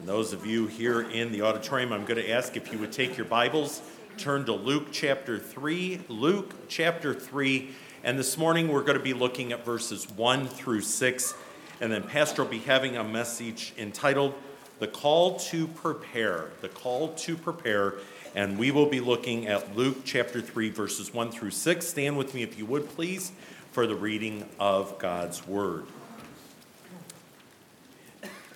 And 0.00 0.08
those 0.08 0.32
of 0.32 0.46
you 0.46 0.66
here 0.66 1.02
in 1.02 1.30
the 1.30 1.42
auditorium, 1.42 1.92
I'm 1.92 2.06
going 2.06 2.16
to 2.16 2.30
ask 2.30 2.56
if 2.56 2.72
you 2.72 2.78
would 2.78 2.90
take 2.90 3.18
your 3.18 3.26
Bibles, 3.26 3.82
turn 4.16 4.46
to 4.46 4.54
Luke 4.54 4.86
chapter 4.92 5.38
3. 5.38 6.00
Luke 6.08 6.54
chapter 6.68 7.12
3. 7.12 7.68
And 8.02 8.18
this 8.18 8.38
morning 8.38 8.68
we're 8.68 8.80
going 8.82 8.96
to 8.96 9.04
be 9.04 9.12
looking 9.12 9.52
at 9.52 9.62
verses 9.62 10.08
1 10.08 10.48
through 10.48 10.80
6. 10.80 11.34
And 11.82 11.92
then 11.92 12.02
Pastor 12.02 12.44
will 12.44 12.50
be 12.50 12.60
having 12.60 12.96
a 12.96 13.04
message 13.04 13.74
entitled 13.76 14.32
The 14.78 14.88
Call 14.88 15.38
to 15.38 15.66
Prepare. 15.66 16.48
The 16.62 16.70
Call 16.70 17.12
to 17.16 17.36
Prepare. 17.36 17.96
And 18.34 18.58
we 18.58 18.70
will 18.70 18.88
be 18.88 19.00
looking 19.00 19.48
at 19.48 19.76
Luke 19.76 19.98
chapter 20.06 20.40
3, 20.40 20.70
verses 20.70 21.12
1 21.12 21.30
through 21.30 21.50
6. 21.50 21.86
Stand 21.86 22.16
with 22.16 22.34
me, 22.34 22.42
if 22.42 22.58
you 22.58 22.64
would, 22.64 22.88
please, 22.88 23.32
for 23.72 23.86
the 23.86 23.96
reading 23.96 24.48
of 24.58 24.98
God's 24.98 25.46
Word. 25.46 25.84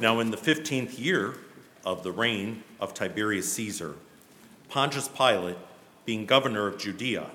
Now, 0.00 0.18
in 0.18 0.32
the 0.32 0.36
15th 0.36 0.98
year 0.98 1.36
of 1.84 2.02
the 2.02 2.10
reign 2.10 2.64
of 2.80 2.94
Tiberius 2.94 3.52
Caesar, 3.52 3.94
Pontius 4.68 5.06
Pilate 5.06 5.56
being 6.04 6.26
governor 6.26 6.66
of 6.66 6.78
Judea, 6.78 7.30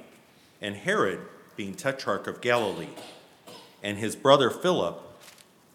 and 0.61 0.75
Herod 0.75 1.21
being 1.55 1.73
tetrarch 1.73 2.27
of 2.27 2.41
Galilee, 2.41 2.89
and 3.81 3.97
his 3.97 4.17
brother 4.17 4.49
Philip, 4.49 5.01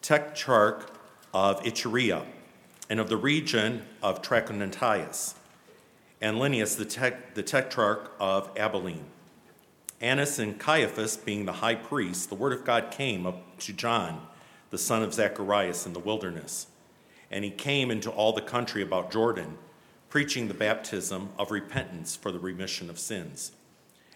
tetrarch 0.02 0.90
of 1.32 1.62
Iturea, 1.62 2.26
and 2.90 3.00
of 3.00 3.08
the 3.08 3.16
region 3.16 3.86
of 4.02 4.20
Trachonitis 4.20 5.34
and 6.20 6.36
Lysanias, 6.36 6.76
the, 6.76 6.84
tech, 6.84 7.34
the 7.34 7.42
tetrarch 7.42 8.12
of 8.20 8.50
Abilene. 8.58 9.06
Annas 10.02 10.38
and 10.38 10.58
Caiaphas 10.58 11.16
being 11.16 11.46
the 11.46 11.52
high 11.52 11.74
priests, 11.76 12.26
the 12.26 12.34
word 12.34 12.52
of 12.52 12.64
God 12.64 12.90
came 12.90 13.26
up 13.26 13.58
to 13.60 13.72
John, 13.72 14.26
the 14.68 14.78
son 14.78 15.02
of 15.02 15.14
Zacharias, 15.14 15.86
in 15.86 15.94
the 15.94 15.98
wilderness. 15.98 16.66
And 17.34 17.44
he 17.44 17.50
came 17.50 17.90
into 17.90 18.12
all 18.12 18.32
the 18.32 18.40
country 18.40 18.80
about 18.80 19.10
Jordan, 19.10 19.58
preaching 20.08 20.46
the 20.46 20.54
baptism 20.54 21.30
of 21.36 21.50
repentance 21.50 22.14
for 22.14 22.30
the 22.30 22.38
remission 22.38 22.88
of 22.88 22.96
sins, 22.96 23.50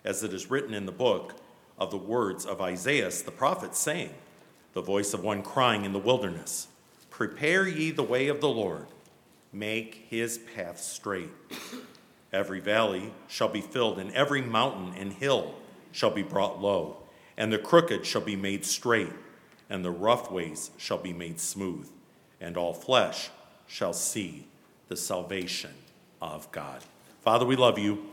as 0.05 0.23
it 0.23 0.33
is 0.33 0.53
written 0.53 0.73
in 0.73 0.87
the 0.87 0.93
book 0.93 1.35
of 1.81 1.91
the 1.91 1.97
words 1.97 2.47
of 2.47 2.61
Isaiah 2.61 3.11
the 3.11 3.33
prophet, 3.33 3.75
saying, 3.75 4.15
The 4.73 4.83
voice 4.83 5.15
of 5.15 5.25
one 5.25 5.43
crying 5.43 5.85
in 5.85 5.93
the 5.93 5.99
wilderness, 5.99 6.69
Prepare 7.11 7.67
ye 7.67 7.91
the 7.91 8.05
way 8.05 8.29
of 8.29 8.41
the 8.41 8.49
Lord, 8.49 8.87
make 9.53 10.07
his 10.09 10.39
path 10.39 10.79
straight. 10.79 11.31
Every 12.33 12.61
valley 12.61 13.13
shall 13.27 13.49
be 13.49 13.63
filled, 13.63 13.99
and 13.99 14.13
every 14.13 14.43
mountain 14.43 14.95
and 14.97 15.13
hill 15.13 15.57
shall 15.91 16.13
be 16.13 16.23
brought 16.23 16.63
low, 16.63 16.99
and 17.37 17.53
the 17.53 17.59
crooked 17.59 18.07
shall 18.07 18.21
be 18.21 18.37
made 18.37 18.65
straight, 18.65 19.13
and 19.69 19.85
the 19.85 19.91
rough 19.91 20.31
ways 20.31 20.71
shall 20.77 20.99
be 20.99 21.13
made 21.13 21.41
smooth, 21.41 21.91
and 22.41 22.57
all 22.57 22.73
flesh 22.73 23.31
shall 23.67 23.93
see 23.93 24.47
the 24.89 24.97
salvation 24.97 25.71
of 26.21 26.51
God. 26.53 26.83
Father, 27.21 27.45
we 27.45 27.57
love 27.57 27.79
you. 27.79 28.07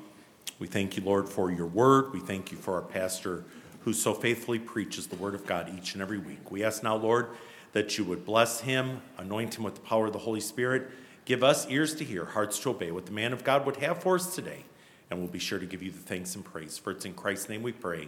We 0.59 0.67
thank 0.67 0.97
you, 0.97 1.03
Lord, 1.03 1.27
for 1.29 1.51
your 1.51 1.67
word. 1.67 2.13
We 2.13 2.19
thank 2.19 2.51
you 2.51 2.57
for 2.57 2.75
our 2.75 2.81
pastor 2.81 3.43
who 3.81 3.93
so 3.93 4.13
faithfully 4.13 4.59
preaches 4.59 5.07
the 5.07 5.15
word 5.15 5.35
of 5.35 5.45
God 5.45 5.71
each 5.77 5.93
and 5.93 6.01
every 6.01 6.17
week. 6.17 6.51
We 6.51 6.63
ask 6.63 6.81
now, 6.81 6.95
Lord, 6.95 7.29
that 7.73 7.97
you 7.97 8.03
would 8.05 8.25
bless 8.25 8.61
him, 8.61 9.01
anoint 9.17 9.57
him 9.57 9.63
with 9.63 9.75
the 9.75 9.81
power 9.81 10.07
of 10.07 10.13
the 10.13 10.19
Holy 10.19 10.39
Spirit 10.39 10.89
Give 11.25 11.43
us 11.43 11.67
ears 11.69 11.95
to 11.95 12.03
hear, 12.03 12.23
hearts 12.23 12.59
to 12.59 12.69
obey 12.69 12.91
what 12.91 13.07
the 13.07 13.11
man 13.11 13.33
of 13.33 13.43
God 13.43 13.65
would 13.65 13.77
have 13.77 14.01
for 14.01 14.15
us 14.15 14.33
today. 14.33 14.63
And 15.09 15.19
we'll 15.19 15.27
be 15.27 15.39
sure 15.39 15.59
to 15.59 15.65
give 15.65 15.81
you 15.81 15.91
the 15.91 15.99
thanks 15.99 16.35
and 16.35 16.45
praise. 16.45 16.77
For 16.77 16.91
it's 16.91 17.05
in 17.05 17.13
Christ's 17.13 17.49
name 17.49 17.63
we 17.63 17.71
pray. 17.71 18.07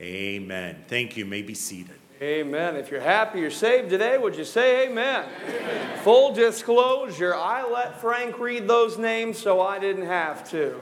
Amen. 0.00 0.84
Thank 0.86 1.16
you. 1.16 1.24
may 1.24 1.42
be 1.42 1.54
seated. 1.54 1.96
Amen. 2.22 2.76
If 2.76 2.92
you're 2.92 3.00
happy 3.00 3.40
you're 3.40 3.50
saved 3.50 3.90
today, 3.90 4.16
would 4.16 4.36
you 4.36 4.44
say 4.44 4.86
amen? 4.86 5.28
amen? 5.44 5.98
Full 6.04 6.32
disclosure, 6.32 7.34
I 7.34 7.68
let 7.68 8.00
Frank 8.00 8.38
read 8.38 8.68
those 8.68 8.96
names 8.96 9.38
so 9.38 9.60
I 9.60 9.80
didn't 9.80 10.06
have 10.06 10.48
to. 10.50 10.80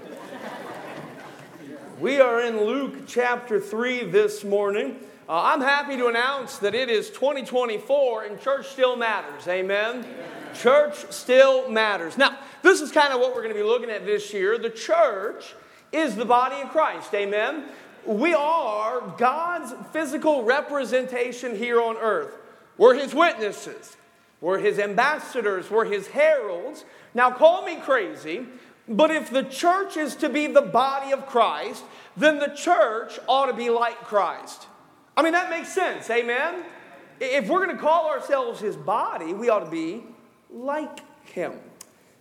we 1.98 2.20
are 2.20 2.42
in 2.42 2.60
Luke 2.60 3.06
chapter 3.06 3.58
3 3.58 4.10
this 4.10 4.44
morning. 4.44 4.96
Uh, 5.26 5.40
I'm 5.44 5.62
happy 5.62 5.96
to 5.96 6.08
announce 6.08 6.58
that 6.58 6.74
it 6.74 6.90
is 6.90 7.08
2024 7.08 8.24
and 8.24 8.38
church 8.38 8.68
still 8.68 8.94
matters. 8.94 9.48
Amen? 9.48 10.04
Amen. 10.04 10.54
Church 10.54 11.10
still 11.10 11.70
matters. 11.70 12.18
Now, 12.18 12.36
this 12.60 12.82
is 12.82 12.92
kind 12.92 13.14
of 13.14 13.20
what 13.20 13.30
we're 13.34 13.42
going 13.42 13.54
to 13.54 13.58
be 13.58 13.66
looking 13.66 13.88
at 13.88 14.04
this 14.04 14.34
year. 14.34 14.58
The 14.58 14.68
church 14.68 15.54
is 15.90 16.16
the 16.16 16.26
body 16.26 16.60
of 16.60 16.68
Christ. 16.68 17.14
Amen? 17.14 17.64
We 18.06 18.34
are 18.34 19.00
God's 19.18 19.74
physical 19.92 20.42
representation 20.42 21.56
here 21.56 21.80
on 21.80 21.96
earth. 21.96 22.36
We're 22.78 22.94
His 22.94 23.14
witnesses, 23.14 23.96
we're 24.40 24.58
His 24.58 24.78
ambassadors, 24.78 25.70
we're 25.70 25.84
His 25.84 26.08
heralds. 26.08 26.84
Now, 27.14 27.30
call 27.30 27.64
me 27.64 27.76
crazy, 27.76 28.46
but 28.88 29.10
if 29.10 29.30
the 29.30 29.42
church 29.42 29.96
is 29.96 30.16
to 30.16 30.28
be 30.28 30.46
the 30.46 30.62
body 30.62 31.12
of 31.12 31.26
Christ, 31.26 31.84
then 32.16 32.38
the 32.38 32.48
church 32.48 33.18
ought 33.28 33.46
to 33.46 33.52
be 33.52 33.70
like 33.70 33.98
Christ. 34.04 34.66
I 35.16 35.22
mean, 35.22 35.32
that 35.32 35.50
makes 35.50 35.72
sense, 35.72 36.08
amen? 36.10 36.64
If 37.20 37.48
we're 37.48 37.64
going 37.64 37.76
to 37.76 37.82
call 37.82 38.08
ourselves 38.08 38.60
his 38.60 38.76
body, 38.76 39.34
we 39.34 39.50
ought 39.50 39.64
to 39.64 39.70
be 39.70 40.02
like 40.50 41.00
him. 41.26 41.52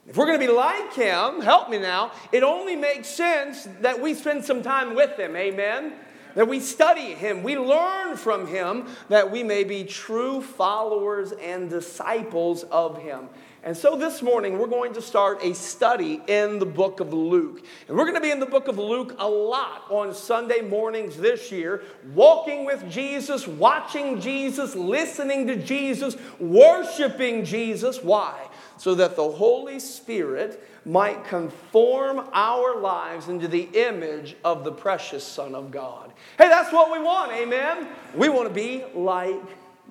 If 0.09 0.17
we're 0.17 0.25
going 0.25 0.39
to 0.39 0.47
be 0.47 0.51
like 0.51 0.91
him, 0.93 1.39
help 1.41 1.69
me 1.69 1.77
now, 1.77 2.11
it 2.31 2.41
only 2.41 2.75
makes 2.75 3.07
sense 3.07 3.67
that 3.81 4.01
we 4.01 4.15
spend 4.15 4.43
some 4.43 4.63
time 4.63 4.95
with 4.95 5.17
him, 5.19 5.35
amen? 5.35 5.93
That 6.33 6.47
we 6.47 6.59
study 6.59 7.13
him, 7.13 7.43
we 7.43 7.59
learn 7.59 8.17
from 8.17 8.47
him, 8.47 8.87
that 9.09 9.29
we 9.29 9.43
may 9.43 9.63
be 9.63 9.83
true 9.83 10.41
followers 10.41 11.31
and 11.33 11.69
disciples 11.69 12.63
of 12.63 12.99
him. 12.99 13.29
And 13.61 13.77
so 13.77 13.97
this 13.97 14.21
morning, 14.21 14.57
we're 14.57 14.67
going 14.67 14.93
to 14.93 15.01
start 15.01 15.43
a 15.43 15.53
study 15.53 16.21
in 16.27 16.59
the 16.59 16.65
book 16.65 17.01
of 17.01 17.13
Luke. 17.13 17.61
And 17.87 17.95
we're 17.95 18.05
going 18.05 18.15
to 18.15 18.21
be 18.21 18.31
in 18.31 18.39
the 18.39 18.45
book 18.45 18.67
of 18.67 18.79
Luke 18.79 19.15
a 19.19 19.27
lot 19.27 19.83
on 19.89 20.13
Sunday 20.13 20.61
mornings 20.61 21.17
this 21.17 21.51
year, 21.51 21.83
walking 22.15 22.65
with 22.65 22.89
Jesus, 22.89 23.47
watching 23.47 24.21
Jesus, 24.21 24.75
listening 24.75 25.45
to 25.47 25.55
Jesus, 25.57 26.15
worshiping 26.39 27.43
Jesus. 27.43 28.01
Why? 28.01 28.47
So 28.79 28.95
that 28.95 29.15
the 29.15 29.29
Holy 29.29 29.79
Spirit 29.79 30.67
might 30.85 31.25
conform 31.25 32.27
our 32.33 32.79
lives 32.79 33.27
into 33.27 33.47
the 33.47 33.69
image 33.73 34.37
of 34.43 34.63
the 34.63 34.71
precious 34.71 35.23
Son 35.23 35.53
of 35.53 35.69
God. 35.69 36.13
Hey, 36.37 36.47
that's 36.47 36.71
what 36.71 36.91
we 36.91 36.97
want, 36.97 37.31
amen? 37.33 37.89
We 38.15 38.29
want 38.29 38.47
to 38.47 38.53
be 38.53 38.85
like 38.95 39.43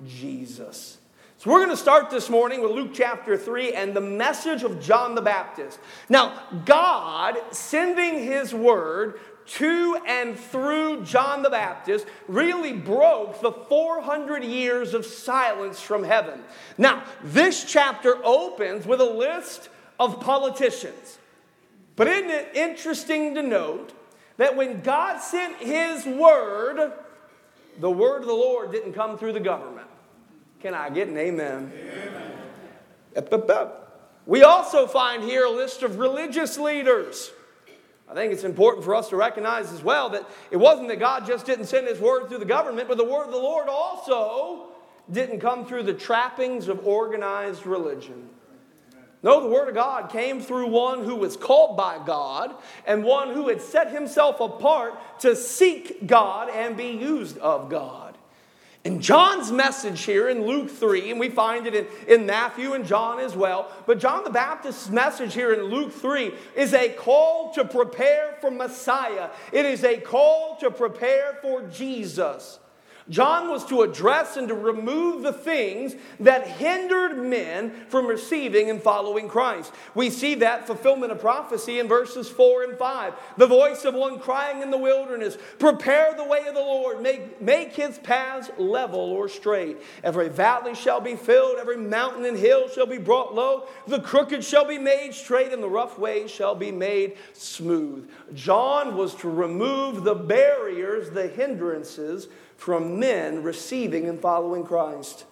Jesus. 0.07 0.97
So 1.37 1.51
we're 1.51 1.59
going 1.59 1.69
to 1.69 1.77
start 1.77 2.09
this 2.09 2.29
morning 2.29 2.61
with 2.61 2.71
Luke 2.71 2.91
chapter 2.93 3.37
3 3.37 3.73
and 3.73 3.95
the 3.95 4.01
message 4.01 4.63
of 4.63 4.81
John 4.81 5.15
the 5.15 5.21
Baptist. 5.21 5.79
Now, 6.09 6.41
God 6.65 7.37
sending 7.51 8.23
his 8.23 8.53
word 8.53 9.19
to 9.49 9.99
and 10.05 10.37
through 10.37 11.03
John 11.03 11.41
the 11.41 11.49
Baptist 11.49 12.05
really 12.27 12.73
broke 12.73 13.41
the 13.41 13.51
400 13.51 14.43
years 14.43 14.93
of 14.93 15.05
silence 15.05 15.81
from 15.81 16.03
heaven. 16.03 16.43
Now, 16.77 17.03
this 17.23 17.63
chapter 17.63 18.17
opens 18.23 18.85
with 18.85 19.01
a 19.01 19.09
list 19.09 19.69
of 19.99 20.19
politicians. 20.19 21.17
But 21.95 22.07
isn't 22.07 22.29
it 22.29 22.51
interesting 22.53 23.35
to 23.35 23.41
note 23.41 23.91
that 24.37 24.55
when 24.55 24.81
God 24.81 25.19
sent 25.19 25.57
his 25.57 26.05
word, 26.05 26.93
the 27.79 27.91
word 27.91 28.21
of 28.21 28.27
the 28.27 28.33
Lord 28.33 28.71
didn't 28.71 28.93
come 28.93 29.17
through 29.17 29.33
the 29.33 29.39
government? 29.39 29.87
Can 30.61 30.73
I 30.73 30.89
get 30.89 31.07
an 31.07 31.17
amen? 31.17 31.71
amen. 31.73 32.31
We 34.25 34.43
also 34.43 34.85
find 34.85 35.23
here 35.23 35.45
a 35.45 35.49
list 35.49 35.81
of 35.81 35.97
religious 35.97 36.57
leaders. 36.57 37.31
I 38.09 38.15
think 38.15 38.33
it's 38.33 38.43
important 38.43 38.83
for 38.83 38.95
us 38.95 39.09
to 39.09 39.15
recognize 39.15 39.71
as 39.71 39.83
well 39.83 40.09
that 40.09 40.27
it 40.49 40.57
wasn't 40.57 40.87
that 40.87 40.99
God 40.99 41.27
just 41.27 41.45
didn't 41.45 41.65
send 41.65 41.87
His 41.87 41.99
word 41.99 42.27
through 42.27 42.39
the 42.39 42.45
government, 42.45 42.87
but 42.87 42.97
the 42.97 43.05
word 43.05 43.25
of 43.25 43.31
the 43.31 43.37
Lord 43.37 43.67
also 43.69 44.69
didn't 45.11 45.39
come 45.39 45.65
through 45.65 45.83
the 45.83 45.93
trappings 45.93 46.67
of 46.67 46.85
organized 46.87 47.65
religion. 47.65 48.29
No, 49.21 49.41
the 49.41 49.49
Word 49.49 49.67
of 49.67 49.75
God 49.75 50.09
came 50.09 50.39
through 50.39 50.67
one 50.67 51.03
who 51.03 51.15
was 51.15 51.35
called 51.35 51.75
by 51.75 52.01
God 52.05 52.55
and 52.87 53.03
one 53.03 53.33
who 53.33 53.49
had 53.49 53.61
set 53.61 53.91
himself 53.91 54.39
apart 54.39 55.19
to 55.19 55.35
seek 55.35 56.07
God 56.07 56.49
and 56.49 56.77
be 56.77 56.91
used 56.91 57.37
of 57.39 57.69
God. 57.69 58.08
And 58.85 59.01
John's 59.01 59.51
message 59.51 60.03
here 60.03 60.29
in 60.29 60.45
Luke 60.45 60.69
3, 60.69 61.11
and 61.11 61.19
we 61.19 61.29
find 61.29 61.67
it 61.67 61.75
in, 61.75 61.87
in 62.07 62.25
Matthew 62.25 62.73
and 62.73 62.85
John 62.85 63.19
as 63.19 63.35
well, 63.35 63.71
but 63.85 63.99
John 63.99 64.23
the 64.23 64.29
Baptist's 64.29 64.89
message 64.89 65.33
here 65.33 65.53
in 65.53 65.63
Luke 65.63 65.91
3 65.91 66.33
is 66.55 66.73
a 66.73 66.89
call 66.89 67.53
to 67.55 67.65
prepare 67.65 68.37
for 68.39 68.49
Messiah. 68.49 69.31
It 69.51 69.65
is 69.65 69.83
a 69.83 69.97
call 69.97 70.55
to 70.61 70.71
prepare 70.71 71.37
for 71.41 71.63
Jesus. 71.63 72.59
John 73.09 73.49
was 73.49 73.65
to 73.65 73.81
address 73.81 74.37
and 74.37 74.47
to 74.49 74.53
remove 74.53 75.23
the 75.23 75.33
things 75.33 75.95
that 76.19 76.47
hindered 76.47 77.17
men 77.17 77.71
from 77.87 78.05
receiving 78.05 78.69
and 78.69 78.81
following 78.81 79.27
Christ. 79.27 79.73
We 79.95 80.11
see 80.11 80.35
that 80.35 80.67
fulfillment 80.67 81.11
of 81.11 81.19
prophecy 81.19 81.79
in 81.79 81.87
verses 81.87 82.29
4 82.29 82.63
and 82.63 82.77
5. 82.77 83.13
The 83.37 83.47
voice 83.47 83.83
of 83.85 83.95
one 83.95 84.19
crying 84.19 84.61
in 84.61 84.69
the 84.69 84.77
wilderness, 84.77 85.37
Prepare 85.57 86.13
the 86.15 86.23
way 86.23 86.45
of 86.47 86.53
the 86.53 86.61
Lord, 86.61 87.01
make, 87.01 87.41
make 87.41 87.73
his 87.73 87.97
paths 87.97 88.51
level 88.57 88.99
or 88.99 89.27
straight. 89.27 89.77
Every 90.03 90.29
valley 90.29 90.75
shall 90.75 91.01
be 91.01 91.15
filled, 91.15 91.57
every 91.59 91.77
mountain 91.77 92.25
and 92.25 92.37
hill 92.37 92.69
shall 92.69 92.85
be 92.85 92.99
brought 92.99 93.33
low, 93.33 93.67
the 93.87 94.01
crooked 94.01 94.43
shall 94.43 94.65
be 94.65 94.77
made 94.77 95.13
straight, 95.13 95.51
and 95.51 95.63
the 95.63 95.69
rough 95.69 95.97
ways 95.97 96.29
shall 96.29 96.53
be 96.55 96.71
made 96.71 97.17
smooth. 97.33 98.07
John 98.35 98.95
was 98.95 99.15
to 99.15 99.29
remove 99.29 100.03
the 100.03 100.15
barriers, 100.15 101.09
the 101.09 101.27
hindrances 101.27 102.27
from 102.59 102.99
men 102.99 103.41
receiving 103.41 104.09
and 104.09 104.19
following 104.19 104.65
Christ. 104.65 105.23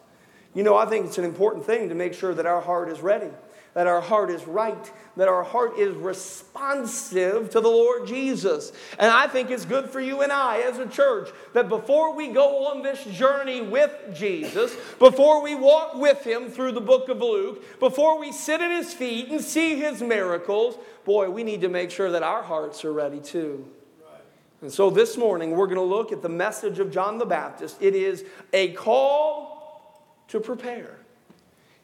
You 0.55 0.63
know, 0.63 0.77
I 0.77 0.85
think 0.85 1.07
it's 1.07 1.17
an 1.17 1.25
important 1.25 1.65
thing 1.65 1.89
to 1.89 1.95
make 1.95 2.13
sure 2.13 2.33
that 2.33 2.45
our 2.45 2.61
heart 2.61 2.89
is 2.89 3.01
ready, 3.01 3.29
that 3.73 3.85
our 3.85 3.99
heart 3.99 4.31
is 4.31 4.47
right, 4.47 4.91
that 5.17 5.27
our 5.27 5.43
heart 5.43 5.77
is 5.77 5.93
responsive 5.93 7.49
to 7.49 7.59
the 7.59 7.67
Lord 7.67 8.07
Jesus. 8.07 8.71
And 8.97 9.11
I 9.11 9.27
think 9.27 9.51
it's 9.51 9.65
good 9.65 9.89
for 9.89 9.99
you 9.99 10.21
and 10.21 10.31
I 10.31 10.61
as 10.61 10.79
a 10.79 10.87
church 10.87 11.27
that 11.51 11.67
before 11.67 12.15
we 12.15 12.29
go 12.29 12.67
on 12.67 12.81
this 12.81 13.03
journey 13.03 13.59
with 13.59 13.91
Jesus, 14.15 14.73
before 14.97 15.43
we 15.43 15.53
walk 15.53 15.95
with 15.95 16.23
Him 16.25 16.47
through 16.47 16.71
the 16.71 16.81
book 16.81 17.09
of 17.09 17.19
Luke, 17.19 17.77
before 17.81 18.17
we 18.17 18.31
sit 18.31 18.61
at 18.61 18.71
His 18.71 18.93
feet 18.93 19.27
and 19.27 19.41
see 19.41 19.75
His 19.75 20.01
miracles, 20.01 20.77
boy, 21.03 21.29
we 21.29 21.43
need 21.43 21.59
to 21.59 21.69
make 21.69 21.91
sure 21.91 22.09
that 22.09 22.23
our 22.23 22.41
hearts 22.41 22.85
are 22.85 22.93
ready 22.93 23.19
too. 23.19 23.67
And 24.61 24.71
so 24.73 24.89
this 24.89 25.17
morning, 25.17 25.51
we're 25.51 25.67
going 25.67 25.77
to 25.77 25.83
look 25.83 26.11
at 26.11 26.23
the 26.23 26.29
message 26.29 26.79
of 26.79 26.91
John 26.91 27.19
the 27.19 27.25
Baptist. 27.25 27.77
It 27.79 27.93
is 27.93 28.25
a 28.53 28.71
call 28.73 30.01
to 30.29 30.39
prepare. 30.39 30.97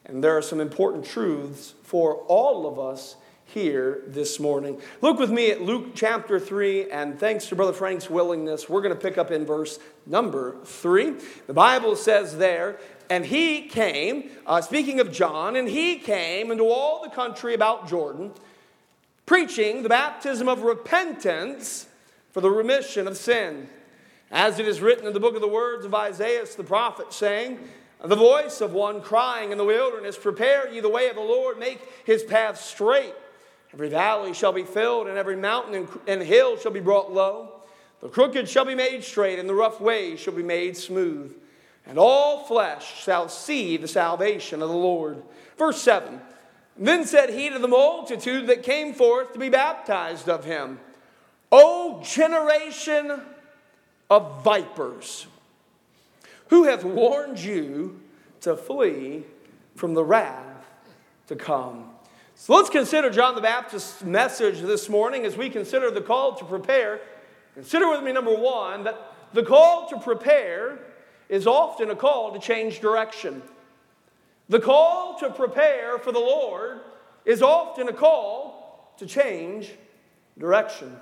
And 0.06 0.24
there 0.24 0.36
are 0.36 0.42
some 0.42 0.60
important 0.60 1.06
truths 1.06 1.76
for 1.84 2.16
all 2.28 2.66
of 2.68 2.80
us 2.80 3.16
here 3.46 4.02
this 4.08 4.40
morning. 4.40 4.82
Look 5.02 5.20
with 5.20 5.30
me 5.30 5.52
at 5.52 5.62
Luke 5.62 5.92
chapter 5.94 6.40
3, 6.40 6.90
and 6.90 7.20
thanks 7.20 7.46
to 7.48 7.56
Brother 7.56 7.74
Frank's 7.74 8.10
willingness, 8.10 8.68
we're 8.68 8.82
going 8.82 8.96
to 8.96 9.00
pick 9.00 9.20
up 9.20 9.30
in 9.30 9.46
verse 9.46 9.78
number 10.08 10.58
3. 10.66 11.14
The 11.46 11.54
Bible 11.54 11.96
says 11.96 12.40
there, 12.40 12.80
and 13.08 13.24
he 13.24 13.62
came, 13.68 14.32
uh, 14.48 14.62
speaking 14.62 15.00
of 15.00 15.12
John, 15.12 15.56
and 15.56 15.70
he 15.70 15.98
came 15.98 16.50
into 16.50 16.64
all 16.64 17.04
the 17.04 17.10
country 17.10 17.54
about 17.54 17.88
Jordan, 17.88 18.32
preaching 19.28 19.84
the 19.84 19.90
baptism 19.90 20.50
of 20.50 20.64
repentance 20.64 21.88
for 22.34 22.42
the 22.42 22.50
remission 22.50 23.08
of 23.08 23.16
sin. 23.16 23.70
As 24.32 24.60
it 24.60 24.68
is 24.68 24.82
written 24.82 25.06
in 25.06 25.14
the 25.14 25.20
book 25.20 25.36
of 25.36 25.42
the 25.42 25.48
words 25.48 25.86
of 25.86 25.94
Isaiah 25.94 26.46
the 26.58 26.64
prophet, 26.64 27.14
saying, 27.14 27.60
The 28.04 28.16
voice 28.16 28.60
of 28.60 28.74
one 28.74 29.00
crying 29.02 29.52
in 29.52 29.60
the 29.60 29.64
wilderness, 29.64 30.18
Prepare 30.18 30.74
ye 30.74 30.80
the 30.80 30.90
way 30.90 31.08
of 31.08 31.16
the 31.16 31.22
Lord, 31.22 31.60
make 31.60 31.80
his 32.04 32.24
path 32.24 32.60
straight. 32.60 33.14
Every 33.72 33.90
valley 33.90 34.34
shall 34.34 34.52
be 34.52 34.64
filled, 34.64 35.08
and 35.08 35.18
every 35.18 35.36
mountain 35.36 35.88
and 36.08 36.22
hill 36.22 36.58
shall 36.58 36.72
be 36.72 36.80
brought 36.80 37.14
low. 37.14 37.62
The 38.02 38.10
crooked 38.10 38.50
shall 38.50 38.66
be 38.66 38.76
made 38.76 39.04
straight, 39.04 39.38
and 39.38 39.48
the 39.48 39.54
rough 39.54 39.80
ways 39.80 40.20
shall 40.20 40.34
be 40.34 40.44
made 40.44 40.76
smooth. 40.76 41.36
And 41.86 42.00
all 42.00 42.44
flesh 42.44 43.04
shall 43.04 43.30
see 43.30 43.78
the 43.78 43.88
salvation 43.88 44.62
of 44.62 44.70
the 44.70 44.76
Lord. 44.76 45.22
Verse 45.58 45.82
7 45.82 46.20
Then 46.78 47.06
said 47.06 47.30
he 47.30 47.50
to 47.50 47.60
the 47.60 47.68
multitude 47.68 48.48
that 48.48 48.64
came 48.64 48.94
forth 48.94 49.34
to 49.34 49.40
be 49.40 49.50
baptized 49.50 50.28
of 50.28 50.46
him, 50.46 50.80
O 51.56 52.02
generation 52.04 53.22
of 54.10 54.44
vipers, 54.44 55.28
who 56.48 56.64
hath 56.64 56.84
warned 56.84 57.40
you 57.40 58.02
to 58.42 58.58
flee 58.58 59.24
from 59.76 59.94
the 59.94 60.04
wrath 60.04 60.66
to 61.28 61.36
come? 61.36 61.92
So 62.34 62.56
let's 62.56 62.72
consider 62.72 63.12
John 63.12 63.36
the 63.36 63.42
Baptist's 63.42 64.04
message 64.04 64.62
this 64.62 64.90
morning 64.90 65.26
as 65.26 65.38
we 65.38 65.48
consider 65.48 65.92
the 65.92 66.02
call 66.02 66.34
to 66.38 66.44
prepare. 66.44 67.02
Consider 67.54 67.88
with 67.88 68.02
me, 68.02 68.12
number 68.12 68.34
one, 68.34 68.84
that 68.86 69.14
the 69.34 69.44
call 69.44 69.88
to 69.90 70.00
prepare 70.00 70.80
is 71.30 71.46
often 71.46 71.92
a 71.92 71.96
call 71.96 72.34
to 72.34 72.40
change 72.40 72.80
direction. 72.80 73.44
The 74.50 74.60
call 74.60 75.20
to 75.20 75.30
prepare 75.30 76.00
for 76.00 76.12
the 76.12 76.18
Lord 76.18 76.80
is 77.26 77.44
often 77.44 77.90
a 77.90 77.94
call 77.94 78.92
to 78.98 79.06
change 79.06 79.72
direction. 80.40 80.98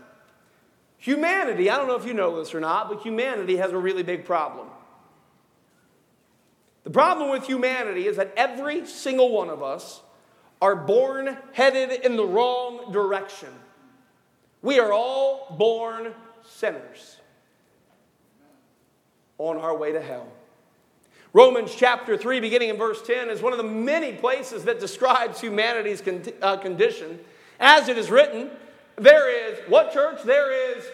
Humanity, 1.01 1.67
I 1.67 1.77
don't 1.77 1.87
know 1.87 1.95
if 1.95 2.05
you 2.05 2.13
know 2.13 2.37
this 2.37 2.53
or 2.53 2.59
not, 2.59 2.87
but 2.87 3.01
humanity 3.01 3.57
has 3.57 3.71
a 3.71 3.77
really 3.77 4.03
big 4.03 4.23
problem. 4.23 4.67
The 6.83 6.91
problem 6.91 7.31
with 7.31 7.47
humanity 7.47 8.05
is 8.05 8.17
that 8.17 8.31
every 8.37 8.85
single 8.85 9.31
one 9.31 9.49
of 9.49 9.63
us 9.63 10.01
are 10.61 10.75
born 10.75 11.37
headed 11.53 12.05
in 12.05 12.17
the 12.17 12.23
wrong 12.23 12.91
direction. 12.91 13.49
We 14.61 14.79
are 14.79 14.93
all 14.93 15.55
born 15.57 16.13
sinners 16.43 17.17
on 19.39 19.57
our 19.57 19.75
way 19.75 19.93
to 19.93 20.01
hell. 20.01 20.27
Romans 21.33 21.73
chapter 21.75 22.15
3, 22.15 22.41
beginning 22.41 22.69
in 22.69 22.77
verse 22.77 23.01
10, 23.01 23.31
is 23.31 23.41
one 23.41 23.53
of 23.53 23.57
the 23.57 23.63
many 23.63 24.13
places 24.13 24.65
that 24.65 24.79
describes 24.79 25.41
humanity's 25.41 25.99
con- 25.99 26.21
uh, 26.43 26.57
condition. 26.57 27.19
As 27.59 27.87
it 27.89 27.97
is 27.97 28.11
written, 28.11 28.51
there 29.01 29.51
is, 29.51 29.59
what 29.67 29.91
church? 29.91 30.21
There 30.23 30.77
is 30.77 30.85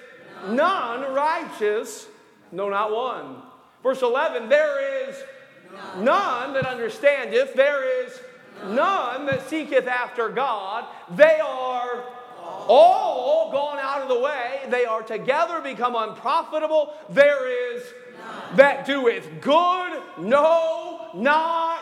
none 0.47 1.13
righteous, 1.13 2.07
no, 2.51 2.69
not 2.69 2.91
one. 2.91 3.41
Verse 3.83 4.01
11, 4.01 4.47
there 4.49 5.09
is 5.09 5.15
none 5.97 6.53
that 6.53 6.65
understandeth, 6.65 7.53
there 7.53 8.05
is 8.05 8.19
none 8.65 9.25
that 9.25 9.49
seeketh 9.49 9.87
after 9.87 10.29
God. 10.29 10.85
They 11.15 11.39
are 11.39 12.05
all 12.69 13.51
gone 13.51 13.79
out 13.79 14.01
of 14.01 14.07
the 14.07 14.19
way. 14.19 14.61
They 14.69 14.85
are 14.85 15.03
together 15.03 15.59
become 15.61 15.95
unprofitable. 15.95 16.93
There 17.09 17.75
is 17.75 17.83
that 18.55 18.85
doeth 18.85 19.41
good, 19.41 20.01
no, 20.19 21.09
not 21.13 21.79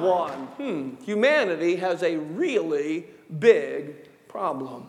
one. 0.00 0.46
Hmm. 0.58 0.90
Humanity 1.04 1.76
has 1.76 2.02
a 2.02 2.16
really 2.16 3.06
big 3.38 4.28
problem. 4.28 4.88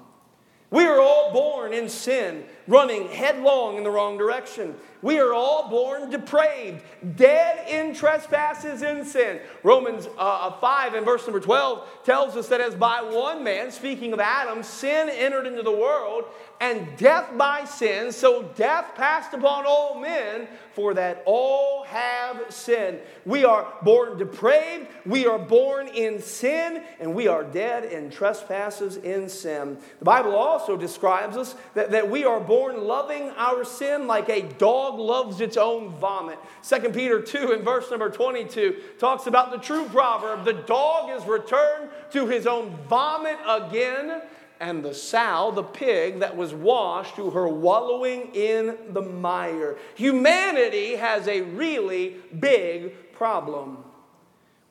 We 0.76 0.84
are 0.84 1.00
all 1.00 1.32
born 1.32 1.72
in 1.72 1.88
sin, 1.88 2.44
running 2.68 3.08
headlong 3.08 3.78
in 3.78 3.86
the 3.86 3.90
wrong 3.90 4.18
direction. 4.18 4.76
We 5.06 5.20
are 5.20 5.36
all 5.36 5.70
born 5.70 6.10
depraved, 6.10 6.82
dead 7.16 7.70
in 7.70 7.94
trespasses 7.94 8.82
and 8.82 9.06
sin. 9.06 9.40
Romans 9.62 10.10
uh, 10.18 10.50
5 10.54 10.96
and 10.96 11.06
verse 11.06 11.28
number 11.28 11.40
12 11.40 11.88
tells 12.04 12.36
us 12.36 12.48
that 12.48 12.60
as 12.60 12.74
by 12.74 13.04
one 13.04 13.44
man, 13.44 13.70
speaking 13.70 14.14
of 14.14 14.20
Adam, 14.20 14.64
sin 14.64 15.10
entered 15.10 15.46
into 15.46 15.62
the 15.62 15.72
world, 15.72 16.24
and 16.60 16.98
death 16.98 17.30
by 17.38 17.66
sin, 17.66 18.12
so 18.12 18.50
death 18.56 18.96
passed 18.96 19.36
upon 19.36 19.66
all 19.68 20.00
men, 20.00 20.48
for 20.74 20.96
that 20.96 21.22
all 21.26 21.84
have 21.84 22.42
sinned. 22.50 23.00
We 23.26 23.46
are 23.46 23.72
born 23.84 24.18
depraved, 24.18 24.88
we 25.06 25.28
are 25.28 25.38
born 25.38 25.88
in 25.88 26.20
sin, 26.20 26.84
and 27.00 27.14
we 27.14 27.28
are 27.28 27.44
dead 27.44 27.86
in 27.86 28.10
trespasses 28.10 28.98
in 28.98 29.30
sin. 29.30 29.78
The 30.00 30.06
Bible 30.06 30.36
also 30.36 30.76
describes 30.76 31.38
us 31.38 31.56
that, 31.76 31.92
that 31.92 32.10
we 32.10 32.24
are 32.24 32.40
born 32.40 32.86
loving 32.86 33.30
our 33.38 33.64
sin 33.64 34.08
like 34.08 34.30
a 34.30 34.42
dog 34.42 34.95
loves 34.98 35.42
its 35.42 35.58
own 35.58 35.92
vomit. 35.98 36.40
2 36.68 36.90
Peter 36.90 37.22
2 37.22 37.52
in 37.52 37.64
verse 37.64 37.90
number 37.90 38.10
22 38.10 38.76
talks 39.00 39.28
about 39.28 39.52
the 39.52 39.58
true 39.58 39.86
proverb 39.86 40.46
the 40.46 40.54
dog 40.54 41.10
is 41.10 41.26
returned 41.28 41.90
to 42.12 42.28
his 42.28 42.48
own 42.48 42.76
vomit 42.88 43.38
again 43.48 44.22
and 44.60 44.84
the 44.84 44.94
sow, 44.94 45.52
the 45.54 45.64
pig 45.64 46.20
that 46.20 46.36
was 46.36 46.54
washed 46.54 47.16
to 47.18 47.30
her 47.32 47.48
wallowing 47.48 48.34
in 48.34 48.78
the 48.90 49.02
mire. 49.02 49.78
Humanity 49.96 50.96
has 50.96 51.28
a 51.28 51.42
really 51.42 52.16
big 52.40 53.12
problem. 53.14 53.84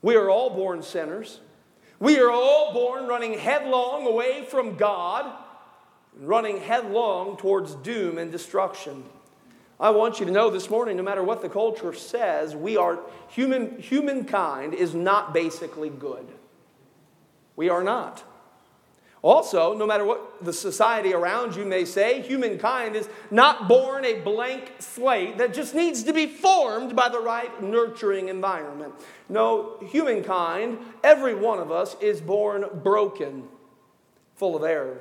We 0.03 0.17
are 0.17 0.31
all 0.31 0.51
born 0.51 0.83
sinners. 0.83 1.41
We 1.99 2.19
are 2.19 2.31
all 2.31 2.73
born 2.73 3.07
running 3.07 3.39
headlong 3.39 4.07
away 4.07 4.45
from 4.45 4.77
God, 4.77 5.33
running 6.19 6.61
headlong 6.61 7.37
towards 7.37 7.75
doom 7.77 8.19
and 8.19 8.31
destruction. 8.31 9.05
I 9.81 9.91
want 9.91 10.21
you 10.21 10.27
to 10.27 10.33
know 10.33 10.51
this 10.51 10.71
morning, 10.71 10.97
no 10.97 11.03
matter 11.03 11.23
what 11.23 11.43
the 11.43 11.49
culture 11.49 11.93
says, 11.93 12.55
we 12.55 12.77
are 12.77 13.01
human 13.29 13.81
humankind 13.81 14.73
is 14.75 14.95
not 14.95 15.35
basically 15.35 15.91
good. 15.91 16.27
We 17.57 17.69
are 17.69 17.83
not. 17.83 18.23
Also, 19.25 19.73
no 19.73 19.87
matter 19.87 20.05
what 20.05 20.45
the 20.45 20.53
society 20.53 21.15
around 21.15 21.57
you 21.57 21.65
may 21.65 21.87
say, 21.87 22.21
humankind 22.21 22.95
is 22.95 23.09
not 23.31 23.69
born 23.69 24.05
a 24.05 24.21
blank 24.21 24.71
slate 24.81 25.39
that 25.39 25.55
just 25.55 25.75
needs 25.75 26.03
to 26.03 26.13
be 26.13 26.27
formed 26.27 26.95
by 26.95 27.09
the 27.09 27.19
right 27.19 27.63
nurturing 27.63 28.29
environment. 28.29 28.93
No, 29.31 29.79
humankind, 29.91 30.77
every 31.03 31.35
one 31.35 31.59
of 31.59 31.73
us, 31.73 31.97
is 32.03 32.21
born 32.21 32.67
broken, 32.83 33.45
full 34.35 34.57
of 34.57 34.63
error. 34.63 35.01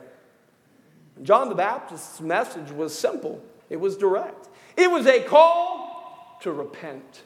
John 1.21 1.49
the 1.49 1.55
Baptist's 1.55 2.21
message 2.21 2.71
was 2.71 2.97
simple, 2.97 3.43
it 3.69 3.77
was 3.77 3.97
direct. 3.97 4.47
It 4.75 4.89
was 4.89 5.05
a 5.05 5.21
call 5.21 6.37
to 6.41 6.51
repent. 6.51 7.23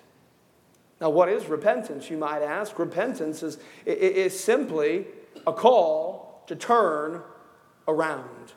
Now, 1.00 1.10
what 1.10 1.30
is 1.30 1.46
repentance, 1.46 2.10
you 2.10 2.18
might 2.18 2.42
ask? 2.42 2.78
Repentance 2.80 3.44
is, 3.44 3.58
is 3.86 4.38
simply 4.38 5.06
a 5.46 5.54
call 5.54 6.44
to 6.48 6.56
turn 6.56 7.22
around. 7.88 8.54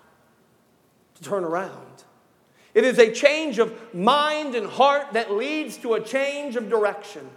To 1.16 1.23
turn 1.23 1.44
around. 1.44 2.04
It 2.73 2.85
is 2.85 2.99
a 2.99 3.12
change 3.12 3.59
of 3.59 3.94
mind 3.94 4.54
and 4.54 4.66
heart 4.66 5.12
that 5.12 5.32
leads 5.32 5.76
to 5.78 5.94
a 5.94 6.00
change 6.00 6.56
of 6.56 6.68
direction. 6.68 7.28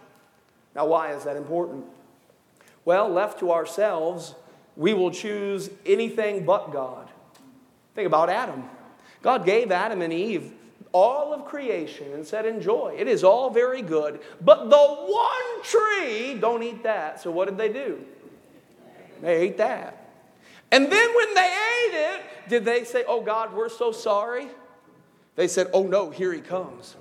Now, 0.76 0.86
why 0.86 1.14
is 1.14 1.24
that 1.24 1.36
important? 1.36 1.86
Well, 2.86 3.10
left 3.10 3.40
to 3.40 3.52
ourselves, 3.52 4.36
we 4.76 4.94
will 4.94 5.12
choose 5.12 5.70
anything 5.86 6.46
but 6.46 6.72
God. 6.72 7.10
Think 7.96 8.08
about 8.08 8.30
Adam. 8.30 8.64
God 9.22 9.46
gave 9.46 9.72
Adam 9.72 10.02
and 10.02 10.12
Eve 10.12 10.52
all 10.94 11.34
of 11.34 11.46
creation 11.46 12.14
and 12.14 12.26
said, 12.26 12.46
Enjoy. 12.46 12.96
It 12.98 13.08
is 13.08 13.24
all 13.24 13.50
very 13.50 13.82
good. 13.82 14.22
But 14.40 14.70
the 14.70 14.78
one 14.78 15.64
tree, 15.64 16.38
don't 16.40 16.64
eat 16.64 16.84
that. 16.84 17.20
So 17.20 17.32
what 17.32 17.50
did 17.50 17.58
they 17.58 17.74
do? 17.74 18.06
They 19.22 19.36
ate 19.36 19.58
that. 19.58 20.00
And 20.72 20.92
then 20.92 21.16
when 21.16 21.34
they 21.34 21.42
ate 21.42 21.94
it, 21.94 22.22
did 22.50 22.64
they 22.64 22.84
say, 22.84 23.04
Oh 23.08 23.22
God, 23.22 23.54
we're 23.54 23.70
so 23.70 23.92
sorry? 23.92 24.48
They 25.36 25.48
said, 25.48 25.68
Oh 25.74 25.84
no, 25.84 26.10
here 26.10 26.32
he 26.32 26.42
comes. 26.42 26.96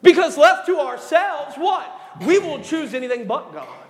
Because 0.00 0.38
left 0.38 0.66
to 0.66 0.78
ourselves, 0.78 1.56
what? 1.56 1.92
We 2.24 2.38
will 2.38 2.62
choose 2.62 2.94
anything 2.94 3.26
but 3.26 3.52
God. 3.52 3.87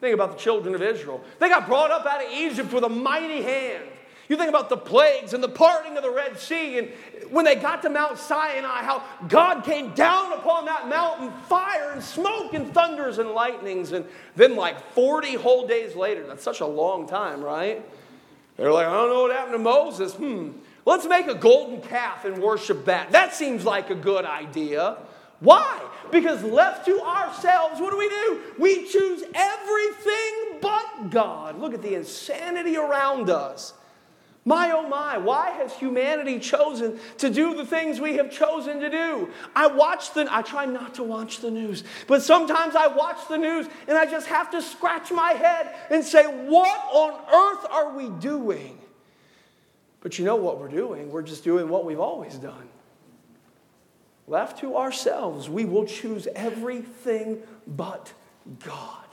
Think 0.00 0.14
about 0.14 0.32
the 0.36 0.42
children 0.42 0.74
of 0.74 0.82
Israel. 0.82 1.22
They 1.38 1.48
got 1.48 1.66
brought 1.66 1.90
up 1.90 2.04
out 2.04 2.24
of 2.24 2.30
Egypt 2.30 2.72
with 2.72 2.84
a 2.84 2.88
mighty 2.88 3.42
hand. 3.42 3.84
You 4.28 4.36
think 4.36 4.48
about 4.48 4.68
the 4.68 4.76
plagues 4.76 5.34
and 5.34 5.42
the 5.42 5.48
parting 5.48 5.96
of 5.96 6.02
the 6.02 6.10
Red 6.10 6.38
Sea, 6.38 6.78
and 6.78 6.88
when 7.30 7.44
they 7.44 7.54
got 7.54 7.82
to 7.82 7.90
Mount 7.90 8.18
Sinai, 8.18 8.82
how 8.82 9.02
God 9.28 9.62
came 9.62 9.94
down 9.94 10.32
upon 10.32 10.64
that 10.64 10.88
mountain, 10.88 11.32
fire 11.48 11.92
and 11.92 12.02
smoke 12.02 12.52
and 12.52 12.74
thunders 12.74 13.18
and 13.18 13.30
lightnings. 13.30 13.92
And 13.92 14.04
then, 14.34 14.56
like 14.56 14.92
40 14.92 15.34
whole 15.34 15.66
days 15.66 15.94
later, 15.94 16.26
that's 16.26 16.42
such 16.42 16.60
a 16.60 16.66
long 16.66 17.08
time, 17.08 17.40
right? 17.40 17.84
They're 18.56 18.72
like, 18.72 18.86
I 18.86 18.92
don't 18.92 19.10
know 19.10 19.22
what 19.22 19.32
happened 19.32 19.54
to 19.54 19.58
Moses. 19.58 20.14
Hmm, 20.14 20.50
let's 20.84 21.06
make 21.06 21.28
a 21.28 21.34
golden 21.34 21.80
calf 21.80 22.24
and 22.24 22.42
worship 22.42 22.86
that. 22.86 23.12
That 23.12 23.32
seems 23.32 23.64
like 23.64 23.90
a 23.90 23.94
good 23.94 24.24
idea. 24.24 24.98
Why? 25.40 25.80
Because 26.10 26.42
left 26.42 26.86
to 26.86 27.00
ourselves, 27.00 27.80
what 27.80 27.90
do 27.90 27.98
we 27.98 28.08
do? 28.08 28.40
We 28.58 28.86
choose 28.86 29.22
everything 29.34 30.58
but 30.60 31.10
God. 31.10 31.58
Look 31.58 31.74
at 31.74 31.82
the 31.82 31.94
insanity 31.94 32.76
around 32.76 33.28
us. 33.28 33.74
My 34.46 34.70
oh 34.70 34.88
my, 34.88 35.18
why 35.18 35.50
has 35.50 35.74
humanity 35.74 36.38
chosen 36.38 37.00
to 37.18 37.28
do 37.28 37.56
the 37.56 37.66
things 37.66 38.00
we 38.00 38.14
have 38.14 38.30
chosen 38.30 38.78
to 38.78 38.88
do? 38.88 39.28
I 39.56 39.66
watch 39.66 40.14
the 40.14 40.28
I 40.30 40.42
try 40.42 40.66
not 40.66 40.94
to 40.94 41.02
watch 41.02 41.40
the 41.40 41.50
news, 41.50 41.82
but 42.06 42.22
sometimes 42.22 42.76
I 42.76 42.86
watch 42.86 43.26
the 43.28 43.38
news 43.38 43.66
and 43.88 43.98
I 43.98 44.06
just 44.06 44.28
have 44.28 44.52
to 44.52 44.62
scratch 44.62 45.10
my 45.10 45.32
head 45.32 45.74
and 45.90 46.04
say, 46.04 46.24
"What 46.26 46.78
on 46.92 47.14
earth 47.34 47.66
are 47.72 47.90
we 47.96 48.08
doing?" 48.20 48.78
But 50.00 50.16
you 50.16 50.24
know 50.24 50.36
what 50.36 50.60
we're 50.60 50.68
doing? 50.68 51.10
We're 51.10 51.22
just 51.22 51.42
doing 51.42 51.68
what 51.68 51.84
we've 51.84 51.98
always 51.98 52.36
done. 52.36 52.68
Left 54.28 54.58
to 54.60 54.76
ourselves, 54.76 55.48
we 55.48 55.64
will 55.64 55.86
choose 55.86 56.26
everything 56.34 57.42
but 57.66 58.12
God. 58.64 59.04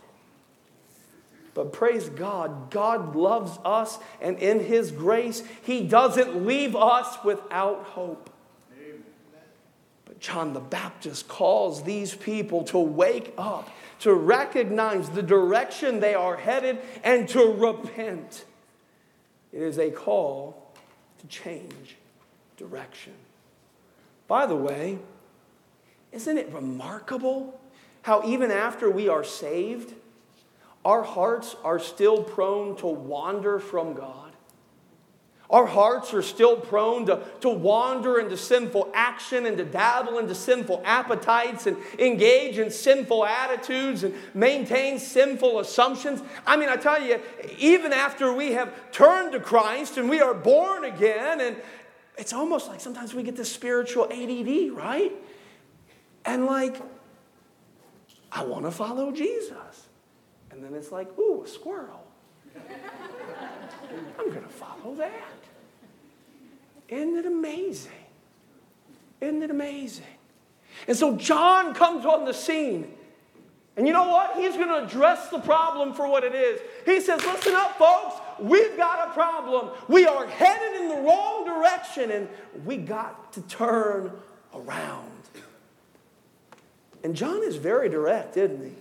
But 1.53 1.71
praise 1.71 2.09
God, 2.09 2.71
God 2.71 3.15
loves 3.15 3.59
us, 3.63 3.99
and 4.19 4.39
in 4.39 4.59
His 4.59 4.91
grace, 4.91 5.43
He 5.61 5.83
doesn't 5.83 6.45
leave 6.45 6.75
us 6.75 7.23
without 7.23 7.83
hope. 7.83 8.31
But 10.05 10.19
John 10.19 10.53
the 10.53 10.59
Baptist 10.59 11.27
calls 11.27 11.83
these 11.83 12.15
people 12.15 12.63
to 12.65 12.79
wake 12.79 13.33
up, 13.37 13.69
to 13.99 14.13
recognize 14.13 15.09
the 15.09 15.21
direction 15.21 15.99
they 15.99 16.15
are 16.15 16.37
headed, 16.37 16.79
and 17.03 17.29
to 17.29 17.45
repent. 17.53 18.45
It 19.51 19.61
is 19.61 19.77
a 19.77 19.91
call 19.91 20.73
to 21.19 21.27
change 21.27 21.97
direction. 22.57 23.13
By 24.27 24.45
the 24.45 24.55
way, 24.55 24.99
isn't 26.11 26.37
it 26.37 26.51
remarkable 26.53 27.59
how 28.03 28.23
even 28.25 28.51
after 28.51 28.89
we 28.89 29.09
are 29.09 29.23
saved, 29.23 29.93
our 30.85 31.03
hearts 31.03 31.55
are 31.63 31.79
still 31.79 32.23
prone 32.23 32.75
to 32.77 32.87
wander 32.87 33.59
from 33.59 33.93
God? 33.93 34.23
Our 35.49 35.67
hearts 35.67 36.15
are 36.15 36.23
still 36.23 36.57
prone 36.57 37.05
to, 37.05 37.21
to 37.41 37.49
wander 37.49 38.19
into 38.19 38.35
sinful 38.35 38.89
action 38.95 39.45
and 39.45 39.55
to 39.57 39.63
dabble 39.63 40.17
into 40.17 40.33
sinful 40.33 40.81
appetites 40.83 41.67
and 41.67 41.77
engage 41.99 42.57
in 42.57 42.71
sinful 42.71 43.23
attitudes 43.23 44.03
and 44.03 44.15
maintain 44.33 44.97
sinful 44.97 45.59
assumptions. 45.59 46.23
I 46.47 46.57
mean, 46.57 46.69
I 46.69 46.75
tell 46.75 46.99
you, 46.99 47.21
even 47.59 47.93
after 47.93 48.33
we 48.33 48.53
have 48.53 48.73
turned 48.91 49.33
to 49.33 49.39
Christ 49.39 49.97
and 49.97 50.09
we 50.09 50.21
are 50.21 50.33
born 50.33 50.85
again, 50.85 51.39
and 51.39 51.57
it's 52.17 52.33
almost 52.33 52.67
like 52.67 52.79
sometimes 52.79 53.13
we 53.13 53.23
get 53.23 53.35
this 53.35 53.51
spiritual 53.51 54.05
ADD, 54.05 54.71
right? 54.71 55.11
And 56.25 56.45
like, 56.45 56.81
I 58.31 58.43
want 58.43 58.65
to 58.65 58.71
follow 58.71 59.11
Jesus. 59.11 59.87
And 60.51 60.63
then 60.63 60.73
it's 60.73 60.91
like, 60.91 61.17
ooh, 61.17 61.43
a 61.43 61.47
squirrel. 61.47 62.05
I'm 64.19 64.29
going 64.29 64.43
to 64.43 64.49
follow 64.49 64.95
that. 64.95 65.11
Isn't 66.89 67.17
it 67.17 67.25
amazing? 67.25 67.91
Isn't 69.19 69.41
it 69.41 69.49
amazing? 69.49 70.05
And 70.87 70.95
so 70.97 71.15
John 71.15 71.73
comes 71.73 72.05
on 72.05 72.25
the 72.25 72.33
scene. 72.33 72.93
And 73.75 73.87
you 73.87 73.93
know 73.93 74.07
what? 74.07 74.35
He's 74.35 74.55
going 74.55 74.67
to 74.67 74.83
address 74.83 75.29
the 75.29 75.39
problem 75.39 75.93
for 75.93 76.07
what 76.07 76.23
it 76.23 76.35
is. 76.35 76.61
He 76.85 77.01
says, 77.01 77.23
Listen 77.25 77.55
up, 77.55 77.77
folks. 77.77 78.15
We've 78.39 78.77
got 78.77 79.09
a 79.09 79.13
problem. 79.13 79.69
We 79.87 80.05
are 80.05 80.27
headed 80.27 80.81
in 80.81 80.89
the 80.89 80.95
wrong 80.97 81.45
direction, 81.45 82.11
and 82.11 82.27
we 82.65 82.77
got 82.77 83.33
to 83.33 83.41
turn 83.43 84.11
around. 84.53 85.09
And 87.03 87.15
John 87.15 87.43
is 87.43 87.55
very 87.55 87.89
direct, 87.89 88.37
isn't 88.37 88.63
he? 88.63 88.75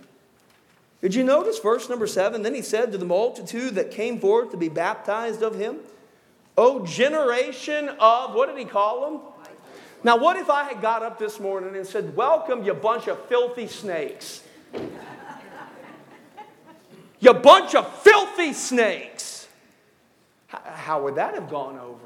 Did 1.01 1.15
you 1.15 1.23
notice 1.23 1.59
verse 1.59 1.89
number 1.89 2.07
seven? 2.07 2.43
Then 2.43 2.55
he 2.55 2.61
said 2.61 2.91
to 2.93 2.97
the 2.97 3.05
multitude 3.05 3.75
that 3.75 3.91
came 3.91 4.19
forth 4.19 4.51
to 4.51 4.57
be 4.57 4.69
baptized 4.69 5.41
of 5.41 5.55
him, 5.55 5.79
O 6.57 6.85
generation 6.85 7.89
of, 7.99 8.33
what 8.33 8.47
did 8.47 8.57
he 8.57 8.65
call 8.65 9.09
them? 9.09 9.19
Now, 10.03 10.17
what 10.17 10.37
if 10.37 10.49
I 10.49 10.65
had 10.65 10.81
got 10.81 11.01
up 11.01 11.17
this 11.17 11.39
morning 11.39 11.75
and 11.75 11.87
said, 11.87 12.15
Welcome, 12.15 12.63
you 12.63 12.73
bunch 12.73 13.07
of 13.07 13.19
filthy 13.25 13.67
snakes? 13.67 14.43
You 17.19 17.33
bunch 17.33 17.75
of 17.75 17.91
filthy 18.01 18.53
snakes. 18.53 19.47
How 20.47 21.03
would 21.03 21.15
that 21.15 21.33
have 21.35 21.49
gone 21.49 21.77
over? 21.79 21.97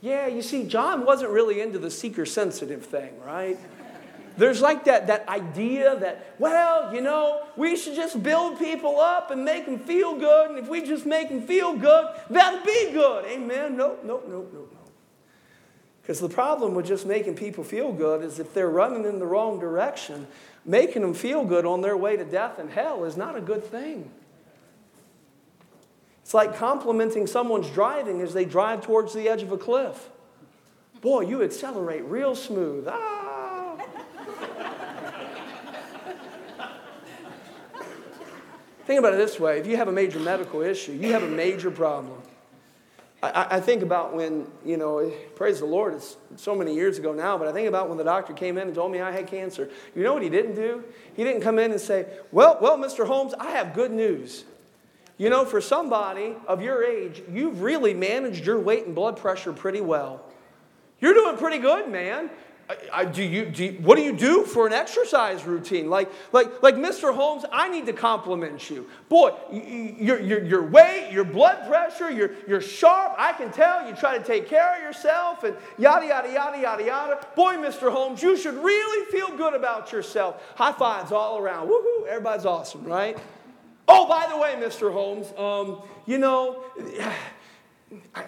Yeah, 0.00 0.28
you 0.28 0.42
see, 0.42 0.64
John 0.64 1.04
wasn't 1.04 1.30
really 1.30 1.60
into 1.60 1.78
the 1.78 1.90
seeker 1.90 2.24
sensitive 2.24 2.86
thing, 2.86 3.18
right? 3.24 3.58
There's 4.36 4.60
like 4.60 4.84
that, 4.84 5.08
that 5.08 5.28
idea 5.28 5.96
that, 5.98 6.34
well, 6.38 6.94
you 6.94 7.00
know, 7.00 7.42
we 7.56 7.74
should 7.74 7.96
just 7.96 8.22
build 8.22 8.60
people 8.60 9.00
up 9.00 9.32
and 9.32 9.44
make 9.44 9.66
them 9.66 9.80
feel 9.80 10.16
good. 10.16 10.50
And 10.50 10.58
if 10.60 10.68
we 10.68 10.82
just 10.82 11.04
make 11.04 11.28
them 11.28 11.42
feel 11.42 11.74
good, 11.74 12.06
that'll 12.30 12.64
be 12.64 12.92
good. 12.92 13.24
Amen. 13.24 13.76
Nope, 13.76 14.02
nope, 14.04 14.26
nope, 14.28 14.50
nope, 14.54 14.72
nope. 14.72 14.92
Because 16.00 16.20
the 16.20 16.28
problem 16.28 16.74
with 16.74 16.86
just 16.86 17.04
making 17.04 17.34
people 17.34 17.64
feel 17.64 17.92
good 17.92 18.22
is 18.22 18.38
if 18.38 18.54
they're 18.54 18.70
running 18.70 19.04
in 19.04 19.18
the 19.18 19.26
wrong 19.26 19.58
direction, 19.58 20.28
making 20.68 21.00
them 21.00 21.14
feel 21.14 21.44
good 21.44 21.64
on 21.64 21.80
their 21.80 21.96
way 21.96 22.16
to 22.16 22.24
death 22.24 22.58
and 22.58 22.70
hell 22.70 23.04
is 23.04 23.16
not 23.16 23.34
a 23.34 23.40
good 23.40 23.64
thing. 23.64 24.10
It's 26.22 26.34
like 26.34 26.54
complimenting 26.56 27.26
someone's 27.26 27.70
driving 27.70 28.20
as 28.20 28.34
they 28.34 28.44
drive 28.44 28.82
towards 28.82 29.14
the 29.14 29.30
edge 29.30 29.42
of 29.42 29.50
a 29.50 29.56
cliff. 29.56 30.10
Boy, 31.00 31.22
you 31.22 31.42
accelerate 31.42 32.04
real 32.04 32.34
smooth. 32.34 32.86
Ah, 32.86 33.78
Think 38.84 38.98
about 39.00 39.12
it 39.12 39.16
this 39.16 39.38
way 39.38 39.58
if 39.58 39.66
you 39.66 39.76
have 39.76 39.88
a 39.88 39.92
major 39.92 40.18
medical 40.18 40.62
issue, 40.62 40.92
you 40.92 41.12
have 41.12 41.22
a 41.22 41.28
major 41.28 41.70
problem. 41.70 42.20
I, 43.22 43.56
I, 43.56 43.60
think 43.60 43.82
about 43.82 44.14
when, 44.14 44.46
you 44.64 44.76
know, 44.76 45.12
praise 45.34 45.58
the 45.58 45.66
Lord, 45.66 45.94
it's 45.94 46.16
so 46.36 46.54
many 46.54 46.74
years 46.74 46.98
ago 46.98 47.12
now, 47.12 47.36
but 47.36 47.48
I 47.48 47.52
think 47.52 47.68
about 47.68 47.88
when 47.88 47.98
the 47.98 48.04
doctor 48.04 48.32
came 48.32 48.56
in 48.58 48.68
and 48.68 48.74
told 48.74 48.92
me 48.92 49.00
I 49.00 49.10
had 49.10 49.26
cancer. 49.26 49.68
You 49.96 50.04
know 50.04 50.14
what 50.14 50.22
he 50.22 50.28
didn't 50.28 50.54
do? 50.54 50.84
He 51.14 51.24
didn't 51.24 51.40
come 51.40 51.58
in 51.58 51.72
and 51.72 51.80
say, 51.80 52.06
Well, 52.30 52.58
well, 52.60 52.78
Mr. 52.78 53.06
Holmes, 53.06 53.34
I 53.38 53.50
have 53.50 53.74
good 53.74 53.90
news. 53.90 54.44
You 55.16 55.30
know, 55.30 55.44
for 55.44 55.60
somebody 55.60 56.36
of 56.46 56.62
your 56.62 56.84
age, 56.84 57.22
you've 57.28 57.60
really 57.60 57.92
managed 57.92 58.46
your 58.46 58.60
weight 58.60 58.86
and 58.86 58.94
blood 58.94 59.16
pressure 59.16 59.52
pretty 59.52 59.80
well. 59.80 60.24
You're 61.00 61.14
doing 61.14 61.36
pretty 61.36 61.58
good, 61.58 61.88
man. 61.88 62.30
I, 62.92 63.06
do 63.06 63.22
you, 63.22 63.46
do 63.46 63.64
you, 63.64 63.72
what 63.80 63.96
do 63.96 64.02
you 64.02 64.12
do 64.12 64.44
for 64.44 64.66
an 64.66 64.74
exercise 64.74 65.44
routine? 65.46 65.88
Like, 65.88 66.10
like, 66.32 66.62
like 66.62 66.74
Mr. 66.74 67.14
Holmes, 67.14 67.46
I 67.50 67.70
need 67.70 67.86
to 67.86 67.94
compliment 67.94 68.68
you. 68.68 68.86
Boy, 69.08 69.32
your, 69.50 70.20
your, 70.20 70.44
your 70.44 70.62
weight, 70.64 71.08
your 71.10 71.24
blood 71.24 71.66
pressure, 71.66 72.10
you're, 72.10 72.32
you're 72.46 72.60
sharp. 72.60 73.14
I 73.16 73.32
can 73.32 73.50
tell 73.52 73.88
you 73.88 73.96
try 73.96 74.18
to 74.18 74.24
take 74.24 74.48
care 74.48 74.76
of 74.76 74.82
yourself 74.82 75.44
and 75.44 75.56
yada, 75.78 76.06
yada, 76.06 76.30
yada, 76.30 76.60
yada, 76.60 76.84
yada. 76.84 77.26
Boy, 77.34 77.54
Mr. 77.54 77.90
Holmes, 77.90 78.22
you 78.22 78.36
should 78.36 78.62
really 78.62 79.10
feel 79.10 79.34
good 79.34 79.54
about 79.54 79.90
yourself. 79.90 80.42
High 80.56 80.72
fives 80.72 81.10
all 81.10 81.38
around. 81.38 81.68
Woohoo, 81.68 82.06
everybody's 82.06 82.44
awesome, 82.44 82.84
right? 82.84 83.16
Oh, 83.86 84.06
by 84.06 84.26
the 84.28 84.36
way, 84.36 84.56
Mr. 84.56 84.92
Holmes, 84.92 85.32
um, 85.38 85.80
you 86.04 86.18
know, 86.18 86.64
I, 88.14 88.24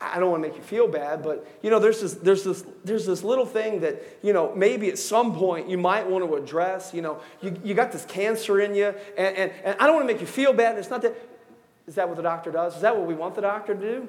I 0.00 0.18
don't 0.18 0.30
want 0.30 0.42
to 0.42 0.48
make 0.48 0.56
you 0.56 0.62
feel 0.62 0.88
bad, 0.88 1.22
but 1.22 1.46
you 1.62 1.70
know, 1.70 1.78
there's 1.78 2.00
this, 2.00 2.14
there's 2.14 2.44
this, 2.44 2.64
there's 2.84 3.06
this 3.06 3.22
little 3.22 3.46
thing 3.46 3.80
that, 3.80 4.02
you 4.22 4.32
know, 4.32 4.54
maybe 4.54 4.88
at 4.88 4.98
some 4.98 5.34
point 5.34 5.68
you 5.68 5.78
might 5.78 6.06
want 6.08 6.24
to 6.24 6.34
address. 6.36 6.92
You 6.92 7.02
know, 7.02 7.20
you, 7.40 7.58
you 7.64 7.74
got 7.74 7.92
this 7.92 8.04
cancer 8.04 8.60
in 8.60 8.74
you, 8.74 8.94
and, 9.16 9.36
and, 9.36 9.52
and 9.64 9.76
I 9.80 9.86
don't 9.86 9.96
want 9.96 10.08
to 10.08 10.12
make 10.12 10.20
you 10.20 10.26
feel 10.26 10.52
bad. 10.52 10.78
It's 10.78 10.90
not 10.90 11.02
that, 11.02 11.16
is 11.86 11.94
that 11.94 12.08
what 12.08 12.16
the 12.16 12.22
doctor 12.22 12.50
does? 12.50 12.76
Is 12.76 12.82
that 12.82 12.96
what 12.96 13.06
we 13.06 13.14
want 13.14 13.34
the 13.34 13.42
doctor 13.42 13.74
to 13.74 13.80
do? 13.80 14.08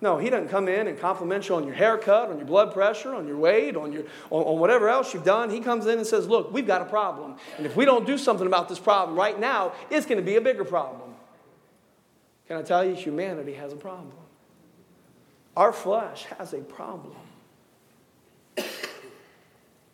No, 0.00 0.18
he 0.18 0.30
doesn't 0.30 0.48
come 0.48 0.68
in 0.68 0.88
and 0.88 0.98
compliment 0.98 1.48
you 1.48 1.54
on 1.54 1.64
your 1.64 1.76
haircut, 1.76 2.28
on 2.28 2.36
your 2.36 2.46
blood 2.46 2.72
pressure, 2.72 3.14
on 3.14 3.26
your 3.26 3.36
weight, 3.36 3.76
on, 3.76 3.92
your, 3.92 4.02
on, 4.30 4.42
on 4.42 4.58
whatever 4.58 4.88
else 4.88 5.14
you've 5.14 5.24
done. 5.24 5.48
He 5.48 5.60
comes 5.60 5.86
in 5.86 5.96
and 5.98 6.06
says, 6.06 6.26
Look, 6.26 6.52
we've 6.52 6.66
got 6.66 6.82
a 6.82 6.86
problem. 6.86 7.36
And 7.56 7.66
if 7.66 7.76
we 7.76 7.84
don't 7.84 8.04
do 8.04 8.18
something 8.18 8.46
about 8.46 8.68
this 8.68 8.80
problem 8.80 9.16
right 9.16 9.38
now, 9.38 9.72
it's 9.90 10.04
going 10.04 10.18
to 10.18 10.24
be 10.24 10.34
a 10.34 10.40
bigger 10.40 10.64
problem. 10.64 11.14
Can 12.48 12.56
I 12.56 12.62
tell 12.62 12.84
you, 12.84 12.94
humanity 12.96 13.54
has 13.54 13.72
a 13.72 13.76
problem? 13.76 14.12
Our 15.56 15.72
flesh 15.72 16.24
has 16.38 16.52
a 16.52 16.58
problem. 16.58 17.16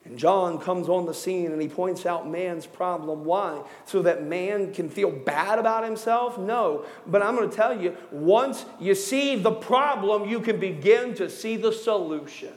And 0.05 0.19
John 0.19 0.59
comes 0.59 0.89
on 0.89 1.05
the 1.05 1.13
scene 1.13 1.53
and 1.53 1.61
he 1.61 1.69
points 1.69 2.07
out 2.07 2.27
man's 2.29 2.65
problem. 2.65 3.27
Why? 3.27 3.63
So 3.85 4.01
that 4.03 4.23
man 4.23 4.73
can 4.73 4.89
feel 4.89 5.11
bad 5.11 5.59
about 5.59 5.85
himself? 5.85 6.39
No. 6.39 6.87
But 7.07 7.23
I'm 7.23 7.37
going 7.37 7.51
to 7.51 7.55
tell 7.55 7.79
you 7.79 7.95
once 8.11 8.65
you 8.81 8.95
see 8.95 9.37
the 9.37 9.51
problem, 9.51 10.27
you 10.27 10.41
can 10.41 10.59
begin 10.59 11.15
to 11.17 11.29
see 11.29 11.57
the 11.57 11.73
solution. 11.73 12.55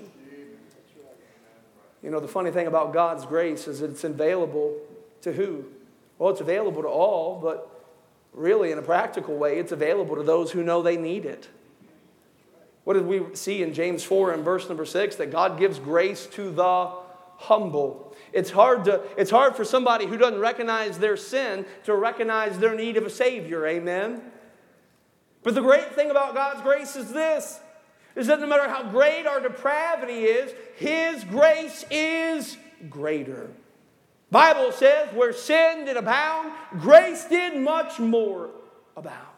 You 2.02 2.10
know, 2.10 2.22
the 2.22 2.28
funny 2.28 2.52
thing 2.52 2.68
about 2.68 2.94
God's 2.94 3.26
grace 3.26 3.68
is 3.68 3.82
it's 3.82 4.06
available 4.06 4.78
to 5.22 5.34
who? 5.34 5.66
Well, 6.18 6.30
it's 6.30 6.42
available 6.42 6.84
to 6.84 6.88
all, 6.88 7.38
but 7.42 7.70
really, 8.34 8.72
in 8.72 8.78
a 8.78 8.82
practical 8.82 9.36
way, 9.36 9.60
it's 9.60 9.74
available 9.74 10.16
to 10.16 10.24
those 10.24 10.52
who 10.52 10.64
know 10.64 10.82
they 10.82 10.98
need 10.98 11.26
it. 11.26 11.50
What 12.84 12.94
did 12.94 13.06
we 13.06 13.36
see 13.36 13.62
in 13.62 13.74
James 13.74 14.04
4 14.04 14.32
and 14.32 14.44
verse 14.44 14.68
number 14.68 14.86
6? 14.86 15.16
That 15.18 15.32
God 15.32 15.60
gives 15.60 15.80
grace 15.80 16.26
to 16.28 16.52
the 16.52 16.92
humble. 17.38 18.16
It's 18.34 18.50
hard, 18.50 18.86
to, 18.86 19.02
it's 19.18 19.32
hard 19.32 19.56
for 19.56 19.66
somebody 19.66 20.06
who 20.06 20.18
doesn't 20.18 20.40
recognize 20.40 20.98
their 20.98 21.18
sin 21.18 21.66
to 21.84 21.96
recognize 21.96 22.60
their 22.60 22.76
need 22.76 22.98
of 22.98 23.06
a 23.06 23.10
Savior. 23.10 23.68
Amen? 23.68 24.22
But 25.44 25.56
the 25.56 25.62
great 25.62 25.94
thing 25.96 26.12
about 26.12 26.36
God's 26.36 26.62
grace 26.62 26.96
is 26.96 27.12
this 27.12 27.60
is 28.16 28.28
that 28.28 28.40
no 28.40 28.48
matter 28.48 28.70
how 28.70 28.84
great 28.84 29.26
our 29.26 29.40
depravity 29.40 30.26
is, 30.26 30.54
His 30.76 31.24
grace 31.24 31.86
is 31.90 32.58
greater. 32.90 33.50
Bible 34.30 34.72
says, 34.72 35.14
where 35.14 35.34
sin 35.34 35.86
did 35.86 35.98
abound, 35.98 36.52
grace 36.80 37.26
did 37.26 37.56
much 37.58 38.00
more 38.00 38.50
abound. 38.96 39.31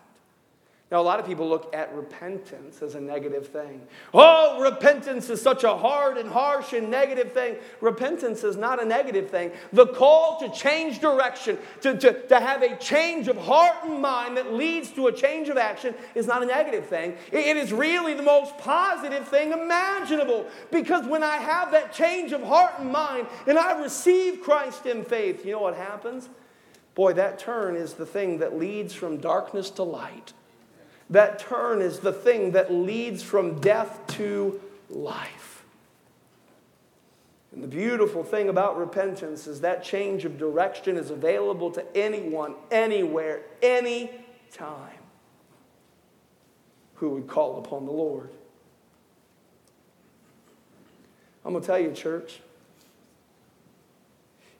Now, 0.93 1.01
a 1.01 1.01
lot 1.01 1.19
of 1.19 1.25
people 1.25 1.49
look 1.49 1.75
at 1.75 1.91
repentance 1.95 2.83
as 2.83 2.93
a 2.93 3.01
negative 3.01 3.47
thing. 3.47 3.81
Oh, 4.13 4.61
repentance 4.61 5.27
is 5.31 5.41
such 5.41 5.63
a 5.63 5.75
hard 5.75 6.19
and 6.19 6.29
harsh 6.29 6.71
and 6.73 6.91
negative 6.91 7.31
thing. 7.31 7.55
Repentance 7.81 8.43
is 8.43 8.57
not 8.57 8.79
a 8.79 8.85
negative 8.85 9.31
thing. 9.31 9.53
The 9.71 9.87
call 9.87 10.39
to 10.41 10.49
change 10.51 10.99
direction, 10.99 11.57
to, 11.81 11.97
to, 11.97 12.27
to 12.27 12.39
have 12.39 12.61
a 12.61 12.75
change 12.77 13.27
of 13.27 13.37
heart 13.37 13.77
and 13.85 14.03
mind 14.03 14.37
that 14.37 14.53
leads 14.53 14.91
to 14.91 15.07
a 15.07 15.11
change 15.11 15.49
of 15.49 15.57
action, 15.57 15.95
is 16.13 16.27
not 16.27 16.43
a 16.43 16.45
negative 16.45 16.85
thing. 16.85 17.17
it 17.31 17.57
is 17.57 17.73
really 17.73 18.13
the 18.13 18.21
most 18.21 18.55
positive 18.59 19.27
thing 19.27 19.51
imaginable. 19.51 20.45
Because 20.69 21.07
when 21.07 21.23
I 21.23 21.37
have 21.37 21.71
that 21.71 21.91
change 21.91 22.33
of 22.33 22.43
heart 22.43 22.73
and 22.77 22.91
mind 22.91 23.25
and 23.47 23.57
I 23.57 23.81
receive 23.81 24.41
Christ 24.41 24.85
in 24.85 25.03
faith, 25.03 25.43
you 25.43 25.53
know 25.53 25.61
what 25.61 25.75
happens? 25.75 26.29
Boy, 26.93 27.13
that 27.13 27.39
turn 27.39 27.75
is 27.75 27.95
the 27.95 28.05
thing 28.05 28.37
that 28.37 28.59
leads 28.59 28.93
from 28.93 29.17
darkness 29.17 29.71
to 29.71 29.81
light. 29.81 30.33
That 31.09 31.39
turn 31.39 31.81
is 31.81 31.99
the 31.99 32.13
thing 32.13 32.51
that 32.51 32.71
leads 32.71 33.23
from 33.23 33.59
death 33.59 34.01
to 34.17 34.59
life. 34.89 35.63
And 37.53 37.63
the 37.63 37.67
beautiful 37.67 38.23
thing 38.23 38.49
about 38.49 38.77
repentance 38.77 39.45
is 39.45 39.61
that 39.61 39.83
change 39.83 40.25
of 40.25 40.39
direction 40.39 40.97
is 40.97 41.11
available 41.11 41.69
to 41.71 41.85
anyone, 41.95 42.55
anywhere, 42.71 43.41
any 43.61 44.09
time 44.51 44.97
who 46.95 47.09
would 47.09 47.27
call 47.27 47.59
upon 47.59 47.85
the 47.85 47.91
Lord. 47.91 48.29
I'm 51.45 51.51
going 51.51 51.61
to 51.61 51.67
tell 51.67 51.79
you, 51.79 51.91
church, 51.91 52.39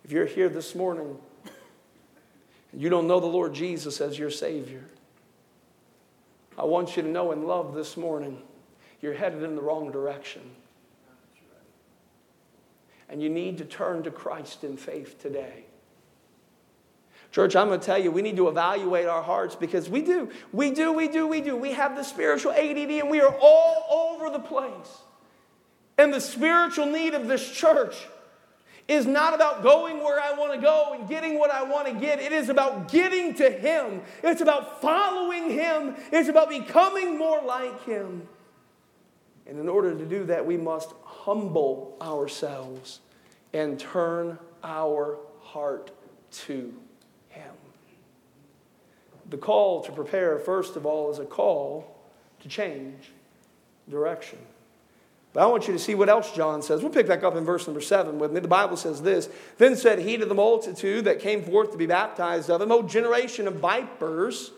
if 0.03 0.12
you're 0.12 0.25
here 0.25 0.49
this 0.49 0.75
morning 0.75 1.17
and 2.71 2.82
you 2.82 2.89
don't 2.89 3.08
know 3.08 3.19
the 3.19 3.25
Lord 3.25 3.53
Jesus 3.53 4.01
as 4.01 4.19
your 4.19 4.29
Savior, 4.29 4.84
I 6.58 6.66
want 6.66 6.96
you 6.96 7.04
to 7.04 7.10
know 7.10 7.32
and 7.32 7.46
love 7.46 7.74
this 7.74 7.98
morning 7.98 8.42
you're 9.02 9.13
headed 9.13 9.44
in 9.44 9.56
the 9.56 9.62
wrong 9.62 9.92
direction. 9.92 10.42
And 13.10 13.22
you 13.22 13.30
need 13.30 13.58
to 13.58 13.66
turn 13.66 14.04
to 14.04 14.12
Christ 14.12 14.63
in 14.63 14.78
faith 14.78 15.20
today. 15.22 15.66
Church, 17.32 17.56
I'm 17.56 17.68
going 17.68 17.80
to 17.80 17.86
tell 17.86 17.98
you, 17.98 18.12
we 18.12 18.22
need 18.22 18.38
to 18.38 18.48
evaluate 18.48 19.08
our 19.08 19.22
hearts 19.22 19.56
because 19.56 19.89
we 19.89 20.02
do, 20.02 20.30
we 20.52 20.72
do, 20.72 20.94
we 20.94 21.08
do, 21.08 21.28
we 21.28 21.42
do. 21.42 21.56
We 21.56 21.74
have 21.74 21.96
the 21.96 22.04
spiritual 22.04 22.52
ADD 22.52 22.92
and 22.92 23.10
we 23.10 23.20
are 23.20 23.36
all 23.42 24.13
over 24.16 24.30
the 24.32 24.39
place. 24.39 25.02
And 25.98 26.13
the 26.13 26.22
spiritual 26.22 26.86
need 26.86 27.13
of 27.13 27.28
this 27.28 27.50
church 27.52 27.96
is 28.88 29.06
not 29.06 29.34
about 29.34 29.63
going 29.63 30.04
where 30.04 30.19
I 30.19 30.34
want 30.34 30.54
to 30.54 30.60
go 30.60 30.93
and 30.93 31.08
getting 31.08 31.39
what 31.39 31.52
I 31.52 31.63
want 31.63 31.88
to 31.88 31.93
get. 31.93 32.19
It 32.19 32.32
is 32.32 32.50
about 32.50 32.91
getting 32.91 33.34
to 33.36 33.50
Him. 33.50 34.02
It's 34.22 34.41
about 34.41 34.82
following 34.82 35.50
Him. 35.52 35.96
It's 36.12 36.30
about 36.30 36.50
becoming 36.50 37.17
more 37.17 37.41
like 37.41 37.86
Him. 37.86 38.28
And 39.48 39.60
in 39.60 39.69
order 39.69 39.96
to 39.96 40.06
do 40.06 40.26
that, 40.26 40.46
we 40.46 40.58
must 40.58 40.93
humble 41.04 41.98
ourselves 42.02 43.00
and 43.54 43.80
turn 43.80 44.38
our 44.63 45.17
heart 45.41 45.91
to 46.32 46.74
Him. 47.30 47.54
The 49.30 49.38
call 49.38 49.82
to 49.84 49.91
prepare, 49.91 50.39
first 50.39 50.76
of 50.76 50.86
all, 50.86 51.12
is 51.12 51.19
a 51.19 51.26
call 51.26 51.96
to 52.41 52.50
change 52.50 53.12
direction. 53.89 54.39
But 55.34 55.41
I 55.41 55.48
want 55.48 55.67
you 55.67 55.74
to 55.74 55.80
see 55.80 55.96
what 55.96 56.10
else 56.10 56.32
John 56.32 56.62
says. 56.62 56.82
We'll 56.82 56.91
pick 56.91 57.08
back 57.08 57.24
up 57.24 57.36
in 57.36 57.43
verse 57.43 57.65
number 57.65 57.82
seven 57.82 58.19
with 58.19 58.32
me. 58.32 58.39
The 58.39 58.48
Bible 58.48 58.78
says 58.78 59.02
this 59.02 59.30
Then 59.58 59.76
said 59.76 60.00
he 60.00 60.15
to 60.17 60.26
the 60.26 60.36
multitude 60.36 61.06
that 61.06 61.19
came 61.19 61.43
forth 61.43 61.72
to 61.72 61.78
be 61.78 61.88
baptized 61.88 62.52
of 62.52 62.62
him, 62.62 62.72
O 62.72 62.84
generation 62.84 63.48
of 63.48 63.56
vipers. 63.56 64.52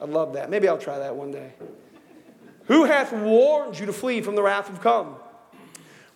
I 0.00 0.04
love 0.04 0.34
that. 0.34 0.50
Maybe 0.50 0.68
I'll 0.68 0.78
try 0.78 0.98
that 0.98 1.14
one 1.14 1.30
day. 1.30 1.52
Who 2.66 2.84
hath 2.84 3.12
warned 3.12 3.78
you 3.78 3.86
to 3.86 3.92
flee 3.92 4.20
from 4.20 4.34
the 4.34 4.42
wrath 4.42 4.68
of 4.68 4.80
come? 4.80 5.16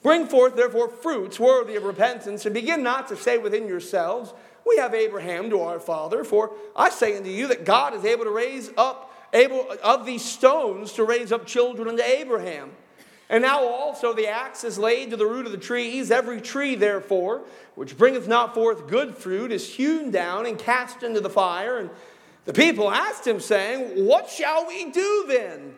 Bring 0.03 0.27
forth, 0.27 0.57
therefore, 0.57 0.89
fruits 0.89 1.39
worthy 1.39 1.77
of 1.77 1.85
repentance, 1.85 2.45
and 2.45 2.53
begin 2.53 2.83
not 2.83 3.09
to 3.09 3.17
say 3.17 3.39
within 3.39 3.69
yourselves, 3.69 4.35
We 4.67 4.77
have 4.77 4.95
Abraham 4.95 5.51
to 5.51 5.61
our 5.61 5.79
father. 5.79 6.25
For 6.25 6.53
I 6.75 6.91
say 6.91 7.17
unto 7.17 7.31
you 7.31 7.47
that 7.49 7.65
God 7.65 7.95
is 7.95 8.05
able 8.05 8.25
to 8.25 8.31
raise 8.31 8.71
up, 8.77 9.13
able 9.33 9.67
of 9.83 10.05
these 10.05 10.25
stones 10.25 10.93
to 10.95 11.05
raise 11.05 11.31
up 11.31 11.47
children 11.47 11.89
unto 11.89 12.03
Abraham. 12.03 12.73
And 13.33 13.41
now 13.41 13.67
also 13.67 14.13
the 14.13 14.27
axe 14.29 14.63
is 14.63 14.79
laid 14.79 15.09
to 15.09 15.17
the 15.17 15.25
root 15.25 15.47
of 15.47 15.53
the 15.53 15.59
trees. 15.59 16.11
Every 16.11 16.39
tree, 16.39 16.75
therefore, 16.75 17.41
which 17.77 17.97
bringeth 17.97 18.29
not 18.29 18.53
forth 18.53 18.87
good 18.87 19.17
fruit, 19.17 19.51
is 19.51 19.75
hewn 19.75 20.11
down 20.11 20.45
and 20.45 20.59
cast 20.59 21.03
into 21.03 21.19
the 21.19 21.31
fire. 21.31 21.79
And 21.79 21.89
the 22.45 22.53
people 22.53 22.91
asked 22.91 23.27
him, 23.27 23.41
saying, 23.41 24.07
What 24.07 24.29
shall 24.29 24.69
we 24.69 24.91
do 24.91 25.25
then? 25.27 25.75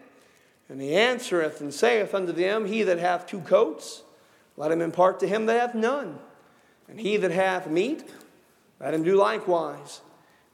And 0.69 0.81
he 0.81 0.97
answereth 0.97 1.61
and 1.61 1.73
saith 1.73 2.13
unto 2.13 2.33
them, 2.33 2.67
He 2.67 2.83
that 2.83 2.99
hath 2.99 3.29
two 3.29 3.41
coats, 3.41 4.03
let 4.57 4.73
him 4.73 4.81
impart 4.81 5.21
to 5.21 5.29
him 5.29 5.47
that 5.47 5.61
hath 5.61 5.75
none. 5.77 6.19
And 6.89 6.99
he 6.99 7.17
that 7.19 7.31
hath 7.31 7.69
meat, 7.69 8.11
let 8.81 8.95
him 8.95 9.05
do 9.05 9.15
likewise. 9.15 10.01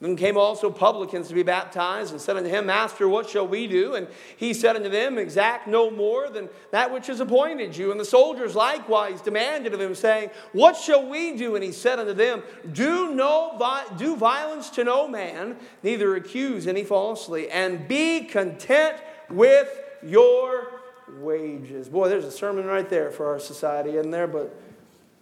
Then 0.00 0.16
came 0.16 0.38
also 0.38 0.70
publicans 0.70 1.28
to 1.28 1.34
be 1.34 1.42
baptized 1.42 2.12
and 2.12 2.20
said 2.20 2.38
unto 2.38 2.48
him, 2.48 2.64
Master, 2.64 3.06
what 3.06 3.28
shall 3.28 3.46
we 3.46 3.66
do? 3.66 3.94
And 3.94 4.08
he 4.34 4.54
said 4.54 4.74
unto 4.74 4.88
them, 4.88 5.18
Exact 5.18 5.68
no 5.68 5.90
more 5.90 6.30
than 6.30 6.48
that 6.70 6.90
which 6.90 7.10
is 7.10 7.20
appointed 7.20 7.76
you. 7.76 7.90
And 7.90 8.00
the 8.00 8.04
soldiers 8.06 8.54
likewise 8.54 9.20
demanded 9.20 9.74
of 9.74 9.80
him, 9.80 9.94
saying, 9.94 10.30
What 10.52 10.78
shall 10.78 11.06
we 11.06 11.36
do? 11.36 11.54
And 11.54 11.62
he 11.62 11.72
said 11.72 11.98
unto 11.98 12.14
them, 12.14 12.42
Do, 12.72 13.14
no 13.14 13.58
do 13.98 14.16
violence 14.16 14.70
to 14.70 14.84
no 14.84 15.06
man, 15.06 15.56
neither 15.82 16.16
accuse 16.16 16.66
any 16.66 16.82
falsely, 16.82 17.50
and 17.50 17.86
be 17.86 18.24
content 18.24 18.96
with 19.28 19.68
your 20.02 20.80
wages. 21.18 21.90
Boy, 21.90 22.08
there's 22.08 22.24
a 22.24 22.30
sermon 22.30 22.64
right 22.64 22.88
there 22.88 23.10
for 23.10 23.26
our 23.26 23.38
society 23.38 23.98
in 23.98 24.10
there, 24.10 24.26
but 24.26 24.58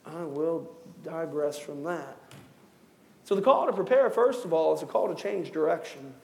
I 0.06 0.22
will 0.22 0.70
digress 1.02 1.58
from 1.58 1.82
that. 1.82 2.17
So, 3.28 3.34
the 3.34 3.42
call 3.42 3.66
to 3.66 3.74
prepare, 3.74 4.08
first 4.08 4.46
of 4.46 4.54
all, 4.54 4.74
is 4.74 4.80
a 4.80 4.86
call 4.86 5.14
to 5.14 5.14
change 5.14 5.50
direction. 5.50 6.14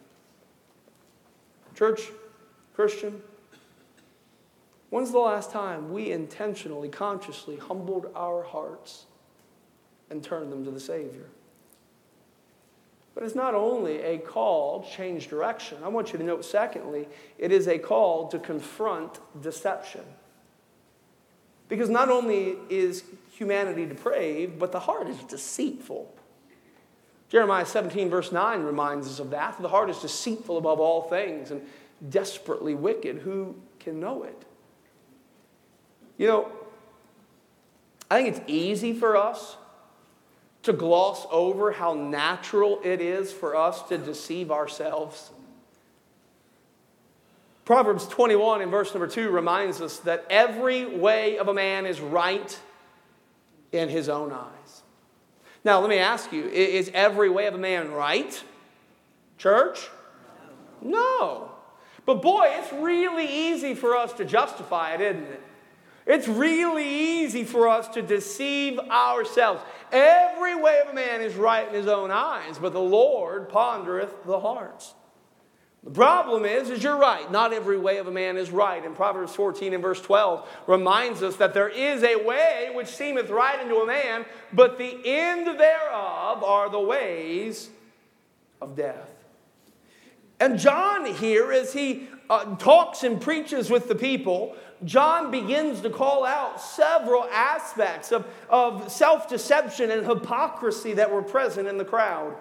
Church, 1.75 2.01
Christian, 2.75 3.21
when's 4.89 5.13
the 5.13 5.19
last 5.19 5.51
time 5.51 5.93
we 5.93 6.13
intentionally, 6.13 6.89
consciously 6.89 7.59
humbled 7.59 8.11
our 8.17 8.43
hearts 8.43 9.05
and 10.09 10.25
turned 10.25 10.51
them 10.51 10.65
to 10.65 10.71
the 10.71 10.81
Savior? 10.81 11.27
But 13.15 13.25
it's 13.25 13.35
not 13.35 13.55
only 13.55 14.01
a 14.01 14.17
call 14.17 14.81
to 14.85 14.91
change 14.91 15.29
direction. 15.29 15.77
I 15.85 15.89
want 15.89 16.15
you 16.15 16.19
to 16.19 16.25
note, 16.25 16.43
secondly, 16.43 17.07
it 17.37 17.53
is 17.53 17.69
a 17.69 17.79
call 17.79 18.29
to 18.29 18.39
confront 18.39 19.21
deception. 19.43 20.05
Because 21.69 21.91
not 21.91 22.09
only 22.09 22.57
is 22.71 23.05
humanity 23.31 23.85
depraved, 23.85 24.59
but 24.59 24.73
the 24.73 24.81
heart 24.81 25.07
is 25.11 25.19
deceitful. 25.25 26.11
Jeremiah 27.31 27.67
17, 27.67 28.11
verse 28.11 28.33
9 28.33 28.63
reminds 28.63 29.09
us 29.09 29.19
of 29.19 29.31
that. 29.31 29.61
The 29.61 29.69
heart 29.69 29.91
is 29.91 29.99
deceitful 29.99 30.57
above 30.57 30.79
all 30.79 31.03
things 31.03 31.51
and 31.51 31.63
desperately 32.09 32.75
wicked. 32.75 33.19
Who 33.19 33.57
can 33.81 33.99
know 34.01 34.23
it? 34.23 34.45
You 36.17 36.29
know, 36.29 36.53
I 38.11 38.23
think 38.23 38.37
it's 38.37 38.45
easy 38.47 38.93
for 38.93 39.17
us 39.17 39.57
to 40.63 40.73
gloss 40.73 41.27
over 41.31 41.73
how 41.73 41.95
natural 41.95 42.81
it 42.85 43.01
is 43.01 43.33
for 43.33 43.57
us 43.57 43.83
to 43.89 43.99
deceive 43.99 44.51
ourselves. 44.51 45.31
Proverbs 47.65 48.07
21 48.07 48.63
in 48.63 48.71
verse 48.71 48.93
number 48.93 49.07
2 49.07 49.31
reminds 49.31 49.81
us 49.81 49.99
that 50.01 50.27
every 50.29 50.85
way 50.85 51.39
of 51.39 51.49
a 51.49 51.55
man 51.55 51.87
is 51.87 52.01
right 52.01 52.59
in 53.73 53.89
his 53.89 54.09
own 54.09 54.33
eyes. 54.33 54.84
Now, 55.65 55.81
let 55.81 55.89
me 55.89 55.99
ask 55.99 56.33
you 56.33 56.45
is 56.45 56.91
every 56.93 57.31
way 57.31 57.47
of 57.47 57.55
a 57.55 57.59
man 57.59 57.93
right? 57.93 58.43
Church? 59.39 59.89
No. 60.83 61.51
But 62.07 62.21
boy, 62.21 62.49
it's 62.59 62.73
really 62.73 63.27
easy 63.27 63.75
for 63.75 63.97
us 63.97 64.13
to 64.15 64.25
justify 64.25 64.95
it, 64.95 65.01
isn't 65.01 65.25
it? 65.25 65.43
It's 66.07 66.29
really 66.29 66.87
easy 66.87 67.45
for 67.45 67.67
us 67.67 67.89
to 67.89 68.03
deceive 68.03 68.79
ourselves. 68.79 69.63
Every 69.91 70.55
way 70.55 70.81
of 70.85 70.91
a 70.91 70.95
man 70.95 71.23
is 71.23 71.35
right 71.35 71.67
in 71.67 71.73
his 71.73 71.87
own 71.87 72.11
eyes, 72.11 72.59
but 72.59 72.75
the 72.75 72.81
Lord 72.81 73.49
pondereth 73.49 74.25
the 74.27 74.39
hearts. 74.39 74.93
The 75.85 75.91
problem 75.91 76.47
is, 76.47 76.71
is 76.71 76.83
you're 76.83 76.99
right. 76.99 77.31
Not 77.31 77.53
every 77.53 77.77
way 77.77 77.99
of 77.99 78.07
a 78.07 78.11
man 78.11 78.39
is 78.39 78.51
right. 78.51 78.83
And 78.83 78.97
Proverbs 78.97 79.35
14 79.35 79.75
and 79.75 79.83
verse 79.83 80.01
12 80.01 80.49
reminds 80.67 81.23
us 81.23 81.37
that 81.37 81.53
there 81.53 81.69
is 81.69 82.03
a 82.03 82.17
way 82.17 82.71
which 82.73 82.89
seemeth 82.89 83.29
right 83.29 83.61
unto 83.61 83.77
a 83.77 83.87
man, 83.87 84.25
but 84.53 84.79
the 84.79 84.99
end 85.05 85.47
thereof 85.47 86.43
are 86.43 86.71
the 86.71 86.81
ways 86.81 87.69
of 88.63 88.75
death. 88.75 89.11
And 90.41 90.59
John 90.59 91.05
here, 91.05 91.53
as 91.53 91.75
he 91.75 92.09
uh, 92.31 92.57
talks 92.57 93.03
and 93.03 93.21
preaches 93.21 93.69
with 93.69 93.87
the 93.87 93.95
people, 93.95 94.57
John 94.85 95.31
begins 95.31 95.83
to 95.83 95.91
call 95.91 96.25
out 96.25 96.63
several 96.63 97.25
aspects 97.25 98.11
of, 98.11 98.27
of 98.49 98.91
self 98.91 99.29
deception 99.29 99.91
and 99.91 100.07
hypocrisy 100.07 100.95
that 100.95 101.13
were 101.13 101.23
present 101.23 101.69
in 101.69 101.77
the 101.77 101.85
crowd. 101.85 102.35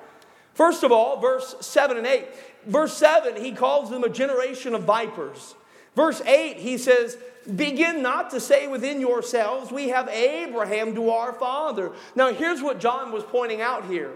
First 0.54 0.84
of 0.84 0.92
all, 0.92 1.20
verse 1.20 1.56
7 1.62 1.98
and 1.98 2.08
8. 2.08 2.26
Verse 2.66 2.96
7, 2.98 3.44
he 3.44 3.52
calls 3.52 3.90
them 3.90 4.04
a 4.04 4.10
generation 4.10 4.74
of 4.74 4.84
vipers. 4.84 5.56
Verse 5.96 6.22
8, 6.22 6.58
he 6.58 6.78
says, 6.78 7.18
Begin 7.56 8.02
not 8.02 8.30
to 8.32 8.40
say 8.40 8.68
within 8.68 9.02
yourselves, 9.02 9.72
We 9.72 9.90
have 9.90 10.08
Abraham 10.10 10.96
to 10.96 11.10
our 11.10 11.34
father. 11.34 11.92
Now, 12.16 12.34
here's 12.34 12.62
what 12.62 12.80
John 12.80 13.12
was 13.12 13.24
pointing 13.24 13.62
out 13.62 13.86
here. 13.86 14.12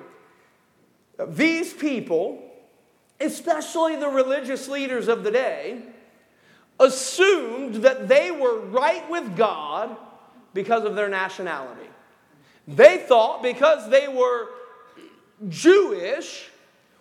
These 1.28 1.74
people, 1.74 2.42
especially 3.20 3.96
the 3.96 4.08
religious 4.08 4.68
leaders 4.68 5.08
of 5.08 5.24
the 5.24 5.32
day, 5.32 5.82
assumed 6.80 7.76
that 7.76 8.08
they 8.08 8.32
were 8.32 8.60
right 8.60 9.10
with 9.10 9.36
God 9.36 9.98
because 10.54 10.84
of 10.84 10.96
their 10.96 11.10
nationality. 11.10 11.90
They 12.68 12.98
thought 12.98 13.42
because 13.42 13.90
they 13.90 14.08
were 14.08 14.48
Jewish, 15.48 16.50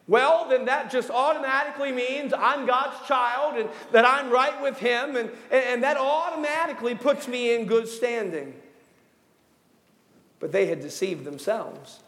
well, 0.09 0.49
then 0.49 0.67
that 0.67 0.91
just 0.91 1.11
automatically 1.11 1.91
means 1.91 2.33
I'm 2.33 2.65
God's 2.65 3.07
child 3.09 3.57
and 3.57 3.69
that 3.91 4.05
I'm 4.05 4.31
right 4.31 4.61
with 4.63 4.79
Him, 4.79 5.17
and, 5.17 5.31
and 5.51 5.83
that 5.83 5.97
automatically 5.97 6.95
puts 6.95 7.27
me 7.27 7.55
in 7.55 7.67
good 7.67 7.89
standing. 7.89 8.55
But 10.39 10.53
they 10.53 10.67
had 10.67 10.81
deceived 10.81 11.25
themselves. 11.25 12.01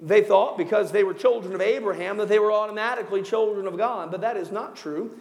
They 0.00 0.22
thought 0.22 0.56
because 0.56 0.92
they 0.92 1.04
were 1.04 1.14
children 1.14 1.54
of 1.54 1.60
Abraham 1.60 2.16
that 2.18 2.28
they 2.28 2.38
were 2.38 2.52
automatically 2.52 3.22
children 3.22 3.66
of 3.66 3.76
God, 3.76 4.10
but 4.10 4.22
that 4.22 4.36
is 4.36 4.50
not 4.50 4.76
true. 4.76 5.18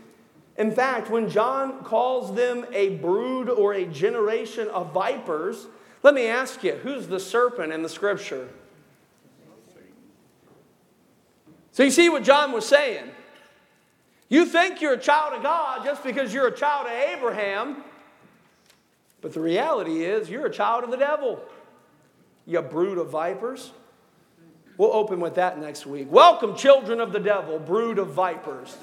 In 0.58 0.72
fact, 0.72 1.10
when 1.10 1.30
John 1.30 1.84
calls 1.84 2.34
them 2.36 2.66
a 2.72 2.90
brood 2.98 3.50
or 3.50 3.74
a 3.74 3.86
generation 3.86 4.70
of 4.70 4.94
vipers, 4.94 5.68
let 6.04 6.14
me 6.14 6.28
ask 6.28 6.64
you 6.64 6.74
who's 6.74 7.08
the 7.08 7.20
serpent 7.20 7.74
in 7.74 7.84
the 7.84 7.90
scripture? 7.90 8.48
So 11.76 11.84
you 11.84 11.92
see 11.92 12.08
what 12.08 12.24
John 12.24 12.54
was 12.54 12.66
saying. 12.66 13.04
You 14.30 14.46
think 14.46 14.80
you're 14.80 14.94
a 14.94 14.98
child 14.98 15.34
of 15.34 15.44
God 15.44 15.84
just 15.84 16.06
because 16.06 16.34
you're 16.34 16.48
a 16.48 16.56
child 16.56 16.88
of 16.88 16.94
Abraham, 16.94 17.84
but 19.20 19.34
the 19.34 19.42
reality 19.42 20.06
is 20.06 20.30
you're 20.30 20.46
a 20.46 20.50
child 20.50 20.86
of 20.86 20.90
the 20.90 20.96
devil. 20.96 21.38
You 22.46 22.62
brood 22.62 22.98
of 22.98 23.10
vipers. 23.10 23.74
We'll 24.78 24.94
open 24.94 25.20
with 25.20 25.36
that 25.36 25.60
next 25.60 25.86
week. 25.86 26.10
Welcome, 26.10 26.56
children 26.56 27.02
of 27.02 27.12
the 27.12 27.20
devil, 27.20 27.60
brood 27.60 28.00
of 28.00 28.08
vipers. 28.14 28.78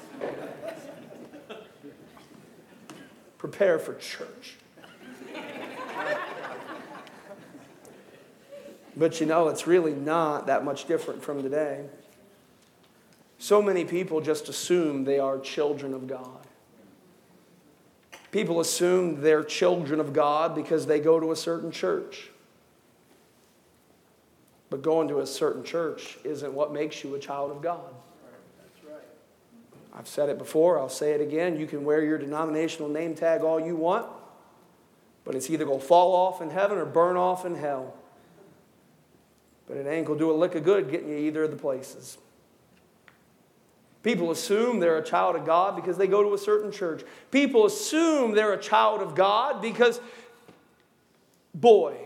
Prepare 3.39 3.79
for 3.79 3.95
church. 3.95 4.57
but 8.95 9.19
you 9.19 9.25
know, 9.25 9.49
it's 9.49 9.67
really 9.67 9.95
not 9.95 10.47
that 10.49 10.63
much 10.63 10.85
different 10.85 11.23
from 11.23 11.43
today. 11.43 11.87
So 13.43 13.61
many 13.61 13.85
people 13.85 14.21
just 14.21 14.49
assume 14.49 15.03
they 15.03 15.19
are 15.19 15.37
children 15.37 15.95
of 15.95 16.07
God. 16.07 16.47
People 18.31 18.61
assume 18.61 19.21
they're 19.21 19.43
children 19.43 19.99
of 19.99 20.13
God 20.13 20.55
because 20.55 20.87
they 20.87 21.01
go 21.01 21.19
to 21.19 21.33
a 21.33 21.35
certain 21.37 21.73
church. 21.73 22.31
But 24.71 24.83
going 24.83 25.09
to 25.09 25.19
a 25.19 25.27
certain 25.27 25.65
church 25.65 26.19
isn't 26.23 26.55
what 26.55 26.73
makes 26.73 27.03
you 27.03 27.17
a 27.17 27.19
child 27.19 27.51
of 27.51 27.61
God. 27.61 27.93
I've 29.93 30.07
said 30.07 30.29
it 30.29 30.39
before, 30.39 30.79
I'll 30.79 30.89
say 30.89 31.11
it 31.11 31.21
again. 31.21 31.59
You 31.59 31.67
can 31.67 31.85
wear 31.85 32.01
your 32.05 32.19
denominational 32.19 32.91
name 32.91 33.17
tag 33.17 33.43
all 33.43 33.59
you 33.59 33.75
want, 33.75 34.07
but 35.25 35.35
it's 35.35 35.51
either 35.51 35.65
going 35.65 35.81
to 35.81 35.85
fall 35.85 36.15
off 36.15 36.41
in 36.41 36.51
heaven 36.51 36.79
or 36.79 36.85
burn 36.85 37.17
off 37.17 37.45
in 37.45 37.57
hell. 37.57 37.93
But 39.67 39.79
it 39.79 39.89
ain't 39.89 40.07
going 40.07 40.21
to 40.21 40.25
do 40.25 40.31
a 40.31 40.33
lick 40.33 40.55
of 40.55 40.63
good 40.63 40.89
getting 40.93 41.09
you 41.09 41.17
either 41.17 41.43
of 41.43 41.51
the 41.51 41.57
places. 41.57 42.19
People 44.03 44.31
assume 44.33 44.81
they're 44.81 44.99
a 44.99 45.05
child 45.05 45.37
of 45.37 45.45
God 45.47 45.77
because 45.77 45.97
they 45.97 46.09
go 46.09 46.23
to 46.23 46.35
a 46.35 46.39
certain 46.39 46.73
church. 46.73 47.05
People 47.31 47.67
assume 47.67 48.35
they're 48.35 48.53
a 48.53 48.61
child 48.61 49.01
of 49.01 49.15
God 49.15 49.63
because, 49.63 50.01
boy, 51.55 51.97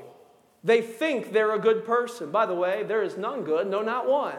they 0.63 0.83
think 0.83 1.33
they're 1.33 1.55
a 1.55 1.59
good 1.59 1.87
person. 1.87 2.31
By 2.31 2.45
the 2.45 2.55
way, 2.55 2.83
there 2.83 3.03
is 3.03 3.17
none 3.17 3.45
good, 3.45 3.67
no, 3.69 3.83
not 3.83 4.09
one. 4.09 4.37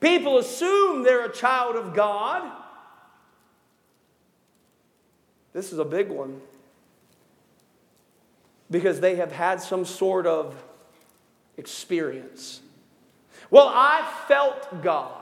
People 0.00 0.38
assume 0.38 1.02
they're 1.02 1.26
a 1.26 1.32
child 1.32 1.76
of 1.76 1.94
God. 1.94 2.50
This 5.52 5.72
is 5.72 5.78
a 5.78 5.84
big 5.84 6.08
one 6.08 6.40
because 8.70 9.00
they 9.00 9.16
have 9.16 9.32
had 9.32 9.60
some 9.60 9.84
sort 9.84 10.26
of 10.26 10.54
experience. 11.56 12.62
Well, 13.50 13.70
I 13.72 14.08
felt 14.26 14.82
God. 14.82 15.21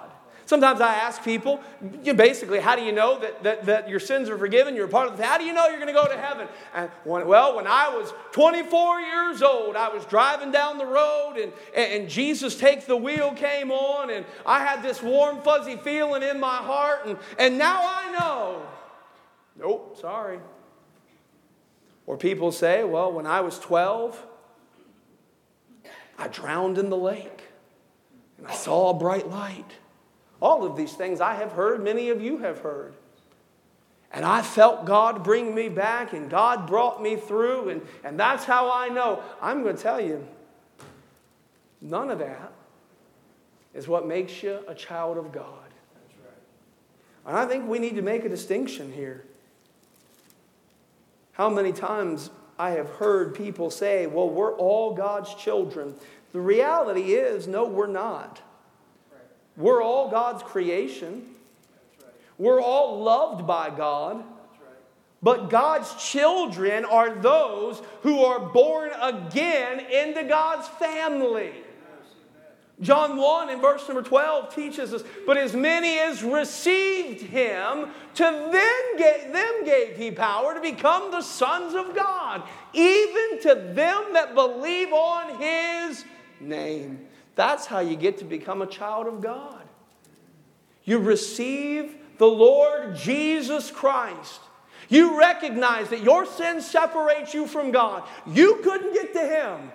Sometimes 0.50 0.80
I 0.80 0.94
ask 0.94 1.22
people, 1.22 1.60
you 2.02 2.12
basically, 2.12 2.58
how 2.58 2.74
do 2.74 2.82
you 2.82 2.90
know 2.90 3.20
that, 3.20 3.44
that, 3.44 3.66
that 3.66 3.88
your 3.88 4.00
sins 4.00 4.28
are 4.28 4.36
forgiven? 4.36 4.74
You're 4.74 4.86
a 4.86 4.88
part 4.88 5.06
of 5.06 5.16
the, 5.16 5.24
how 5.24 5.38
do 5.38 5.44
you 5.44 5.52
know 5.52 5.68
you're 5.68 5.78
going 5.78 5.86
to 5.86 5.92
go 5.92 6.08
to 6.08 6.18
heaven? 6.18 6.48
And 6.74 6.90
when, 7.04 7.28
well, 7.28 7.54
when 7.54 7.68
I 7.68 7.88
was 7.88 8.12
24 8.32 9.00
years 9.00 9.42
old, 9.42 9.76
I 9.76 9.90
was 9.90 10.04
driving 10.06 10.50
down 10.50 10.76
the 10.76 10.86
road 10.86 11.36
and, 11.40 11.52
and 11.72 12.10
Jesus 12.10 12.58
Take 12.58 12.84
the 12.86 12.96
Wheel 12.96 13.32
came 13.32 13.70
on 13.70 14.10
and 14.10 14.26
I 14.44 14.64
had 14.64 14.82
this 14.82 15.00
warm, 15.00 15.40
fuzzy 15.42 15.76
feeling 15.76 16.24
in 16.24 16.40
my 16.40 16.56
heart 16.56 17.06
and, 17.06 17.16
and 17.38 17.56
now 17.56 17.82
I 17.84 18.18
know. 18.18 18.62
Nope, 19.56 19.98
sorry. 20.00 20.40
Or 22.06 22.16
people 22.16 22.50
say, 22.50 22.82
well, 22.82 23.12
when 23.12 23.24
I 23.28 23.40
was 23.40 23.56
12, 23.60 24.26
I 26.18 26.26
drowned 26.26 26.76
in 26.76 26.90
the 26.90 26.96
lake 26.96 27.44
and 28.36 28.48
I 28.48 28.54
saw 28.54 28.90
a 28.90 28.94
bright 28.94 29.30
light. 29.30 29.76
All 30.40 30.64
of 30.64 30.76
these 30.76 30.94
things 30.94 31.20
I 31.20 31.34
have 31.34 31.52
heard, 31.52 31.82
many 31.82 32.08
of 32.08 32.20
you 32.20 32.38
have 32.38 32.60
heard. 32.60 32.94
And 34.12 34.24
I 34.24 34.42
felt 34.42 34.86
God 34.86 35.22
bring 35.22 35.54
me 35.54 35.68
back, 35.68 36.12
and 36.12 36.28
God 36.28 36.66
brought 36.66 37.00
me 37.02 37.16
through, 37.16 37.68
and, 37.68 37.82
and 38.02 38.18
that's 38.18 38.44
how 38.44 38.72
I 38.72 38.88
know. 38.88 39.22
I'm 39.40 39.62
going 39.62 39.76
to 39.76 39.82
tell 39.82 40.00
you, 40.00 40.26
none 41.80 42.10
of 42.10 42.18
that 42.18 42.52
is 43.72 43.86
what 43.86 44.06
makes 44.06 44.42
you 44.42 44.58
a 44.66 44.74
child 44.74 45.16
of 45.16 45.30
God. 45.30 45.44
Right. 46.24 46.34
And 47.26 47.36
I 47.36 47.46
think 47.46 47.68
we 47.68 47.78
need 47.78 47.94
to 47.96 48.02
make 48.02 48.24
a 48.24 48.28
distinction 48.28 48.92
here. 48.92 49.24
How 51.32 51.48
many 51.48 51.72
times 51.72 52.30
I 52.58 52.70
have 52.72 52.90
heard 52.90 53.34
people 53.34 53.70
say, 53.70 54.06
well, 54.06 54.28
we're 54.28 54.54
all 54.56 54.92
God's 54.92 55.34
children. 55.34 55.94
The 56.32 56.40
reality 56.40 57.14
is, 57.14 57.46
no, 57.46 57.64
we're 57.64 57.86
not. 57.86 58.42
We're 59.60 59.82
all 59.82 60.10
God's 60.10 60.42
creation. 60.42 61.24
We're 62.38 62.60
all 62.60 63.02
loved 63.02 63.46
by 63.46 63.70
God. 63.70 64.24
But 65.22 65.50
God's 65.50 65.94
children 66.02 66.86
are 66.86 67.14
those 67.14 67.82
who 68.02 68.24
are 68.24 68.40
born 68.40 68.90
again 69.00 69.80
into 69.80 70.24
God's 70.24 70.66
family. 70.66 71.52
John 72.80 73.18
1 73.18 73.50
in 73.50 73.60
verse 73.60 73.86
number 73.86 74.02
12 74.02 74.54
teaches 74.54 74.94
us, 74.94 75.04
but 75.26 75.36
as 75.36 75.52
many 75.52 75.98
as 75.98 76.22
received 76.22 77.20
him, 77.20 77.90
to 78.14 78.22
them 78.22 78.96
gave, 78.96 79.32
them 79.34 79.64
gave 79.66 79.98
he 79.98 80.10
power 80.10 80.54
to 80.54 80.60
become 80.62 81.10
the 81.10 81.20
sons 81.20 81.74
of 81.74 81.94
God, 81.94 82.42
even 82.72 83.42
to 83.42 83.54
them 83.74 84.14
that 84.14 84.34
believe 84.34 84.94
on 84.94 85.38
his 85.38 86.06
name. 86.40 87.06
That's 87.34 87.66
how 87.66 87.80
you 87.80 87.96
get 87.96 88.18
to 88.18 88.24
become 88.24 88.62
a 88.62 88.66
child 88.66 89.06
of 89.06 89.20
God. 89.20 89.62
You 90.84 90.98
receive 90.98 91.94
the 92.18 92.26
Lord 92.26 92.96
Jesus 92.96 93.70
Christ. 93.70 94.40
You 94.88 95.18
recognize 95.18 95.88
that 95.90 96.02
your 96.02 96.26
sin 96.26 96.60
separates 96.60 97.32
you 97.32 97.46
from 97.46 97.70
God. 97.70 98.02
You 98.26 98.56
couldn't 98.62 98.92
get 98.92 99.12
to 99.14 99.20
him. 99.20 99.72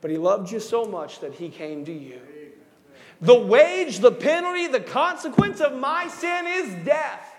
But 0.00 0.10
he 0.10 0.16
loved 0.16 0.52
you 0.52 0.60
so 0.60 0.84
much 0.84 1.20
that 1.20 1.34
he 1.34 1.48
came 1.48 1.84
to 1.84 1.92
you. 1.92 2.20
The 3.20 3.34
wage, 3.34 3.98
the 3.98 4.12
penalty, 4.12 4.68
the 4.68 4.80
consequence 4.80 5.60
of 5.60 5.74
my 5.74 6.06
sin 6.06 6.46
is 6.46 6.84
death. 6.84 7.34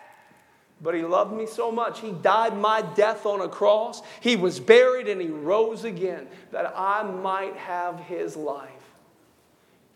But 0.81 0.95
he 0.95 1.03
loved 1.03 1.33
me 1.33 1.45
so 1.45 1.71
much. 1.71 1.99
He 1.99 2.11
died 2.11 2.57
my 2.57 2.81
death 2.81 3.25
on 3.25 3.41
a 3.41 3.49
cross. 3.49 4.01
He 4.21 4.35
was 4.35 4.59
buried 4.59 5.07
and 5.07 5.21
he 5.21 5.27
rose 5.27 5.83
again 5.83 6.27
that 6.51 6.73
I 6.75 7.03
might 7.03 7.55
have 7.55 7.99
his 8.01 8.35
life. 8.35 8.69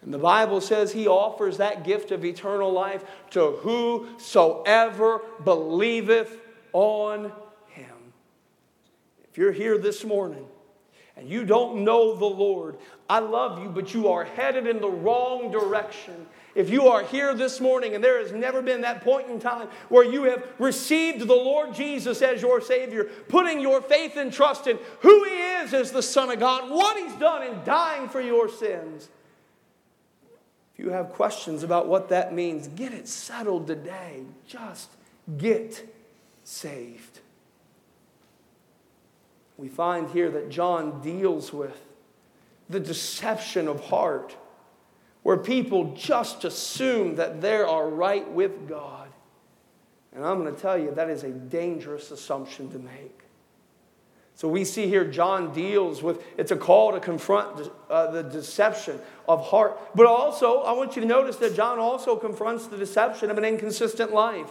And 0.03 0.13
the 0.13 0.19
Bible 0.19 0.59
says 0.59 0.91
he 0.91 1.07
offers 1.07 1.57
that 1.57 1.85
gift 1.85 2.11
of 2.11 2.25
eternal 2.25 2.71
life 2.71 3.05
to 3.31 3.51
whosoever 3.61 5.21
believeth 5.43 6.37
on 6.73 7.31
him. 7.67 7.95
If 9.29 9.37
you're 9.37 9.53
here 9.53 9.77
this 9.77 10.03
morning 10.03 10.45
and 11.15 11.29
you 11.29 11.45
don't 11.45 11.85
know 11.85 12.15
the 12.15 12.25
Lord, 12.25 12.77
I 13.09 13.19
love 13.19 13.63
you, 13.63 13.69
but 13.69 13.93
you 13.93 14.09
are 14.09 14.25
headed 14.25 14.67
in 14.67 14.81
the 14.81 14.89
wrong 14.89 15.51
direction. 15.51 16.25
If 16.53 16.69
you 16.69 16.87
are 16.89 17.03
here 17.03 17.33
this 17.33 17.61
morning 17.61 17.95
and 17.95 18.03
there 18.03 18.19
has 18.19 18.33
never 18.33 18.61
been 18.61 18.81
that 18.81 19.03
point 19.03 19.29
in 19.29 19.39
time 19.39 19.69
where 19.87 20.03
you 20.03 20.23
have 20.23 20.45
received 20.59 21.21
the 21.21 21.33
Lord 21.33 21.73
Jesus 21.73 22.21
as 22.21 22.41
your 22.41 22.59
Savior, 22.59 23.05
putting 23.29 23.61
your 23.61 23.81
faith 23.81 24.17
and 24.17 24.33
trust 24.33 24.67
in 24.67 24.77
who 24.99 25.23
He 25.23 25.31
is 25.31 25.73
as 25.73 25.91
the 25.91 26.03
Son 26.03 26.29
of 26.29 26.39
God, 26.39 26.69
what 26.69 26.97
He's 26.97 27.15
done 27.15 27.47
in 27.47 27.63
dying 27.63 28.09
for 28.09 28.21
your 28.21 28.49
sins. 28.49 29.09
If 30.73 30.83
you 30.83 30.89
have 30.91 31.09
questions 31.09 31.63
about 31.63 31.87
what 31.87 32.09
that 32.09 32.33
means, 32.33 32.67
get 32.67 32.93
it 32.93 33.07
settled 33.07 33.67
today. 33.67 34.23
Just 34.47 34.89
get 35.37 35.87
saved 36.43 37.19
we 39.57 39.69
find 39.69 40.09
here 40.09 40.31
that 40.31 40.49
John 40.49 41.01
deals 41.01 41.53
with 41.53 41.85
the 42.69 42.79
deception 42.79 43.67
of 43.67 43.85
heart, 43.85 44.35
where 45.21 45.37
people 45.37 45.93
just 45.95 46.43
assume 46.43 47.15
that 47.15 47.41
they 47.41 47.57
are 47.57 47.87
right 47.87 48.29
with 48.29 48.67
God. 48.67 49.07
And 50.13 50.25
I'm 50.25 50.43
going 50.43 50.53
to 50.53 50.61
tell 50.61 50.77
you, 50.77 50.91
that 50.91 51.09
is 51.09 51.23
a 51.23 51.29
dangerous 51.29 52.11
assumption 52.11 52.69
to 52.71 52.79
make. 52.79 53.22
So 54.35 54.47
we 54.47 54.65
see 54.65 54.87
here 54.87 55.05
John 55.05 55.53
deals 55.53 56.01
with 56.01 56.23
it's 56.37 56.51
a 56.51 56.55
call 56.55 56.91
to 56.93 56.99
confront 56.99 57.69
uh, 57.89 58.11
the 58.11 58.23
deception 58.23 58.99
of 59.27 59.45
heart. 59.45 59.79
But 59.95 60.07
also, 60.07 60.61
I 60.61 60.71
want 60.71 60.95
you 60.95 61.01
to 61.01 61.07
notice 61.07 61.35
that 61.37 61.55
John 61.55 61.79
also 61.79 62.15
confronts 62.15 62.67
the 62.67 62.77
deception 62.77 63.29
of 63.29 63.37
an 63.37 63.45
inconsistent 63.45 64.11
life. 64.11 64.49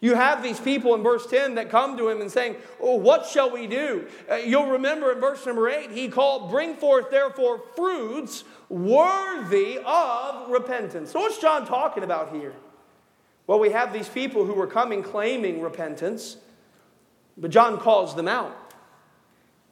You 0.00 0.14
have 0.14 0.44
these 0.44 0.60
people 0.60 0.94
in 0.94 1.02
verse 1.02 1.26
10 1.26 1.56
that 1.56 1.70
come 1.70 1.96
to 1.98 2.08
him 2.08 2.20
and 2.20 2.30
saying, 2.30 2.56
Oh, 2.80 2.94
what 2.94 3.26
shall 3.26 3.50
we 3.50 3.66
do? 3.66 4.06
Uh, 4.30 4.36
you'll 4.36 4.70
remember 4.70 5.12
in 5.12 5.18
verse 5.18 5.44
number 5.44 5.68
8, 5.68 5.90
he 5.90 6.08
called, 6.08 6.50
Bring 6.50 6.76
forth 6.76 7.10
therefore 7.10 7.60
fruits 7.74 8.44
worthy 8.68 9.80
of 9.84 10.50
repentance. 10.50 11.10
So, 11.10 11.20
what's 11.20 11.38
John 11.38 11.66
talking 11.66 12.04
about 12.04 12.32
here? 12.32 12.54
Well, 13.48 13.58
we 13.58 13.70
have 13.70 13.92
these 13.92 14.08
people 14.08 14.44
who 14.44 14.52
were 14.52 14.66
coming 14.66 15.02
claiming 15.02 15.60
repentance, 15.60 16.36
but 17.36 17.50
John 17.50 17.78
calls 17.78 18.14
them 18.14 18.28
out. 18.28 18.67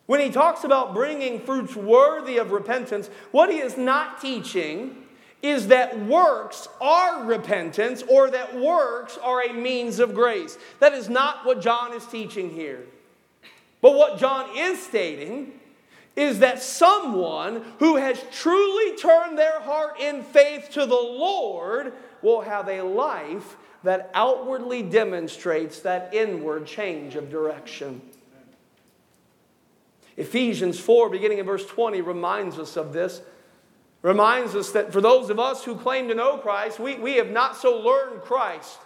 When 0.07 0.21
he 0.21 0.31
talks 0.31 0.65
about 0.65 0.95
bringing 0.95 1.41
fruits 1.41 1.75
worthy 1.75 2.39
of 2.39 2.53
repentance, 2.53 3.11
what 3.33 3.51
he 3.51 3.59
is 3.59 3.77
not 3.77 4.21
teaching 4.21 5.03
is 5.43 5.69
that 5.69 5.99
works 6.07 6.69
are 6.81 7.25
repentance 7.25 8.03
or 8.09 8.31
that 8.31 8.57
works 8.57 9.19
are 9.19 9.43
a 9.43 9.53
means 9.53 9.99
of 9.99 10.15
grace. 10.15 10.59
That 10.81 10.93
is 10.93 11.09
not 11.09 11.45
what 11.45 11.61
John 11.61 11.93
is 11.93 12.07
teaching 12.07 12.51
here. 12.51 12.85
But 13.81 13.95
what 13.95 14.19
John 14.19 14.57
is 14.57 14.85
stating 14.85 15.53
is 16.15 16.39
that 16.39 16.63
someone 16.63 17.63
who 17.79 17.97
has 17.97 18.23
truly 18.33 18.97
turned 18.97 19.39
their 19.39 19.61
heart 19.61 20.01
in 20.01 20.23
faith 20.23 20.71
to 20.73 20.87
the 20.87 20.95
Lord 20.95 21.93
will 22.23 22.41
have 22.41 22.69
a 22.69 22.81
life 22.81 23.57
that 23.83 24.11
outwardly 24.15 24.83
demonstrates 24.83 25.81
that 25.81 26.15
inward 26.15 26.67
change 26.67 27.17
of 27.17 27.31
direction. 27.31 28.01
Ephesians 30.17 30.81
4, 30.81 31.11
beginning 31.11 31.39
in 31.39 31.47
verse 31.47 31.67
20, 31.67 32.01
reminds 32.01 32.59
us 32.59 32.77
of 32.77 32.93
this 32.93 33.21
reminds 34.07 34.55
us 34.55 34.71
that 34.71 34.93
for 34.93 35.01
those 35.01 35.31
of 35.31 35.41
us 35.41 35.65
who 35.65 35.75
claim 35.75 36.07
to 36.07 36.15
know 36.15 36.39
Christ, 36.39 36.79
we, 36.79 36.95
we 36.95 37.15
have 37.17 37.31
not 37.31 37.57
so 37.57 37.77
learned 37.77 38.23
Christ. 38.23 38.79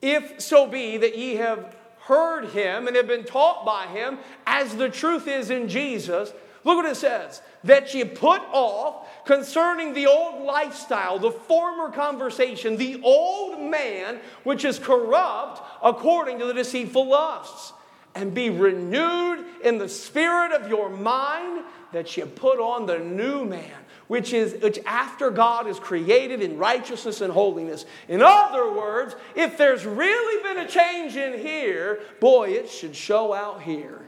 If 0.00 0.40
so 0.40 0.68
be 0.68 0.96
that 0.98 1.18
ye 1.18 1.34
have 1.36 1.76
heard 2.02 2.50
him 2.50 2.86
and 2.86 2.94
have 2.94 3.08
been 3.08 3.24
taught 3.24 3.66
by 3.66 3.88
him, 3.88 4.18
as 4.46 4.76
the 4.76 4.88
truth 4.88 5.26
is 5.26 5.50
in 5.50 5.68
Jesus, 5.68 6.32
look 6.62 6.76
what 6.76 6.86
it 6.86 6.96
says 6.96 7.42
that 7.64 7.92
ye 7.92 8.04
put 8.04 8.40
off 8.52 9.06
concerning 9.26 9.92
the 9.92 10.06
old 10.06 10.44
lifestyle, 10.44 11.18
the 11.18 11.32
former 11.32 11.90
conversation, 11.90 12.76
the 12.76 13.00
old 13.02 13.60
man 13.60 14.20
which 14.44 14.64
is 14.64 14.78
corrupt 14.78 15.60
according 15.82 16.38
to 16.38 16.46
the 16.46 16.54
deceitful 16.54 17.08
lusts, 17.08 17.72
and 18.14 18.32
be 18.32 18.50
renewed 18.50 19.44
in 19.62 19.78
the 19.78 19.88
spirit 19.88 20.52
of 20.52 20.68
your 20.68 20.88
mind 20.88 21.64
that 21.92 22.16
you 22.16 22.26
put 22.26 22.58
on 22.58 22.86
the 22.86 22.98
new 22.98 23.44
man, 23.44 23.72
which 24.06 24.32
is 24.32 24.60
which 24.62 24.78
after 24.86 25.30
God 25.30 25.66
is 25.66 25.78
created 25.78 26.42
in 26.42 26.58
righteousness 26.58 27.20
and 27.20 27.32
holiness. 27.32 27.84
In 28.08 28.22
other 28.22 28.72
words, 28.72 29.16
if 29.34 29.58
there's 29.58 29.84
really 29.84 30.42
been 30.42 30.64
a 30.64 30.68
change 30.68 31.16
in 31.16 31.38
here, 31.38 32.00
boy, 32.20 32.50
it 32.50 32.70
should 32.70 32.94
show 32.94 33.32
out 33.32 33.62
here. 33.62 34.02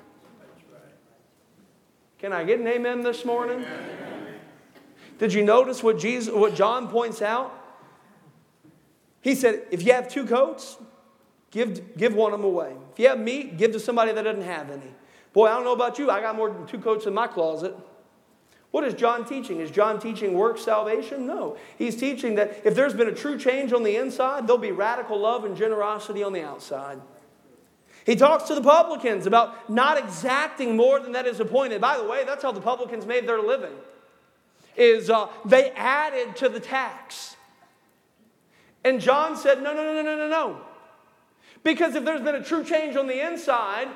Can 2.19 2.33
I 2.33 2.45
get 2.45 2.61
an 2.61 2.69
amen 2.69 3.03
this 3.03 3.25
morning? 3.25 3.65
Did 5.19 5.33
you 5.33 5.45
notice 5.45 5.83
what 5.83 5.99
Jesus 5.99 6.33
what 6.33 6.55
John 6.55 6.89
points 6.89 7.21
out? 7.21 7.59
He 9.23 9.37
said, 9.37 9.63
if 9.71 9.85
you 9.85 9.93
have 9.93 10.09
two 10.09 10.27
coats, 10.27 10.77
give, 11.53 11.97
give 11.97 12.15
one 12.15 12.33
of 12.33 12.41
them 12.41 12.45
away. 12.45 12.75
If 12.93 12.99
you 12.99 13.09
have 13.09 13.21
meat, 13.21 13.57
give 13.57 13.73
to 13.73 13.81
somebody 13.81 14.13
that 14.13 14.23
doesn't 14.23 14.43
have 14.43 14.71
any. 14.71 14.93
Boy, 15.33 15.47
I 15.47 15.55
don't 15.55 15.65
know 15.65 15.73
about 15.73 15.99
you. 15.99 16.11
I 16.11 16.21
got 16.21 16.37
more 16.37 16.51
than 16.51 16.67
two 16.67 16.79
coats 16.79 17.07
in 17.07 17.15
my 17.15 17.27
closet. 17.27 17.75
What 18.71 18.85
is 18.85 18.95
John 18.95 19.27
teaching? 19.27 19.61
Is 19.61 19.71
John 19.71 20.01
teaching 20.01 20.33
work 20.33 20.57
salvation? 20.59 21.27
No. 21.27 21.59
He's 21.77 21.95
teaching 21.95 22.37
that 22.37 22.63
if 22.65 22.75
there's 22.75 22.95
been 22.95 23.09
a 23.09 23.15
true 23.15 23.39
change 23.39 23.73
on 23.73 23.83
the 23.83 23.97
inside, 23.97 24.47
there'll 24.47 24.59
be 24.59 24.73
radical 24.73 25.19
love 25.19 25.45
and 25.45 25.57
generosity 25.57 26.23
on 26.23 26.33
the 26.33 26.43
outside. 26.43 26.99
He 28.05 28.17
talks 28.17 28.45
to 28.45 28.55
the 28.55 28.63
publicans 28.63 29.27
about 29.27 29.71
not 29.71 29.99
exacting 29.99 30.75
more 30.75 30.99
than 31.01 31.13
that 31.13 31.27
is 31.27 31.39
appointed. 31.39 31.81
By 31.81 31.99
the 31.99 32.05
way, 32.05 32.25
that's 32.25 32.43
how 32.43 32.51
the 32.51 32.61
publicans 32.61 33.07
made 33.07 33.29
their 33.29 33.41
living. 33.41 33.75
Is 34.75 35.11
uh, 35.11 35.29
they 35.45 35.71
added 35.73 36.35
to 36.37 36.49
the 36.49 36.59
tax. 36.59 37.37
And 38.85 39.01
John 39.01 39.37
said, 39.37 39.63
no, 39.63 39.75
no, 39.75 39.85
no, 39.85 39.95
no, 39.95 40.03
no, 40.03 40.17
no, 40.17 40.29
no. 40.29 40.61
Because 41.63 41.95
if 41.95 42.05
there's 42.05 42.23
been 42.23 42.35
a 42.35 42.43
true 42.43 42.65
change 42.65 42.97
on 42.97 43.07
the 43.07 43.25
inside, 43.25 43.89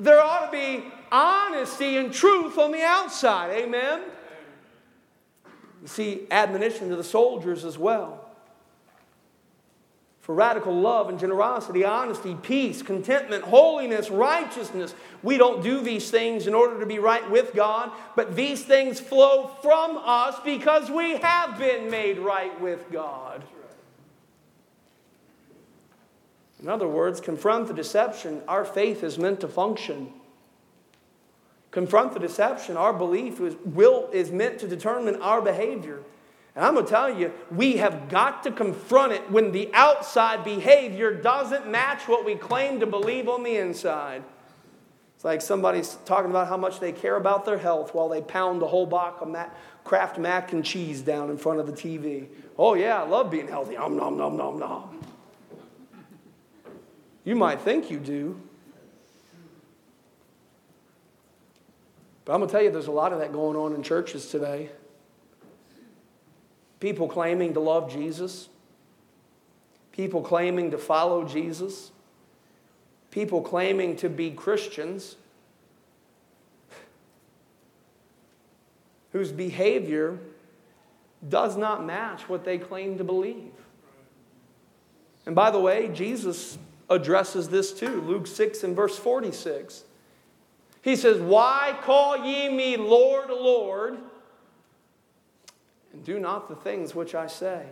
there 0.00 0.20
ought 0.20 0.46
to 0.46 0.52
be 0.52 0.84
honesty 1.12 1.96
and 1.96 2.12
truth 2.12 2.58
on 2.58 2.72
the 2.72 2.82
outside. 2.82 3.50
Amen? 3.50 4.02
You 5.82 5.88
see, 5.88 6.26
admonition 6.30 6.88
to 6.90 6.96
the 6.96 7.04
soldiers 7.04 7.64
as 7.64 7.78
well. 7.78 8.26
for 10.20 10.34
radical 10.34 10.78
love 10.78 11.08
and 11.08 11.18
generosity, 11.18 11.84
honesty, 11.84 12.36
peace, 12.42 12.82
contentment, 12.82 13.42
holiness, 13.42 14.10
righteousness. 14.10 14.94
We 15.22 15.38
don't 15.38 15.62
do 15.62 15.80
these 15.80 16.10
things 16.10 16.46
in 16.46 16.54
order 16.54 16.78
to 16.78 16.86
be 16.86 16.98
right 16.98 17.28
with 17.30 17.52
God, 17.54 17.90
but 18.14 18.36
these 18.36 18.62
things 18.62 19.00
flow 19.00 19.48
from 19.62 19.98
us 20.04 20.36
because 20.44 20.90
we 20.90 21.16
have 21.16 21.58
been 21.58 21.90
made 21.90 22.18
right 22.18 22.58
with 22.60 22.92
God. 22.92 23.42
In 26.62 26.68
other 26.68 26.88
words, 26.88 27.20
confront 27.20 27.68
the 27.68 27.74
deception. 27.74 28.42
Our 28.46 28.64
faith 28.64 29.02
is 29.02 29.18
meant 29.18 29.40
to 29.40 29.48
function. 29.48 30.12
Confront 31.70 32.12
the 32.12 32.20
deception. 32.20 32.76
Our 32.76 32.92
belief 32.92 33.40
is, 33.40 33.54
will, 33.64 34.08
is 34.12 34.30
meant 34.30 34.58
to 34.60 34.68
determine 34.68 35.22
our 35.22 35.40
behavior. 35.40 36.02
And 36.56 36.64
I'm 36.64 36.74
going 36.74 36.84
to 36.84 36.90
tell 36.90 37.16
you, 37.16 37.32
we 37.50 37.76
have 37.76 38.08
got 38.08 38.42
to 38.42 38.50
confront 38.50 39.12
it 39.12 39.30
when 39.30 39.52
the 39.52 39.70
outside 39.72 40.44
behavior 40.44 41.14
doesn't 41.14 41.70
match 41.70 42.08
what 42.08 42.24
we 42.24 42.34
claim 42.34 42.80
to 42.80 42.86
believe 42.86 43.28
on 43.28 43.44
the 43.44 43.56
inside. 43.56 44.24
It's 45.14 45.24
like 45.24 45.42
somebody's 45.42 45.96
talking 46.04 46.30
about 46.30 46.48
how 46.48 46.56
much 46.56 46.80
they 46.80 46.92
care 46.92 47.16
about 47.16 47.44
their 47.44 47.58
health 47.58 47.94
while 47.94 48.08
they 48.08 48.20
pound 48.20 48.62
a 48.62 48.66
whole 48.66 48.86
box 48.86 49.22
of 49.22 49.28
mac, 49.28 49.54
Kraft 49.84 50.18
mac 50.18 50.52
and 50.52 50.64
cheese 50.64 51.02
down 51.02 51.30
in 51.30 51.36
front 51.38 51.60
of 51.60 51.66
the 51.66 51.72
TV. 51.72 52.26
Oh, 52.58 52.74
yeah, 52.74 53.02
I 53.02 53.06
love 53.06 53.30
being 53.30 53.48
healthy. 53.48 53.74
Nom, 53.74 53.96
nom, 53.96 54.16
nom, 54.16 54.36
nom, 54.36 54.58
nom. 54.58 54.99
You 57.30 57.36
might 57.36 57.60
think 57.60 57.92
you 57.92 58.00
do. 58.00 58.40
But 62.24 62.32
I'm 62.32 62.40
going 62.40 62.48
to 62.48 62.52
tell 62.52 62.60
you, 62.60 62.72
there's 62.72 62.88
a 62.88 62.90
lot 62.90 63.12
of 63.12 63.20
that 63.20 63.32
going 63.32 63.56
on 63.56 63.72
in 63.72 63.84
churches 63.84 64.26
today. 64.32 64.68
People 66.80 67.06
claiming 67.06 67.54
to 67.54 67.60
love 67.60 67.88
Jesus, 67.88 68.48
people 69.92 70.22
claiming 70.22 70.72
to 70.72 70.78
follow 70.78 71.24
Jesus, 71.24 71.92
people 73.12 73.42
claiming 73.42 73.94
to 73.98 74.08
be 74.08 74.32
Christians 74.32 75.14
whose 79.12 79.30
behavior 79.30 80.18
does 81.28 81.56
not 81.56 81.86
match 81.86 82.28
what 82.28 82.44
they 82.44 82.58
claim 82.58 82.98
to 82.98 83.04
believe. 83.04 83.52
And 85.26 85.36
by 85.36 85.52
the 85.52 85.60
way, 85.60 85.92
Jesus 85.94 86.58
addresses 86.90 87.48
this 87.48 87.72
too. 87.72 88.02
Luke 88.02 88.26
6 88.26 88.62
and 88.64 88.76
verse 88.76 88.98
46. 88.98 89.84
He 90.82 90.96
says, 90.96 91.20
Why 91.20 91.78
call 91.82 92.26
ye 92.26 92.48
me 92.48 92.76
Lord, 92.76 93.30
Lord? 93.30 93.98
and 95.92 96.04
do 96.04 96.18
not 96.18 96.48
the 96.48 96.56
things 96.56 96.94
which 96.94 97.14
I 97.14 97.26
say. 97.26 97.66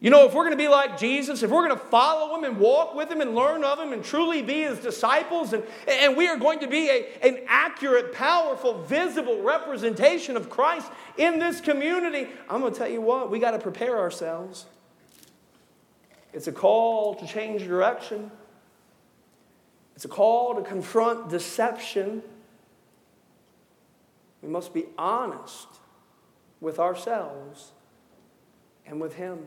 You 0.00 0.10
know, 0.10 0.26
if 0.26 0.34
we're 0.34 0.42
going 0.42 0.56
to 0.56 0.62
be 0.62 0.68
like 0.68 0.98
Jesus, 0.98 1.42
if 1.42 1.50
we're 1.50 1.66
going 1.66 1.78
to 1.78 1.86
follow 1.86 2.36
him 2.36 2.44
and 2.44 2.58
walk 2.58 2.94
with 2.94 3.10
him 3.10 3.22
and 3.22 3.34
learn 3.34 3.64
of 3.64 3.78
him 3.78 3.92
and 3.92 4.04
truly 4.04 4.42
be 4.42 4.62
his 4.62 4.78
disciples, 4.80 5.54
and, 5.54 5.62
and 5.88 6.14
we 6.14 6.28
are 6.28 6.36
going 6.36 6.58
to 6.58 6.66
be 6.66 6.90
a, 6.90 7.06
an 7.22 7.38
accurate, 7.46 8.12
powerful, 8.12 8.82
visible 8.82 9.40
representation 9.40 10.36
of 10.36 10.50
Christ 10.50 10.90
in 11.16 11.38
this 11.38 11.60
community, 11.60 12.28
I'm 12.50 12.60
going 12.60 12.72
to 12.72 12.78
tell 12.78 12.88
you 12.88 13.00
what, 13.00 13.30
we 13.30 13.38
got 13.38 13.52
to 13.52 13.58
prepare 13.58 13.98
ourselves. 13.98 14.66
It's 16.34 16.48
a 16.48 16.52
call 16.52 17.14
to 17.14 17.26
change 17.26 17.64
direction, 17.64 18.30
it's 19.94 20.04
a 20.04 20.08
call 20.08 20.56
to 20.56 20.62
confront 20.62 21.30
deception. 21.30 22.22
We 24.42 24.48
must 24.48 24.74
be 24.74 24.86
honest 24.98 25.68
with 26.60 26.78
ourselves 26.78 27.72
and 28.84 29.00
with 29.00 29.14
Him. 29.14 29.46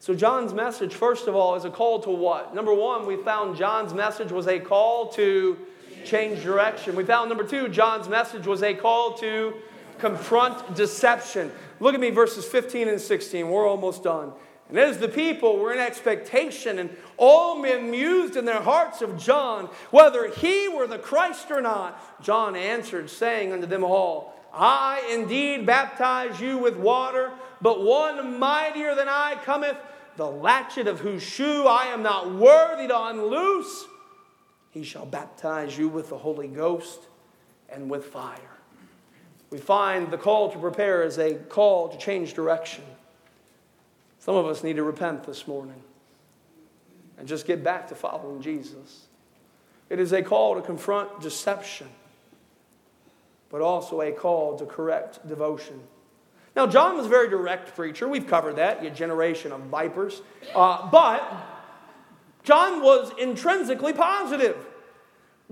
So, 0.00 0.14
John's 0.14 0.52
message, 0.52 0.92
first 0.92 1.28
of 1.28 1.36
all, 1.36 1.54
is 1.54 1.64
a 1.64 1.70
call 1.70 2.00
to 2.00 2.10
what? 2.10 2.54
Number 2.54 2.74
one, 2.74 3.06
we 3.06 3.16
found 3.16 3.56
John's 3.56 3.94
message 3.94 4.32
was 4.32 4.48
a 4.48 4.58
call 4.58 5.06
to 5.10 5.56
change 6.04 6.42
direction. 6.42 6.96
We 6.96 7.04
found 7.04 7.28
number 7.28 7.44
two, 7.44 7.68
John's 7.68 8.08
message 8.08 8.46
was 8.46 8.64
a 8.64 8.74
call 8.74 9.14
to 9.18 9.54
confront 10.00 10.74
deception. 10.74 11.52
Look 11.78 11.94
at 11.94 12.00
me, 12.00 12.10
verses 12.10 12.44
15 12.44 12.88
and 12.88 13.00
16. 13.00 13.48
We're 13.48 13.68
almost 13.68 14.02
done. 14.02 14.32
And 14.72 14.80
as 14.80 14.96
the 14.96 15.08
people 15.08 15.58
were 15.58 15.74
in 15.74 15.78
expectation, 15.78 16.78
and 16.78 16.88
all 17.18 17.58
men 17.58 17.90
mused 17.90 18.38
in 18.38 18.46
their 18.46 18.62
hearts 18.62 19.02
of 19.02 19.18
John, 19.18 19.66
whether 19.90 20.28
he 20.28 20.66
were 20.66 20.86
the 20.86 20.98
Christ 20.98 21.50
or 21.50 21.60
not, 21.60 22.22
John 22.22 22.56
answered, 22.56 23.10
saying 23.10 23.52
unto 23.52 23.66
them 23.66 23.84
all, 23.84 24.34
I 24.50 25.06
indeed 25.12 25.66
baptize 25.66 26.40
you 26.40 26.56
with 26.56 26.78
water, 26.78 27.32
but 27.60 27.84
one 27.84 28.38
mightier 28.38 28.94
than 28.94 29.10
I 29.10 29.36
cometh, 29.44 29.76
the 30.16 30.30
latchet 30.30 30.86
of 30.86 31.00
whose 31.00 31.22
shoe 31.22 31.66
I 31.66 31.88
am 31.88 32.02
not 32.02 32.32
worthy 32.32 32.88
to 32.88 32.98
unloose. 33.08 33.84
He 34.70 34.84
shall 34.84 35.04
baptize 35.04 35.76
you 35.76 35.90
with 35.90 36.08
the 36.08 36.16
Holy 36.16 36.48
Ghost 36.48 37.00
and 37.68 37.90
with 37.90 38.06
fire. 38.06 38.38
We 39.50 39.58
find 39.58 40.10
the 40.10 40.16
call 40.16 40.50
to 40.50 40.58
prepare 40.58 41.02
as 41.02 41.18
a 41.18 41.34
call 41.34 41.90
to 41.90 41.98
change 41.98 42.32
direction. 42.32 42.84
Some 44.22 44.36
of 44.36 44.46
us 44.46 44.62
need 44.62 44.76
to 44.76 44.84
repent 44.84 45.24
this 45.24 45.48
morning 45.48 45.82
and 47.18 47.26
just 47.26 47.44
get 47.44 47.64
back 47.64 47.88
to 47.88 47.96
following 47.96 48.40
Jesus. 48.40 49.06
It 49.90 49.98
is 49.98 50.12
a 50.12 50.22
call 50.22 50.54
to 50.54 50.62
confront 50.62 51.20
deception 51.20 51.88
but 53.52 53.60
also 53.60 54.00
a 54.00 54.10
call 54.10 54.56
to 54.56 54.64
correct 54.64 55.28
devotion. 55.28 55.78
Now, 56.56 56.66
John 56.66 56.96
was 56.96 57.06
a 57.06 57.08
very 57.08 57.28
direct 57.28 57.76
preacher. 57.76 58.08
We've 58.08 58.26
covered 58.26 58.56
that, 58.56 58.82
you 58.82 58.90
generation 58.90 59.52
of 59.52 59.60
vipers. 59.62 60.22
Uh, 60.54 60.90
but 60.90 61.22
John 62.44 62.82
was 62.82 63.12
intrinsically 63.18 63.92
positive. 63.92 64.56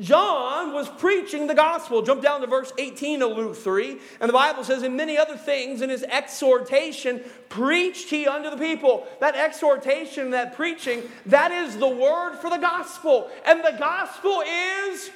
John 0.01 0.73
was 0.73 0.89
preaching 0.89 1.47
the 1.47 1.55
gospel. 1.55 2.03
Jump 2.03 2.23
down 2.23 2.41
to 2.41 2.47
verse 2.47 2.73
18 2.79 3.23
of 3.23 3.37
Luke 3.37 3.57
3. 3.57 3.99
And 4.21 4.29
the 4.29 4.33
Bible 4.33 4.65
says, 4.65 4.83
In 4.83 4.97
many 4.97 5.19
other 5.19 5.37
things, 5.37 5.83
in 5.83 5.91
his 5.91 6.03
exhortation, 6.05 7.23
preached 7.49 8.09
he 8.09 8.27
unto 8.27 8.51
the 8.51 8.57
people. 8.57 9.07
That 9.21 9.37
exhortation, 9.37 10.31
that 10.31 10.57
preaching, 10.57 11.03
that 11.27 11.53
is 11.53 11.77
the 11.77 11.89
word 11.89 12.37
for 12.37 12.49
the 12.49 12.57
gospel. 12.57 13.31
And 13.45 13.63
the 13.65 13.77
gospel 13.79 14.43
is 14.47 15.11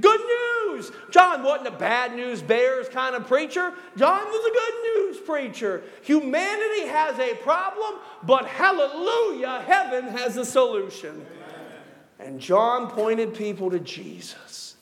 Good 0.00 0.20
news. 0.20 0.90
John 1.12 1.44
wasn't 1.44 1.68
a 1.68 1.78
bad 1.78 2.16
news 2.16 2.42
bears 2.42 2.88
kind 2.88 3.14
of 3.14 3.28
preacher. 3.28 3.72
John 3.96 4.24
was 4.24 4.44
a 4.44 4.52
good 4.52 4.82
news 4.82 5.18
preacher. 5.18 5.84
Humanity 6.02 6.88
has 6.88 7.16
a 7.20 7.36
problem, 7.36 8.00
but 8.24 8.46
hallelujah, 8.46 9.62
heaven 9.64 10.08
has 10.08 10.36
a 10.36 10.44
solution. 10.44 11.24
And 12.18 12.40
John 12.40 12.90
pointed 12.90 13.34
people 13.34 13.70
to 13.70 13.78
Jesus. 13.78 14.76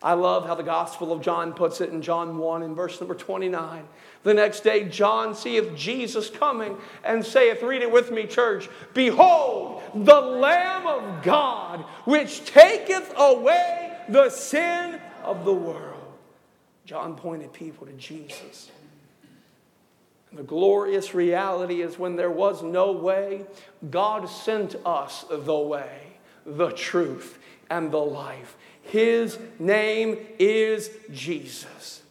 I 0.00 0.12
love 0.12 0.46
how 0.46 0.54
the 0.54 0.62
Gospel 0.62 1.12
of 1.12 1.22
John 1.22 1.52
puts 1.52 1.80
it 1.80 1.90
in 1.90 2.02
John 2.02 2.38
1 2.38 2.62
in 2.62 2.74
verse 2.74 3.00
number 3.00 3.14
29. 3.14 3.84
The 4.22 4.34
next 4.34 4.60
day, 4.60 4.88
John 4.88 5.34
seeth 5.34 5.74
Jesus 5.74 6.30
coming 6.30 6.76
and 7.02 7.24
saith, 7.24 7.62
Read 7.62 7.82
it 7.82 7.90
with 7.90 8.12
me, 8.12 8.26
church, 8.26 8.68
Behold, 8.94 9.82
the 9.94 10.20
Lamb 10.20 10.86
of 10.86 11.22
God, 11.24 11.80
which 12.04 12.44
taketh 12.44 13.12
away 13.16 13.96
the 14.08 14.30
sin 14.30 15.00
of 15.24 15.44
the 15.44 15.54
world. 15.54 15.94
John 16.84 17.16
pointed 17.16 17.52
people 17.52 17.86
to 17.86 17.92
Jesus. 17.94 18.70
And 20.30 20.38
the 20.38 20.44
glorious 20.44 21.14
reality 21.14 21.82
is 21.82 21.98
when 21.98 22.16
there 22.16 22.30
was 22.30 22.62
no 22.62 22.92
way, 22.92 23.46
God 23.90 24.28
sent 24.28 24.76
us 24.84 25.24
the 25.30 25.58
way, 25.58 26.00
the 26.56 26.70
truth, 26.70 27.38
and 27.70 27.90
the 27.90 27.98
life. 27.98 28.56
His 28.82 29.38
name 29.58 30.18
is 30.38 30.90
Jesus. 31.12 32.02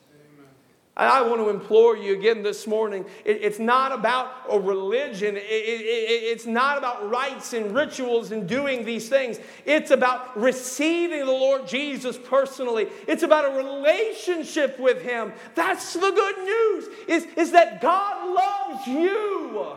I 0.98 1.22
want 1.22 1.40
to 1.42 1.50
implore 1.50 1.96
you 1.96 2.14
again 2.14 2.42
this 2.42 2.66
morning. 2.66 3.06
It, 3.24 3.44
it's 3.44 3.60
not 3.60 3.92
about 3.92 4.32
a 4.50 4.60
religion, 4.60 5.38
it, 5.38 5.44
it, 5.44 5.44
it's 5.44 6.48
not 6.48 6.80
about 6.80 7.08
rites 7.08 7.54
and 7.54 7.74
rituals 7.76 8.32
and 8.32 8.50
doing 8.50 8.84
these 8.84 9.08
things. 9.08 9.40
It's 9.64 9.92
about 9.92 10.36
receiving 10.40 11.20
the 11.20 11.32
Lord 11.32 11.68
Jesus 11.68 12.18
personally, 12.18 12.88
it's 13.08 13.22
about 13.22 13.46
a 13.46 13.58
relationship 13.58 14.80
with 14.80 15.04
Him. 15.04 15.34
That's 15.54 15.94
the 15.94 16.00
good 16.00 16.38
news, 16.40 16.88
is, 17.08 17.28
is 17.38 17.52
that 17.52 17.80
God 17.80 18.36
loves 18.36 18.88
you. 18.88 19.68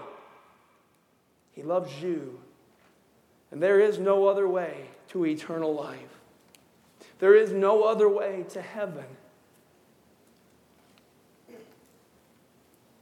He 1.52 1.62
loves 1.62 1.92
you. 2.02 2.40
And 3.50 3.62
there 3.62 3.80
is 3.80 3.98
no 3.98 4.26
other 4.26 4.46
way 4.48 4.86
to 5.08 5.26
eternal 5.26 5.74
life. 5.74 6.20
There 7.18 7.34
is 7.34 7.52
no 7.52 7.82
other 7.82 8.08
way 8.08 8.44
to 8.50 8.62
heaven. 8.62 9.04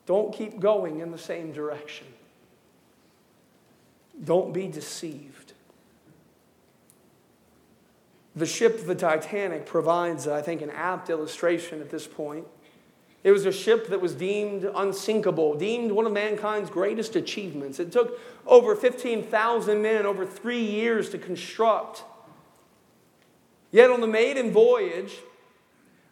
Don't 0.06 0.34
keep 0.34 0.58
going 0.58 1.00
in 1.00 1.10
the 1.10 1.18
same 1.18 1.52
direction. 1.52 2.06
Don't 4.24 4.52
be 4.52 4.66
deceived. 4.66 5.52
The 8.34 8.46
ship, 8.46 8.86
the 8.86 8.94
Titanic, 8.94 9.66
provides, 9.66 10.26
I 10.26 10.40
think, 10.40 10.62
an 10.62 10.70
apt 10.70 11.10
illustration 11.10 11.80
at 11.80 11.90
this 11.90 12.06
point. 12.06 12.46
It 13.24 13.32
was 13.32 13.46
a 13.46 13.52
ship 13.52 13.88
that 13.88 14.00
was 14.00 14.14
deemed 14.14 14.64
unsinkable, 14.74 15.54
deemed 15.54 15.92
one 15.92 16.06
of 16.06 16.12
mankind's 16.12 16.70
greatest 16.70 17.16
achievements. 17.16 17.80
It 17.80 17.90
took 17.90 18.20
over 18.46 18.76
15,000 18.76 19.82
men 19.82 20.06
over 20.06 20.24
three 20.24 20.64
years 20.64 21.10
to 21.10 21.18
construct. 21.18 22.04
Yet 23.70 23.90
on 23.90 24.00
the 24.00 24.06
maiden 24.06 24.52
voyage, 24.52 25.16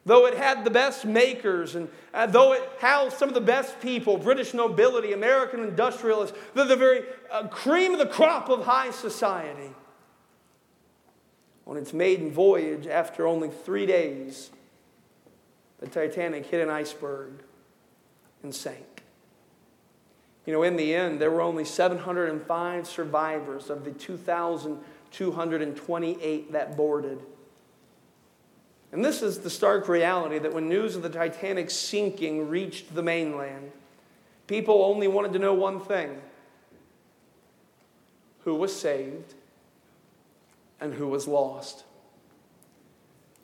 though 0.04 0.26
it 0.26 0.34
had 0.34 0.64
the 0.64 0.70
best 0.70 1.04
makers 1.04 1.74
and 1.74 1.88
uh, 2.12 2.26
though 2.26 2.52
it 2.52 2.68
housed 2.80 3.16
some 3.16 3.28
of 3.28 3.34
the 3.34 3.40
best 3.40 3.80
people, 3.80 4.16
British 4.16 4.52
nobility, 4.52 5.12
American 5.12 5.60
industrialists, 5.60 6.36
the, 6.54 6.64
the 6.64 6.76
very 6.76 7.02
uh, 7.30 7.46
cream 7.48 7.92
of 7.92 7.98
the 7.98 8.06
crop 8.06 8.48
of 8.48 8.64
high 8.64 8.90
society, 8.90 9.70
on 11.66 11.76
its 11.76 11.92
maiden 11.92 12.30
voyage, 12.30 12.86
after 12.86 13.26
only 13.26 13.50
three 13.50 13.86
days, 13.86 14.50
the 15.80 15.86
Titanic 15.86 16.46
hit 16.46 16.62
an 16.62 16.70
iceberg 16.70 17.32
and 18.42 18.54
sank. 18.54 18.96
You 20.46 20.52
know, 20.52 20.62
in 20.62 20.76
the 20.76 20.94
end, 20.94 21.20
there 21.20 21.30
were 21.30 21.40
only 21.40 21.64
705 21.64 22.86
survivors 22.86 23.68
of 23.68 23.84
the 23.84 23.90
2,228 23.90 26.52
that 26.52 26.76
boarded. 26.76 27.20
And 28.92 29.04
this 29.04 29.22
is 29.22 29.40
the 29.40 29.50
stark 29.50 29.88
reality 29.88 30.38
that 30.38 30.54
when 30.54 30.68
news 30.68 30.94
of 30.94 31.02
the 31.02 31.08
Titanic 31.08 31.70
sinking 31.70 32.48
reached 32.48 32.94
the 32.94 33.02
mainland, 33.02 33.72
people 34.46 34.84
only 34.84 35.08
wanted 35.08 35.32
to 35.32 35.40
know 35.40 35.52
one 35.52 35.80
thing 35.80 36.22
who 38.44 38.54
was 38.54 38.72
saved 38.74 39.34
and 40.80 40.94
who 40.94 41.08
was 41.08 41.26
lost. 41.26 41.82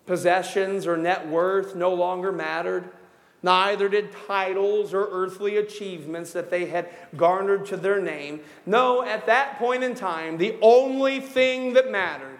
Possessions 0.06 0.86
or 0.86 0.96
net 0.96 1.28
worth 1.28 1.74
no 1.74 1.94
longer 1.94 2.32
mattered. 2.32 2.90
Neither 3.42 3.88
did 3.88 4.12
titles 4.26 4.94
or 4.94 5.08
earthly 5.10 5.56
achievements 5.56 6.32
that 6.32 6.50
they 6.50 6.66
had 6.66 6.88
garnered 7.16 7.66
to 7.66 7.76
their 7.76 8.00
name. 8.00 8.40
No, 8.66 9.02
at 9.02 9.26
that 9.26 9.58
point 9.58 9.82
in 9.82 9.94
time, 9.94 10.38
the 10.38 10.56
only 10.62 11.20
thing 11.20 11.72
that 11.72 11.90
mattered 11.90 12.38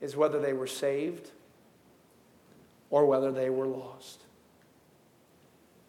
is 0.00 0.16
whether 0.16 0.40
they 0.40 0.52
were 0.52 0.66
saved 0.66 1.30
or 2.90 3.06
whether 3.06 3.30
they 3.32 3.50
were 3.50 3.66
lost. 3.66 4.20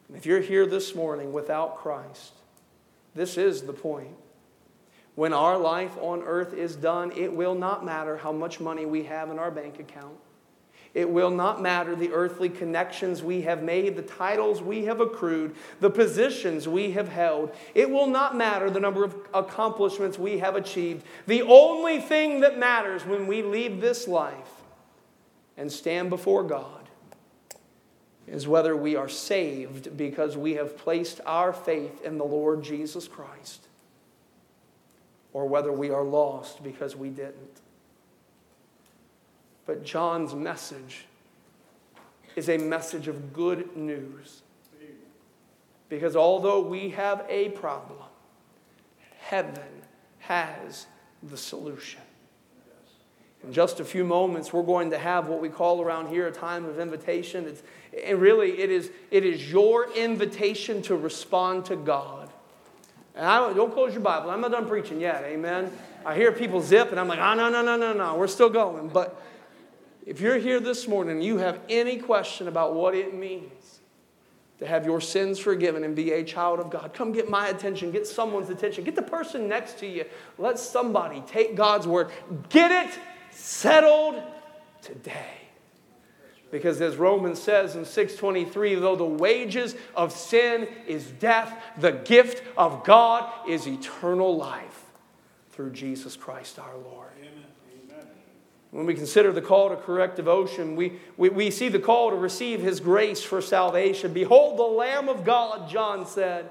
And 0.08 0.16
if 0.16 0.26
you're 0.26 0.40
here 0.40 0.66
this 0.66 0.96
morning 0.96 1.34
without 1.34 1.78
Christ, 1.78 2.34
this 3.16 3.38
is 3.38 3.64
the 3.64 3.74
point. 3.74 4.16
When 5.16 5.32
our 5.32 5.58
life 5.58 5.98
on 6.02 6.24
earth 6.24 6.54
is 6.54 6.76
done, 6.76 7.12
it 7.14 7.34
will 7.34 7.56
not 7.56 7.86
matter 7.86 8.18
how 8.18 8.34
much 8.34 8.60
money 8.60 8.86
we 8.86 9.04
have 9.04 9.32
in 9.32 9.40
our 9.40 9.50
bank 9.50 9.80
account. 9.80 10.18
It 10.94 11.10
will 11.10 11.30
not 11.30 11.62
matter 11.62 11.94
the 11.94 12.12
earthly 12.14 12.48
connections 12.48 13.22
we 13.22 13.42
have 13.42 13.62
made, 13.62 13.98
the 13.98 14.02
titles 14.02 14.62
we 14.62 14.86
have 14.86 15.02
accrued, 15.02 15.56
the 15.82 15.90
positions 15.90 16.70
we 16.70 16.92
have 16.92 17.10
held. 17.10 17.54
It 17.74 17.90
will 17.90 18.08
not 18.08 18.38
matter 18.38 18.70
the 18.70 18.80
number 18.80 19.04
of 19.04 19.14
accomplishments 19.34 20.18
we 20.18 20.40
have 20.40 20.56
achieved. 20.56 21.06
The 21.28 21.42
only 21.42 22.00
thing 22.00 22.40
that 22.42 22.58
matters 22.58 23.06
when 23.06 23.28
we 23.28 23.42
leave 23.42 23.82
this 23.82 24.08
life 24.08 24.64
and 25.58 25.70
stand 25.70 26.10
before 26.10 26.44
God 26.44 26.90
is 28.26 28.48
whether 28.48 28.76
we 28.76 28.96
are 28.96 29.10
saved 29.10 29.98
because 29.98 30.38
we 30.38 30.54
have 30.54 30.78
placed 30.78 31.20
our 31.26 31.52
faith 31.52 32.04
in 32.04 32.18
the 32.18 32.26
Lord 32.26 32.64
Jesus 32.64 33.08
Christ 33.08 33.65
or 35.36 35.46
whether 35.46 35.70
we 35.70 35.90
are 35.90 36.06
lost 36.06 36.64
because 36.64 36.96
we 36.96 37.10
didn't. 37.10 37.60
But 39.66 39.84
John's 39.84 40.34
message 40.34 41.04
is 42.38 42.48
a 42.48 42.58
message 42.58 43.10
of 43.10 43.34
good 43.34 43.76
news. 43.76 44.44
Because 45.90 46.16
although 46.16 46.62
we 46.62 46.92
have 46.92 47.26
a 47.28 47.50
problem, 47.50 48.00
heaven 49.20 49.82
has 50.20 50.88
the 51.22 51.36
solution. 51.36 52.00
In 53.44 53.52
just 53.52 53.82
a 53.82 53.86
few 53.86 54.06
moments, 54.06 54.54
we're 54.54 54.64
going 54.64 54.90
to 54.92 54.98
have 54.98 55.28
what 55.28 55.42
we 55.42 55.50
call 55.50 55.82
around 55.82 56.08
here 56.08 56.28
a 56.28 56.32
time 56.32 56.64
of 56.64 56.80
invitation. 56.80 57.46
It's, 57.46 57.62
and 58.06 58.22
really, 58.22 58.62
it 58.62 58.72
is, 58.72 58.90
it 59.12 59.26
is 59.26 59.52
your 59.52 59.92
invitation 59.98 60.82
to 60.84 60.96
respond 60.96 61.66
to 61.66 61.76
God. 61.76 62.25
And 63.16 63.26
I, 63.26 63.54
don't 63.54 63.74
close 63.74 63.94
your 63.94 64.02
Bible. 64.02 64.30
I'm 64.30 64.42
not 64.42 64.52
done 64.52 64.68
preaching 64.68 65.00
yet. 65.00 65.24
Amen. 65.24 65.72
I 66.06 66.16
hear 66.16 66.32
people 66.32 66.62
zip, 66.62 66.92
and 66.92 67.00
I'm 67.00 67.08
like, 67.08 67.20
oh, 67.20 67.34
no, 67.34 67.50
no, 67.50 67.62
no, 67.62 67.78
no, 67.78 67.94
no. 67.94 68.16
We're 68.16 68.28
still 68.28 68.50
going. 68.50 68.90
But 68.90 69.22
if 70.06 70.20
you're 70.20 70.38
here 70.38 70.60
this 70.60 70.88
morning 70.88 71.16
and 71.16 71.24
you 71.24 71.38
have 71.38 71.60
any 71.70 71.98
question 71.98 72.48
about 72.48 72.76
what 72.76 72.94
it 72.94 73.14
means 73.14 73.80
to 74.60 74.68
have 74.68 74.86
your 74.86 75.02
sins 75.02 75.40
forgiven 75.40 75.84
and 75.84 75.96
be 75.96 76.12
a 76.12 76.24
child 76.24 76.60
of 76.60 76.70
God, 76.70 76.94
come 76.94 77.12
get 77.12 77.30
my 77.30 77.48
attention, 77.48 77.92
get 77.92 78.06
someone's 78.06 78.50
attention, 78.50 78.84
get 78.84 78.96
the 78.96 79.02
person 79.02 79.48
next 79.48 79.80
to 79.80 79.88
you. 79.88 80.06
Let 80.38 80.60
somebody 80.60 81.24
take 81.26 81.56
God's 81.56 81.88
word. 81.88 82.10
Get 82.50 82.72
it 82.72 83.00
settled 83.32 84.22
today. 84.82 85.45
Because 86.52 86.80
as 86.82 86.96
Romans 86.96 87.42
says 87.42 87.76
in 87.76 87.86
623, 87.86 88.76
though 88.76 88.96
the 88.96 89.04
wages 89.04 89.76
of 89.96 90.12
sin 90.12 90.68
is 90.88 91.06
death, 91.20 91.62
the 91.78 91.92
gift 91.92 92.44
of 92.58 92.84
God 92.84 93.30
is 93.48 93.68
eternal 93.68 94.38
life 94.38 94.86
through 95.52 95.72
Jesus 95.72 96.16
Christ 96.16 96.60
our 96.60 96.78
Lord. 96.78 97.10
When 98.76 98.86
we 98.86 98.94
consider 98.94 99.32
the 99.32 99.42
call 99.42 99.70
to 99.70 99.78
correct 99.78 100.18
devotion, 100.18 100.76
we, 100.76 101.00
we, 101.16 101.30
we 101.30 101.50
see 101.50 101.70
the 101.70 101.80
call 101.80 102.10
to 102.10 102.18
receive 102.18 102.60
His 102.60 102.82
grace 102.82 103.24
for 103.24 103.42
salvation. 103.42 104.12
Behold 104.12 104.60
the 104.60 104.64
Lamb 104.64 105.08
of 105.08 105.24
God, 105.24 105.70
John 105.70 106.06
said. 106.06 106.50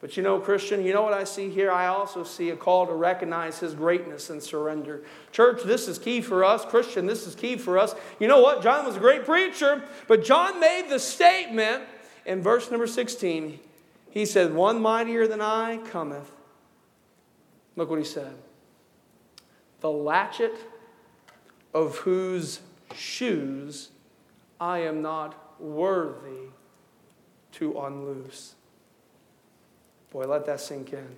But 0.00 0.16
you 0.16 0.22
know, 0.22 0.38
Christian, 0.38 0.84
you 0.84 0.92
know 0.92 1.02
what 1.02 1.12
I 1.12 1.24
see 1.24 1.50
here? 1.50 1.72
I 1.72 1.88
also 1.88 2.22
see 2.22 2.50
a 2.50 2.56
call 2.56 2.86
to 2.86 2.92
recognize 2.92 3.58
His 3.58 3.74
greatness 3.74 4.30
and 4.30 4.40
surrender. 4.40 5.02
Church, 5.32 5.62
this 5.64 5.88
is 5.88 5.98
key 5.98 6.20
for 6.20 6.44
us. 6.44 6.64
Christian, 6.64 7.06
this 7.06 7.26
is 7.26 7.34
key 7.34 7.56
for 7.56 7.78
us. 7.78 7.94
You 8.20 8.28
know 8.28 8.40
what? 8.40 8.62
John 8.62 8.86
was 8.86 8.96
a 8.96 9.00
great 9.00 9.24
preacher, 9.24 9.82
but 10.06 10.24
John 10.24 10.60
made 10.60 10.86
the 10.88 11.00
statement 11.00 11.82
in 12.24 12.42
verse 12.42 12.70
number 12.70 12.86
16. 12.86 13.58
He 14.10 14.24
said, 14.24 14.54
One 14.54 14.80
mightier 14.80 15.26
than 15.26 15.40
I 15.40 15.78
cometh. 15.78 16.30
Look 17.74 17.90
what 17.90 17.98
he 17.98 18.04
said. 18.04 18.34
The 19.80 19.90
latchet 19.90 20.54
of 21.74 21.96
whose 21.98 22.60
shoes 22.94 23.90
I 24.60 24.78
am 24.80 25.02
not 25.02 25.60
worthy 25.60 26.50
to 27.52 27.80
unloose. 27.80 28.54
Boy, 30.12 30.26
let 30.26 30.46
that 30.46 30.60
sink 30.60 30.92
in. 30.92 31.16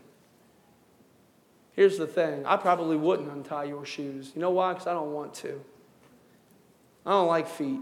Here's 1.72 1.96
the 1.98 2.06
thing 2.06 2.44
I 2.44 2.56
probably 2.56 2.96
wouldn't 2.96 3.30
untie 3.30 3.64
your 3.64 3.84
shoes. 3.86 4.32
You 4.34 4.40
know 4.40 4.50
why? 4.50 4.72
Because 4.72 4.86
I 4.86 4.92
don't 4.92 5.12
want 5.12 5.34
to. 5.34 5.60
I 7.06 7.12
don't 7.12 7.28
like 7.28 7.48
feet. 7.48 7.80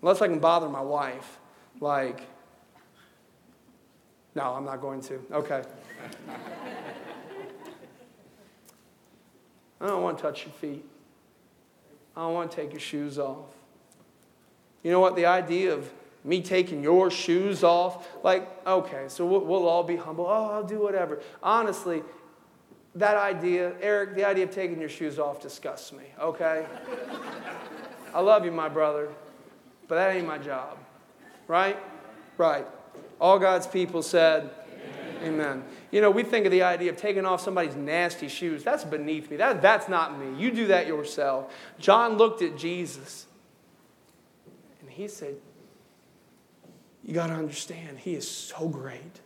Unless 0.00 0.22
I 0.22 0.28
can 0.28 0.38
bother 0.38 0.68
my 0.68 0.80
wife. 0.80 1.38
Like, 1.80 2.22
no, 4.34 4.54
I'm 4.54 4.64
not 4.64 4.80
going 4.80 5.00
to. 5.02 5.20
Okay. 5.32 5.62
I 9.80 9.86
don't 9.86 10.02
want 10.02 10.18
to 10.18 10.22
touch 10.22 10.44
your 10.44 10.54
feet. 10.54 10.84
I 12.16 12.20
don't 12.20 12.34
want 12.34 12.50
to 12.50 12.56
take 12.56 12.72
your 12.72 12.80
shoes 12.80 13.18
off. 13.18 13.46
You 14.82 14.90
know 14.90 15.00
what? 15.00 15.16
The 15.16 15.26
idea 15.26 15.74
of 15.74 15.90
me 16.26 16.42
taking 16.42 16.82
your 16.82 17.10
shoes 17.10 17.62
off, 17.62 18.08
like, 18.22 18.48
okay, 18.66 19.04
so 19.08 19.24
we'll, 19.24 19.40
we'll 19.40 19.68
all 19.68 19.84
be 19.84 19.96
humble. 19.96 20.26
Oh, 20.26 20.50
I'll 20.50 20.64
do 20.64 20.80
whatever. 20.80 21.20
Honestly, 21.42 22.02
that 22.96 23.16
idea, 23.16 23.74
Eric, 23.80 24.16
the 24.16 24.24
idea 24.24 24.44
of 24.44 24.50
taking 24.50 24.80
your 24.80 24.88
shoes 24.88 25.18
off 25.18 25.40
disgusts 25.40 25.92
me, 25.92 26.04
okay? 26.20 26.66
I 28.12 28.20
love 28.20 28.44
you, 28.44 28.50
my 28.50 28.68
brother, 28.68 29.08
but 29.86 29.94
that 29.94 30.16
ain't 30.16 30.26
my 30.26 30.38
job, 30.38 30.78
right? 31.46 31.78
Right. 32.36 32.66
All 33.20 33.38
God's 33.38 33.66
people 33.66 34.02
said, 34.02 34.50
Amen. 35.22 35.64
You 35.90 36.00
know, 36.02 36.10
we 36.10 36.22
think 36.22 36.44
of 36.44 36.52
the 36.52 36.62
idea 36.62 36.90
of 36.90 36.96
taking 36.96 37.24
off 37.24 37.40
somebody's 37.40 37.74
nasty 37.74 38.28
shoes. 38.28 38.62
That's 38.62 38.84
beneath 38.84 39.30
me. 39.30 39.38
That, 39.38 39.62
that's 39.62 39.88
not 39.88 40.18
me. 40.18 40.38
You 40.38 40.50
do 40.50 40.66
that 40.66 40.86
yourself. 40.86 41.54
John 41.78 42.18
looked 42.18 42.42
at 42.42 42.56
Jesus 42.56 43.26
and 44.80 44.90
he 44.90 45.08
said, 45.08 45.36
You 47.06 47.14
got 47.14 47.28
to 47.28 47.34
understand, 47.34 48.00
he 48.00 48.14
is 48.14 48.28
so 48.28 48.68
great. 48.68 49.20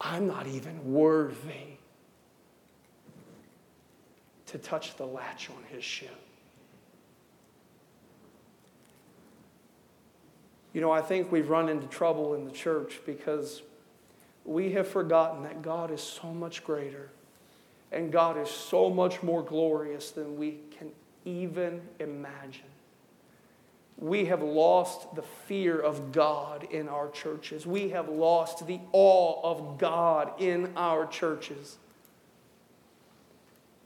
I'm 0.00 0.26
not 0.26 0.46
even 0.46 0.92
worthy 0.92 1.76
to 4.46 4.56
touch 4.56 4.96
the 4.96 5.04
latch 5.04 5.50
on 5.50 5.62
his 5.70 5.84
shoe. 5.84 6.06
You 10.72 10.80
know, 10.80 10.90
I 10.90 11.02
think 11.02 11.30
we've 11.30 11.50
run 11.50 11.68
into 11.68 11.86
trouble 11.88 12.34
in 12.34 12.46
the 12.46 12.50
church 12.50 13.00
because 13.04 13.62
we 14.46 14.72
have 14.72 14.88
forgotten 14.88 15.42
that 15.42 15.60
God 15.60 15.90
is 15.90 16.02
so 16.02 16.32
much 16.32 16.64
greater 16.64 17.10
and 17.92 18.10
God 18.10 18.38
is 18.38 18.48
so 18.48 18.88
much 18.88 19.22
more 19.22 19.42
glorious 19.42 20.10
than 20.10 20.38
we 20.38 20.58
can 20.70 20.90
even 21.26 21.82
imagine. 21.98 22.62
We 23.98 24.26
have 24.26 24.42
lost 24.42 25.14
the 25.16 25.22
fear 25.22 25.78
of 25.78 26.12
God 26.12 26.68
in 26.70 26.88
our 26.88 27.10
churches. 27.10 27.66
We 27.66 27.88
have 27.90 28.08
lost 28.08 28.66
the 28.66 28.78
awe 28.92 29.40
of 29.42 29.78
God 29.78 30.40
in 30.40 30.72
our 30.76 31.04
churches. 31.06 31.78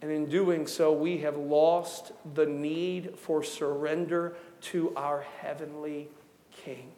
And 0.03 0.11
in 0.11 0.27
doing 0.27 0.67
so, 0.67 0.93
we 0.93 1.19
have 1.19 1.37
lost 1.37 2.13
the 2.35 2.45
need 2.45 3.19
for 3.19 3.43
surrender 3.43 4.35
to 4.63 4.93
our 4.97 5.25
heavenly 5.41 6.09
King. 6.51 6.91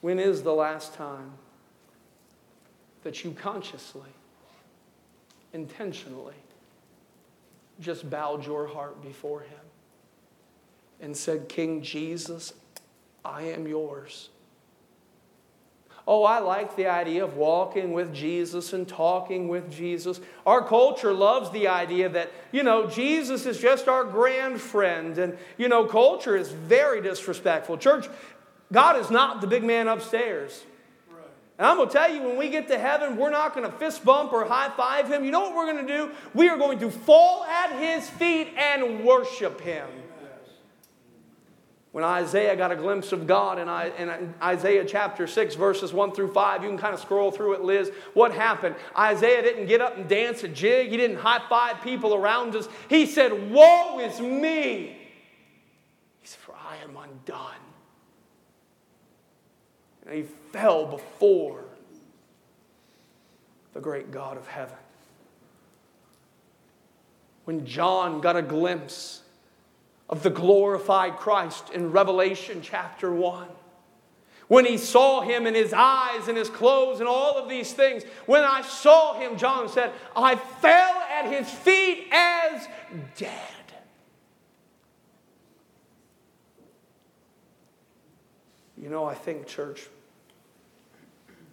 When 0.00 0.18
is 0.18 0.42
the 0.42 0.54
last 0.54 0.94
time 0.94 1.32
that 3.02 3.22
you 3.22 3.32
consciously, 3.32 4.08
intentionally, 5.52 6.34
just 7.80 8.08
bowed 8.08 8.44
your 8.46 8.66
heart 8.66 9.02
before 9.02 9.40
Him 9.40 9.60
and 11.00 11.16
said, 11.16 11.48
King 11.48 11.82
Jesus, 11.82 12.52
I 13.24 13.42
am 13.42 13.66
yours. 13.66 14.30
Oh, 16.10 16.24
I 16.24 16.38
like 16.38 16.74
the 16.74 16.86
idea 16.86 17.22
of 17.22 17.36
walking 17.36 17.92
with 17.92 18.14
Jesus 18.14 18.72
and 18.72 18.88
talking 18.88 19.46
with 19.46 19.70
Jesus. 19.70 20.22
Our 20.46 20.66
culture 20.66 21.12
loves 21.12 21.50
the 21.50 21.68
idea 21.68 22.08
that, 22.08 22.32
you 22.50 22.62
know, 22.62 22.86
Jesus 22.86 23.44
is 23.44 23.58
just 23.60 23.88
our 23.88 24.04
grand 24.04 24.58
friend. 24.58 25.18
And, 25.18 25.36
you 25.58 25.68
know, 25.68 25.84
culture 25.84 26.34
is 26.34 26.48
very 26.48 27.02
disrespectful. 27.02 27.76
Church, 27.76 28.08
God 28.72 28.98
is 28.98 29.10
not 29.10 29.42
the 29.42 29.46
big 29.46 29.62
man 29.62 29.86
upstairs. 29.86 30.64
And 31.58 31.66
I'm 31.66 31.76
going 31.76 31.88
to 31.88 31.92
tell 31.92 32.14
you, 32.14 32.22
when 32.22 32.36
we 32.36 32.50
get 32.50 32.68
to 32.68 32.78
heaven, 32.78 33.16
we're 33.16 33.30
not 33.30 33.52
going 33.52 33.68
to 33.68 33.76
fist 33.78 34.04
bump 34.04 34.32
or 34.32 34.44
high 34.44 34.70
five 34.76 35.08
him. 35.08 35.24
You 35.24 35.32
know 35.32 35.40
what 35.40 35.56
we're 35.56 35.72
going 35.72 35.84
to 35.84 35.92
do? 35.92 36.10
We 36.32 36.48
are 36.48 36.56
going 36.56 36.78
to 36.78 36.90
fall 36.90 37.44
at 37.44 37.72
his 37.72 38.08
feet 38.08 38.54
and 38.56 39.04
worship 39.04 39.60
him. 39.60 39.88
When 41.90 42.04
Isaiah 42.04 42.54
got 42.54 42.70
a 42.70 42.76
glimpse 42.76 43.10
of 43.10 43.26
God 43.26 43.58
in 43.58 43.68
Isaiah 44.40 44.84
chapter 44.84 45.26
6, 45.26 45.54
verses 45.56 45.92
1 45.92 46.12
through 46.12 46.32
5, 46.32 46.62
you 46.62 46.68
can 46.68 46.78
kind 46.78 46.94
of 46.94 47.00
scroll 47.00 47.32
through 47.32 47.54
it, 47.54 47.62
Liz. 47.62 47.90
What 48.14 48.32
happened? 48.32 48.76
Isaiah 48.96 49.42
didn't 49.42 49.66
get 49.66 49.80
up 49.80 49.96
and 49.96 50.06
dance 50.08 50.44
a 50.44 50.48
jig, 50.48 50.90
he 50.90 50.96
didn't 50.96 51.16
high 51.16 51.40
five 51.48 51.82
people 51.82 52.14
around 52.14 52.54
us. 52.54 52.68
He 52.88 53.06
said, 53.06 53.50
Woe 53.50 53.98
is 53.98 54.20
me! 54.20 54.96
He 56.20 56.26
said, 56.26 56.38
For 56.38 56.54
I 56.54 56.76
am 56.84 56.96
undone. 56.96 57.54
And 60.06 60.14
he 60.14 60.24
fell 60.60 60.86
before 60.86 61.64
the 63.74 63.80
great 63.80 64.10
God 64.10 64.36
of 64.36 64.46
heaven. 64.48 64.76
When 67.44 67.64
John 67.64 68.20
got 68.20 68.36
a 68.36 68.42
glimpse 68.42 69.22
of 70.08 70.22
the 70.22 70.30
glorified 70.30 71.16
Christ 71.16 71.70
in 71.70 71.92
Revelation 71.92 72.60
chapter 72.60 73.12
1, 73.12 73.46
when 74.48 74.64
he 74.64 74.78
saw 74.78 75.20
him 75.20 75.46
in 75.46 75.54
his 75.54 75.72
eyes 75.72 76.26
and 76.26 76.36
his 76.36 76.48
clothes 76.48 77.00
and 77.00 77.08
all 77.08 77.38
of 77.38 77.48
these 77.48 77.72
things, 77.72 78.02
when 78.26 78.42
I 78.42 78.62
saw 78.62 79.14
him, 79.14 79.36
John 79.36 79.68
said, 79.68 79.92
I 80.16 80.34
fell 80.34 81.02
at 81.12 81.30
his 81.30 81.48
feet 81.48 82.08
as 82.10 82.66
dead. 83.16 83.42
You 88.76 88.88
know, 88.88 89.04
I 89.04 89.14
think, 89.14 89.46
church, 89.46 89.86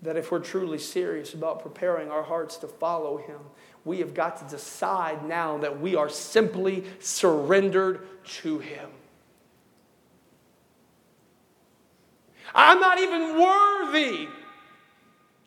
that 0.06 0.18
if 0.18 0.32
we're 0.32 0.39
truly 0.39 0.78
serious 0.78 1.34
about 1.34 1.62
preparing 1.62 2.10
our 2.10 2.24
hearts 2.24 2.58
to 2.58 2.68
follow 2.68 3.18
Him, 3.18 3.39
we 3.84 3.99
have 3.99 4.14
got 4.14 4.38
to 4.38 4.56
decide 4.56 5.28
now 5.28 5.58
that 5.60 5.80
we 5.80 5.95
are 5.95 6.10
simply 6.10 6.86
surrendered 6.99 8.08
to 8.26 8.60
Him. 8.60 8.89
I'm 12.53 12.80
not 12.80 12.99
even 12.99 13.39
worthy 13.39 14.28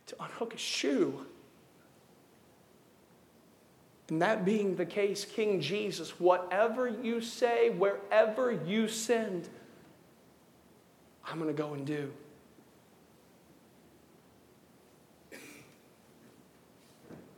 to 0.07 0.17
unhook 0.23 0.55
a 0.55 0.59
shoe. 0.59 1.25
And 4.11 4.23
that 4.23 4.45
being 4.45 4.77
the 4.77 4.87
case, 4.87 5.25
King 5.25 5.61
Jesus, 5.61 6.19
whatever 6.19 6.89
you 6.89 7.21
say, 7.21 7.71
wherever 7.71 8.53
you 8.53 8.89
send, 8.89 9.49
I'm 11.27 11.39
going 11.39 11.55
to 11.55 11.63
go 11.63 11.75
and 11.75 11.87
do. 11.87 12.11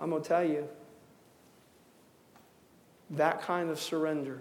I'm 0.01 0.11
going 0.11 0.23
to 0.23 0.29
tell 0.29 0.45
you 0.45 0.67
that 3.11 3.43
kind 3.43 3.69
of 3.69 3.79
surrender, 3.79 4.41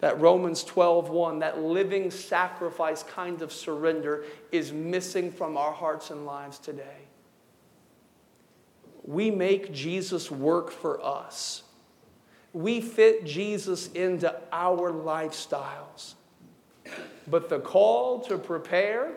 that 0.00 0.20
Romans 0.20 0.62
12 0.62 1.08
1, 1.08 1.38
that 1.38 1.62
living 1.62 2.10
sacrifice 2.10 3.02
kind 3.02 3.40
of 3.40 3.52
surrender 3.52 4.24
is 4.50 4.72
missing 4.72 5.32
from 5.32 5.56
our 5.56 5.72
hearts 5.72 6.10
and 6.10 6.26
lives 6.26 6.58
today. 6.58 7.06
We 9.04 9.30
make 9.30 9.72
Jesus 9.72 10.30
work 10.30 10.70
for 10.70 11.04
us. 11.04 11.62
We 12.52 12.80
fit 12.82 13.24
Jesus 13.24 13.90
into 13.92 14.34
our 14.52 14.92
lifestyles. 14.92 16.14
But 17.26 17.48
the 17.48 17.60
call 17.60 18.20
to 18.22 18.36
prepare 18.36 19.12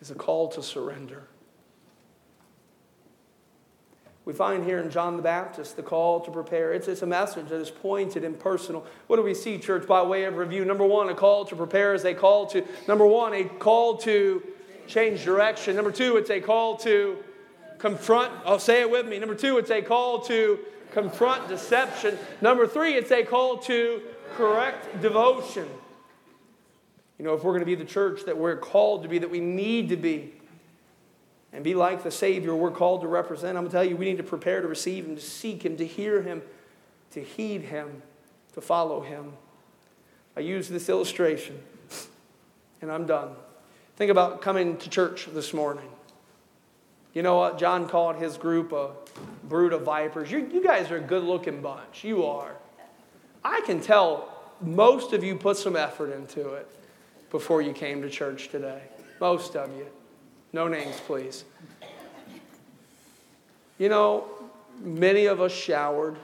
is 0.00 0.10
a 0.10 0.14
call 0.14 0.48
to 0.48 0.62
surrender. 0.62 1.29
We 4.26 4.34
find 4.34 4.64
here 4.64 4.78
in 4.78 4.90
John 4.90 5.16
the 5.16 5.22
Baptist 5.22 5.76
the 5.76 5.82
call 5.82 6.20
to 6.20 6.30
prepare. 6.30 6.72
It's, 6.72 6.88
it's 6.88 7.02
a 7.02 7.06
message 7.06 7.48
that 7.48 7.60
is 7.60 7.70
pointed 7.70 8.22
and 8.22 8.38
personal. 8.38 8.86
What 9.06 9.16
do 9.16 9.22
we 9.22 9.34
see, 9.34 9.58
church, 9.58 9.86
by 9.86 10.02
way 10.02 10.24
of 10.24 10.36
review? 10.36 10.64
Number 10.64 10.84
one, 10.84 11.08
a 11.08 11.14
call 11.14 11.44
to 11.46 11.56
prepare 11.56 11.94
is 11.94 12.04
a 12.04 12.14
call 12.14 12.46
to, 12.48 12.64
number 12.86 13.06
one, 13.06 13.32
a 13.32 13.44
call 13.44 13.96
to 13.98 14.42
change 14.86 15.24
direction. 15.24 15.74
Number 15.74 15.90
two, 15.90 16.16
it's 16.16 16.30
a 16.30 16.40
call 16.40 16.76
to 16.78 17.16
confront. 17.78 18.32
I'll 18.44 18.54
oh, 18.54 18.58
say 18.58 18.82
it 18.82 18.90
with 18.90 19.06
me. 19.06 19.18
Number 19.18 19.34
two, 19.34 19.56
it's 19.58 19.70
a 19.70 19.80
call 19.80 20.20
to 20.22 20.58
confront 20.92 21.48
deception. 21.48 22.18
Number 22.40 22.66
three, 22.66 22.94
it's 22.94 23.10
a 23.10 23.24
call 23.24 23.56
to 23.58 24.02
correct 24.36 25.00
devotion. 25.00 25.68
You 27.18 27.24
know, 27.24 27.34
if 27.34 27.42
we're 27.42 27.52
going 27.52 27.60
to 27.60 27.66
be 27.66 27.74
the 27.74 27.84
church 27.84 28.24
that 28.26 28.36
we're 28.36 28.56
called 28.56 29.02
to 29.02 29.08
be, 29.08 29.18
that 29.18 29.30
we 29.30 29.40
need 29.40 29.88
to 29.90 29.96
be, 29.96 30.34
and 31.52 31.64
be 31.64 31.74
like 31.74 32.02
the 32.02 32.10
Savior 32.10 32.54
we're 32.54 32.70
called 32.70 33.02
to 33.02 33.08
represent, 33.08 33.56
I'm 33.56 33.64
going 33.64 33.70
to 33.70 33.76
tell 33.76 33.84
you, 33.84 33.96
we 33.96 34.04
need 34.04 34.18
to 34.18 34.22
prepare 34.22 34.60
to 34.60 34.68
receive 34.68 35.06
Him, 35.06 35.16
to 35.16 35.22
seek 35.22 35.64
Him, 35.64 35.76
to 35.76 35.86
hear 35.86 36.22
Him, 36.22 36.42
to 37.12 37.22
heed 37.22 37.62
Him, 37.62 38.02
to 38.54 38.60
follow 38.60 39.00
Him. 39.00 39.32
I 40.36 40.40
use 40.40 40.68
this 40.68 40.88
illustration, 40.88 41.58
and 42.80 42.90
I'm 42.90 43.06
done. 43.06 43.30
Think 43.96 44.10
about 44.10 44.42
coming 44.42 44.76
to 44.78 44.88
church 44.88 45.26
this 45.32 45.52
morning. 45.52 45.88
You 47.12 47.22
know 47.22 47.36
what? 47.36 47.58
John 47.58 47.88
called 47.88 48.16
his 48.16 48.38
group 48.38 48.72
a 48.72 48.92
brood 49.44 49.72
of 49.72 49.82
vipers. 49.82 50.30
You, 50.30 50.48
you 50.52 50.62
guys 50.62 50.90
are 50.90 50.96
a 50.96 51.02
good 51.02 51.24
looking 51.24 51.60
bunch. 51.60 52.04
You 52.04 52.24
are. 52.24 52.56
I 53.44 53.60
can 53.66 53.80
tell 53.80 54.32
most 54.60 55.12
of 55.12 55.24
you 55.24 55.34
put 55.34 55.56
some 55.56 55.74
effort 55.74 56.12
into 56.12 56.54
it 56.54 56.70
before 57.30 57.62
you 57.62 57.72
came 57.72 58.00
to 58.02 58.10
church 58.10 58.48
today. 58.48 58.80
Most 59.20 59.56
of 59.56 59.70
you. 59.76 59.86
No 60.52 60.66
names, 60.68 61.00
please. 61.06 61.44
You 63.78 63.88
know, 63.88 64.28
many 64.80 65.26
of 65.26 65.40
us 65.40 65.52
showered, 65.52 66.16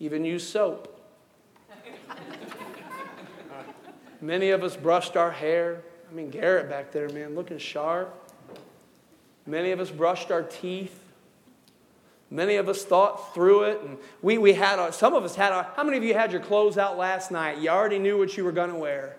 even 0.00 0.24
used 0.24 0.48
soap. 0.48 0.92
many 4.20 4.50
of 4.50 4.64
us 4.64 4.76
brushed 4.76 5.16
our 5.16 5.30
hair. 5.30 5.82
I 6.10 6.14
mean, 6.14 6.30
Garrett 6.30 6.68
back 6.68 6.90
there, 6.90 7.08
man, 7.10 7.34
looking 7.34 7.58
sharp. 7.58 8.12
Many 9.46 9.70
of 9.70 9.80
us 9.80 9.90
brushed 9.90 10.30
our 10.30 10.42
teeth. 10.42 11.02
Many 12.30 12.56
of 12.56 12.68
us 12.68 12.84
thought 12.84 13.34
through 13.34 13.64
it, 13.64 13.80
and 13.82 13.98
we, 14.20 14.36
we 14.36 14.52
had 14.54 14.80
our, 14.80 14.90
some 14.90 15.14
of 15.14 15.22
us 15.22 15.36
had 15.36 15.52
our, 15.52 15.62
how 15.76 15.84
many 15.84 15.96
of 15.96 16.02
you 16.02 16.12
had 16.12 16.32
your 16.32 16.40
clothes 16.40 16.76
out 16.76 16.98
last 16.98 17.30
night? 17.30 17.58
You 17.58 17.68
already 17.68 18.00
knew 18.00 18.18
what 18.18 18.36
you 18.36 18.44
were 18.44 18.50
going 18.50 18.70
to 18.70 18.76
wear. 18.76 19.16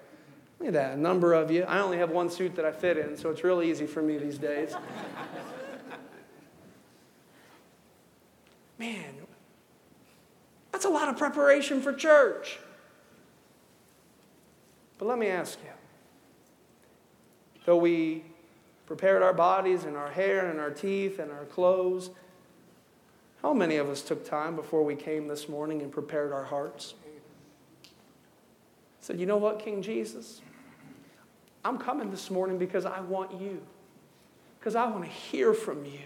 Look 0.60 0.68
at 0.70 0.74
that, 0.74 0.94
a 0.94 0.98
number 1.00 1.34
of 1.34 1.52
you. 1.52 1.64
I 1.64 1.80
only 1.80 1.98
have 1.98 2.10
one 2.10 2.30
suit 2.30 2.56
that 2.56 2.66
I 2.66 2.72
fit 2.72 2.98
in, 2.98 3.16
so 3.18 3.30
it's 3.30 3.44
really 3.44 3.70
easy 3.70 3.86
for 3.86 4.02
me 4.02 4.18
these 4.18 4.38
days. 4.38 4.74
Man, 8.80 9.14
that's 10.72 10.86
a 10.86 10.90
lot 10.90 11.10
of 11.10 11.18
preparation 11.18 11.82
for 11.82 11.94
church. 11.94 12.60
But 14.98 15.08
let 15.08 15.18
me 15.20 15.28
ask 15.28 15.60
you 15.64 15.70
though 17.68 17.78
we 17.78 18.24
prepared 18.88 19.22
our 19.22 19.34
bodies 19.34 19.84
and 19.84 19.98
our 19.98 20.10
hair 20.10 20.50
and 20.50 20.60
our 20.60 20.72
teeth 20.72 21.20
and 21.20 21.30
our 21.32 21.44
clothes, 21.46 22.10
how 23.42 23.54
many 23.54 23.76
of 23.76 23.90
us 23.90 24.02
took 24.02 24.26
time 24.26 24.56
before 24.56 24.84
we 24.84 24.96
came 24.96 25.28
this 25.28 25.50
morning 25.50 25.82
and 25.82 25.92
prepared 25.92 26.32
our 26.32 26.46
hearts? 26.46 26.96
Said, 29.02 29.20
you 29.20 29.26
know 29.26 29.38
what, 29.38 29.60
King 29.60 29.82
Jesus? 29.82 30.42
I'm 31.68 31.78
coming 31.78 32.10
this 32.12 32.32
morning 32.32 32.58
because 32.58 32.86
I 32.86 33.02
want 33.02 33.42
you, 33.42 33.62
because 34.58 34.76
I 34.76 34.86
want 34.88 35.04
to 35.04 35.10
hear 35.10 35.54
from 35.54 35.84
you. 35.84 36.00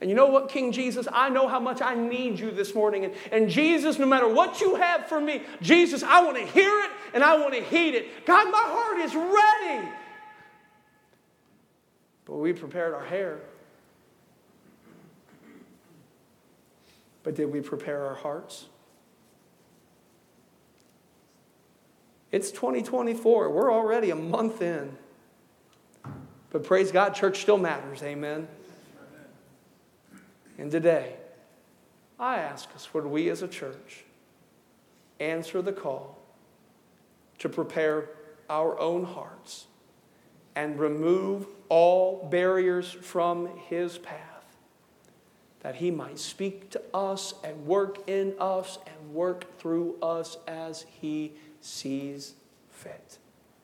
And 0.00 0.08
you 0.08 0.14
know 0.14 0.26
what, 0.26 0.48
King 0.48 0.70
Jesus? 0.70 1.08
I 1.12 1.30
know 1.30 1.48
how 1.48 1.58
much 1.58 1.82
I 1.82 1.94
need 1.96 2.38
you 2.38 2.52
this 2.52 2.74
morning. 2.74 3.04
And, 3.04 3.14
and 3.32 3.50
Jesus, 3.50 3.98
no 3.98 4.06
matter 4.06 4.28
what 4.28 4.60
you 4.60 4.76
have 4.76 5.08
for 5.08 5.20
me, 5.20 5.42
Jesus, 5.60 6.04
I 6.04 6.22
want 6.22 6.36
to 6.36 6.46
hear 6.46 6.70
it 6.80 6.90
and 7.12 7.24
I 7.24 7.36
want 7.38 7.54
to 7.54 7.60
heed 7.60 7.94
it. 7.94 8.24
God, 8.24 8.50
my 8.52 8.62
heart 8.64 8.98
is 9.00 9.14
ready. 9.14 9.88
But 12.24 12.36
we 12.36 12.52
prepared 12.52 12.94
our 12.94 13.04
hair. 13.04 13.40
But 17.24 17.34
did 17.34 17.52
we 17.52 17.60
prepare 17.60 18.06
our 18.06 18.14
hearts? 18.14 18.66
It's 22.34 22.50
2024. 22.50 23.48
We're 23.50 23.72
already 23.72 24.10
a 24.10 24.16
month 24.16 24.60
in. 24.60 24.98
But 26.50 26.64
praise 26.64 26.90
God, 26.90 27.10
church 27.10 27.40
still 27.40 27.58
matters. 27.58 28.02
Amen. 28.02 28.48
And 30.58 30.68
today, 30.68 31.14
I 32.18 32.38
ask 32.38 32.68
us, 32.74 32.92
would 32.92 33.06
we 33.06 33.28
as 33.28 33.42
a 33.42 33.46
church 33.46 34.02
answer 35.20 35.62
the 35.62 35.72
call 35.72 36.18
to 37.38 37.48
prepare 37.48 38.10
our 38.50 38.80
own 38.80 39.04
hearts 39.04 39.66
and 40.56 40.76
remove 40.76 41.46
all 41.68 42.28
barriers 42.32 42.90
from 42.90 43.46
His 43.68 43.96
path, 43.96 44.56
that 45.60 45.76
He 45.76 45.92
might 45.92 46.18
speak 46.18 46.70
to 46.70 46.82
us 46.92 47.34
and 47.44 47.64
work 47.64 48.08
in 48.10 48.34
us 48.40 48.80
and 48.88 49.14
work 49.14 49.56
through 49.60 49.94
us 50.02 50.36
as 50.48 50.84
He 51.00 51.34
sees 51.64 52.34
fit. 52.70 53.18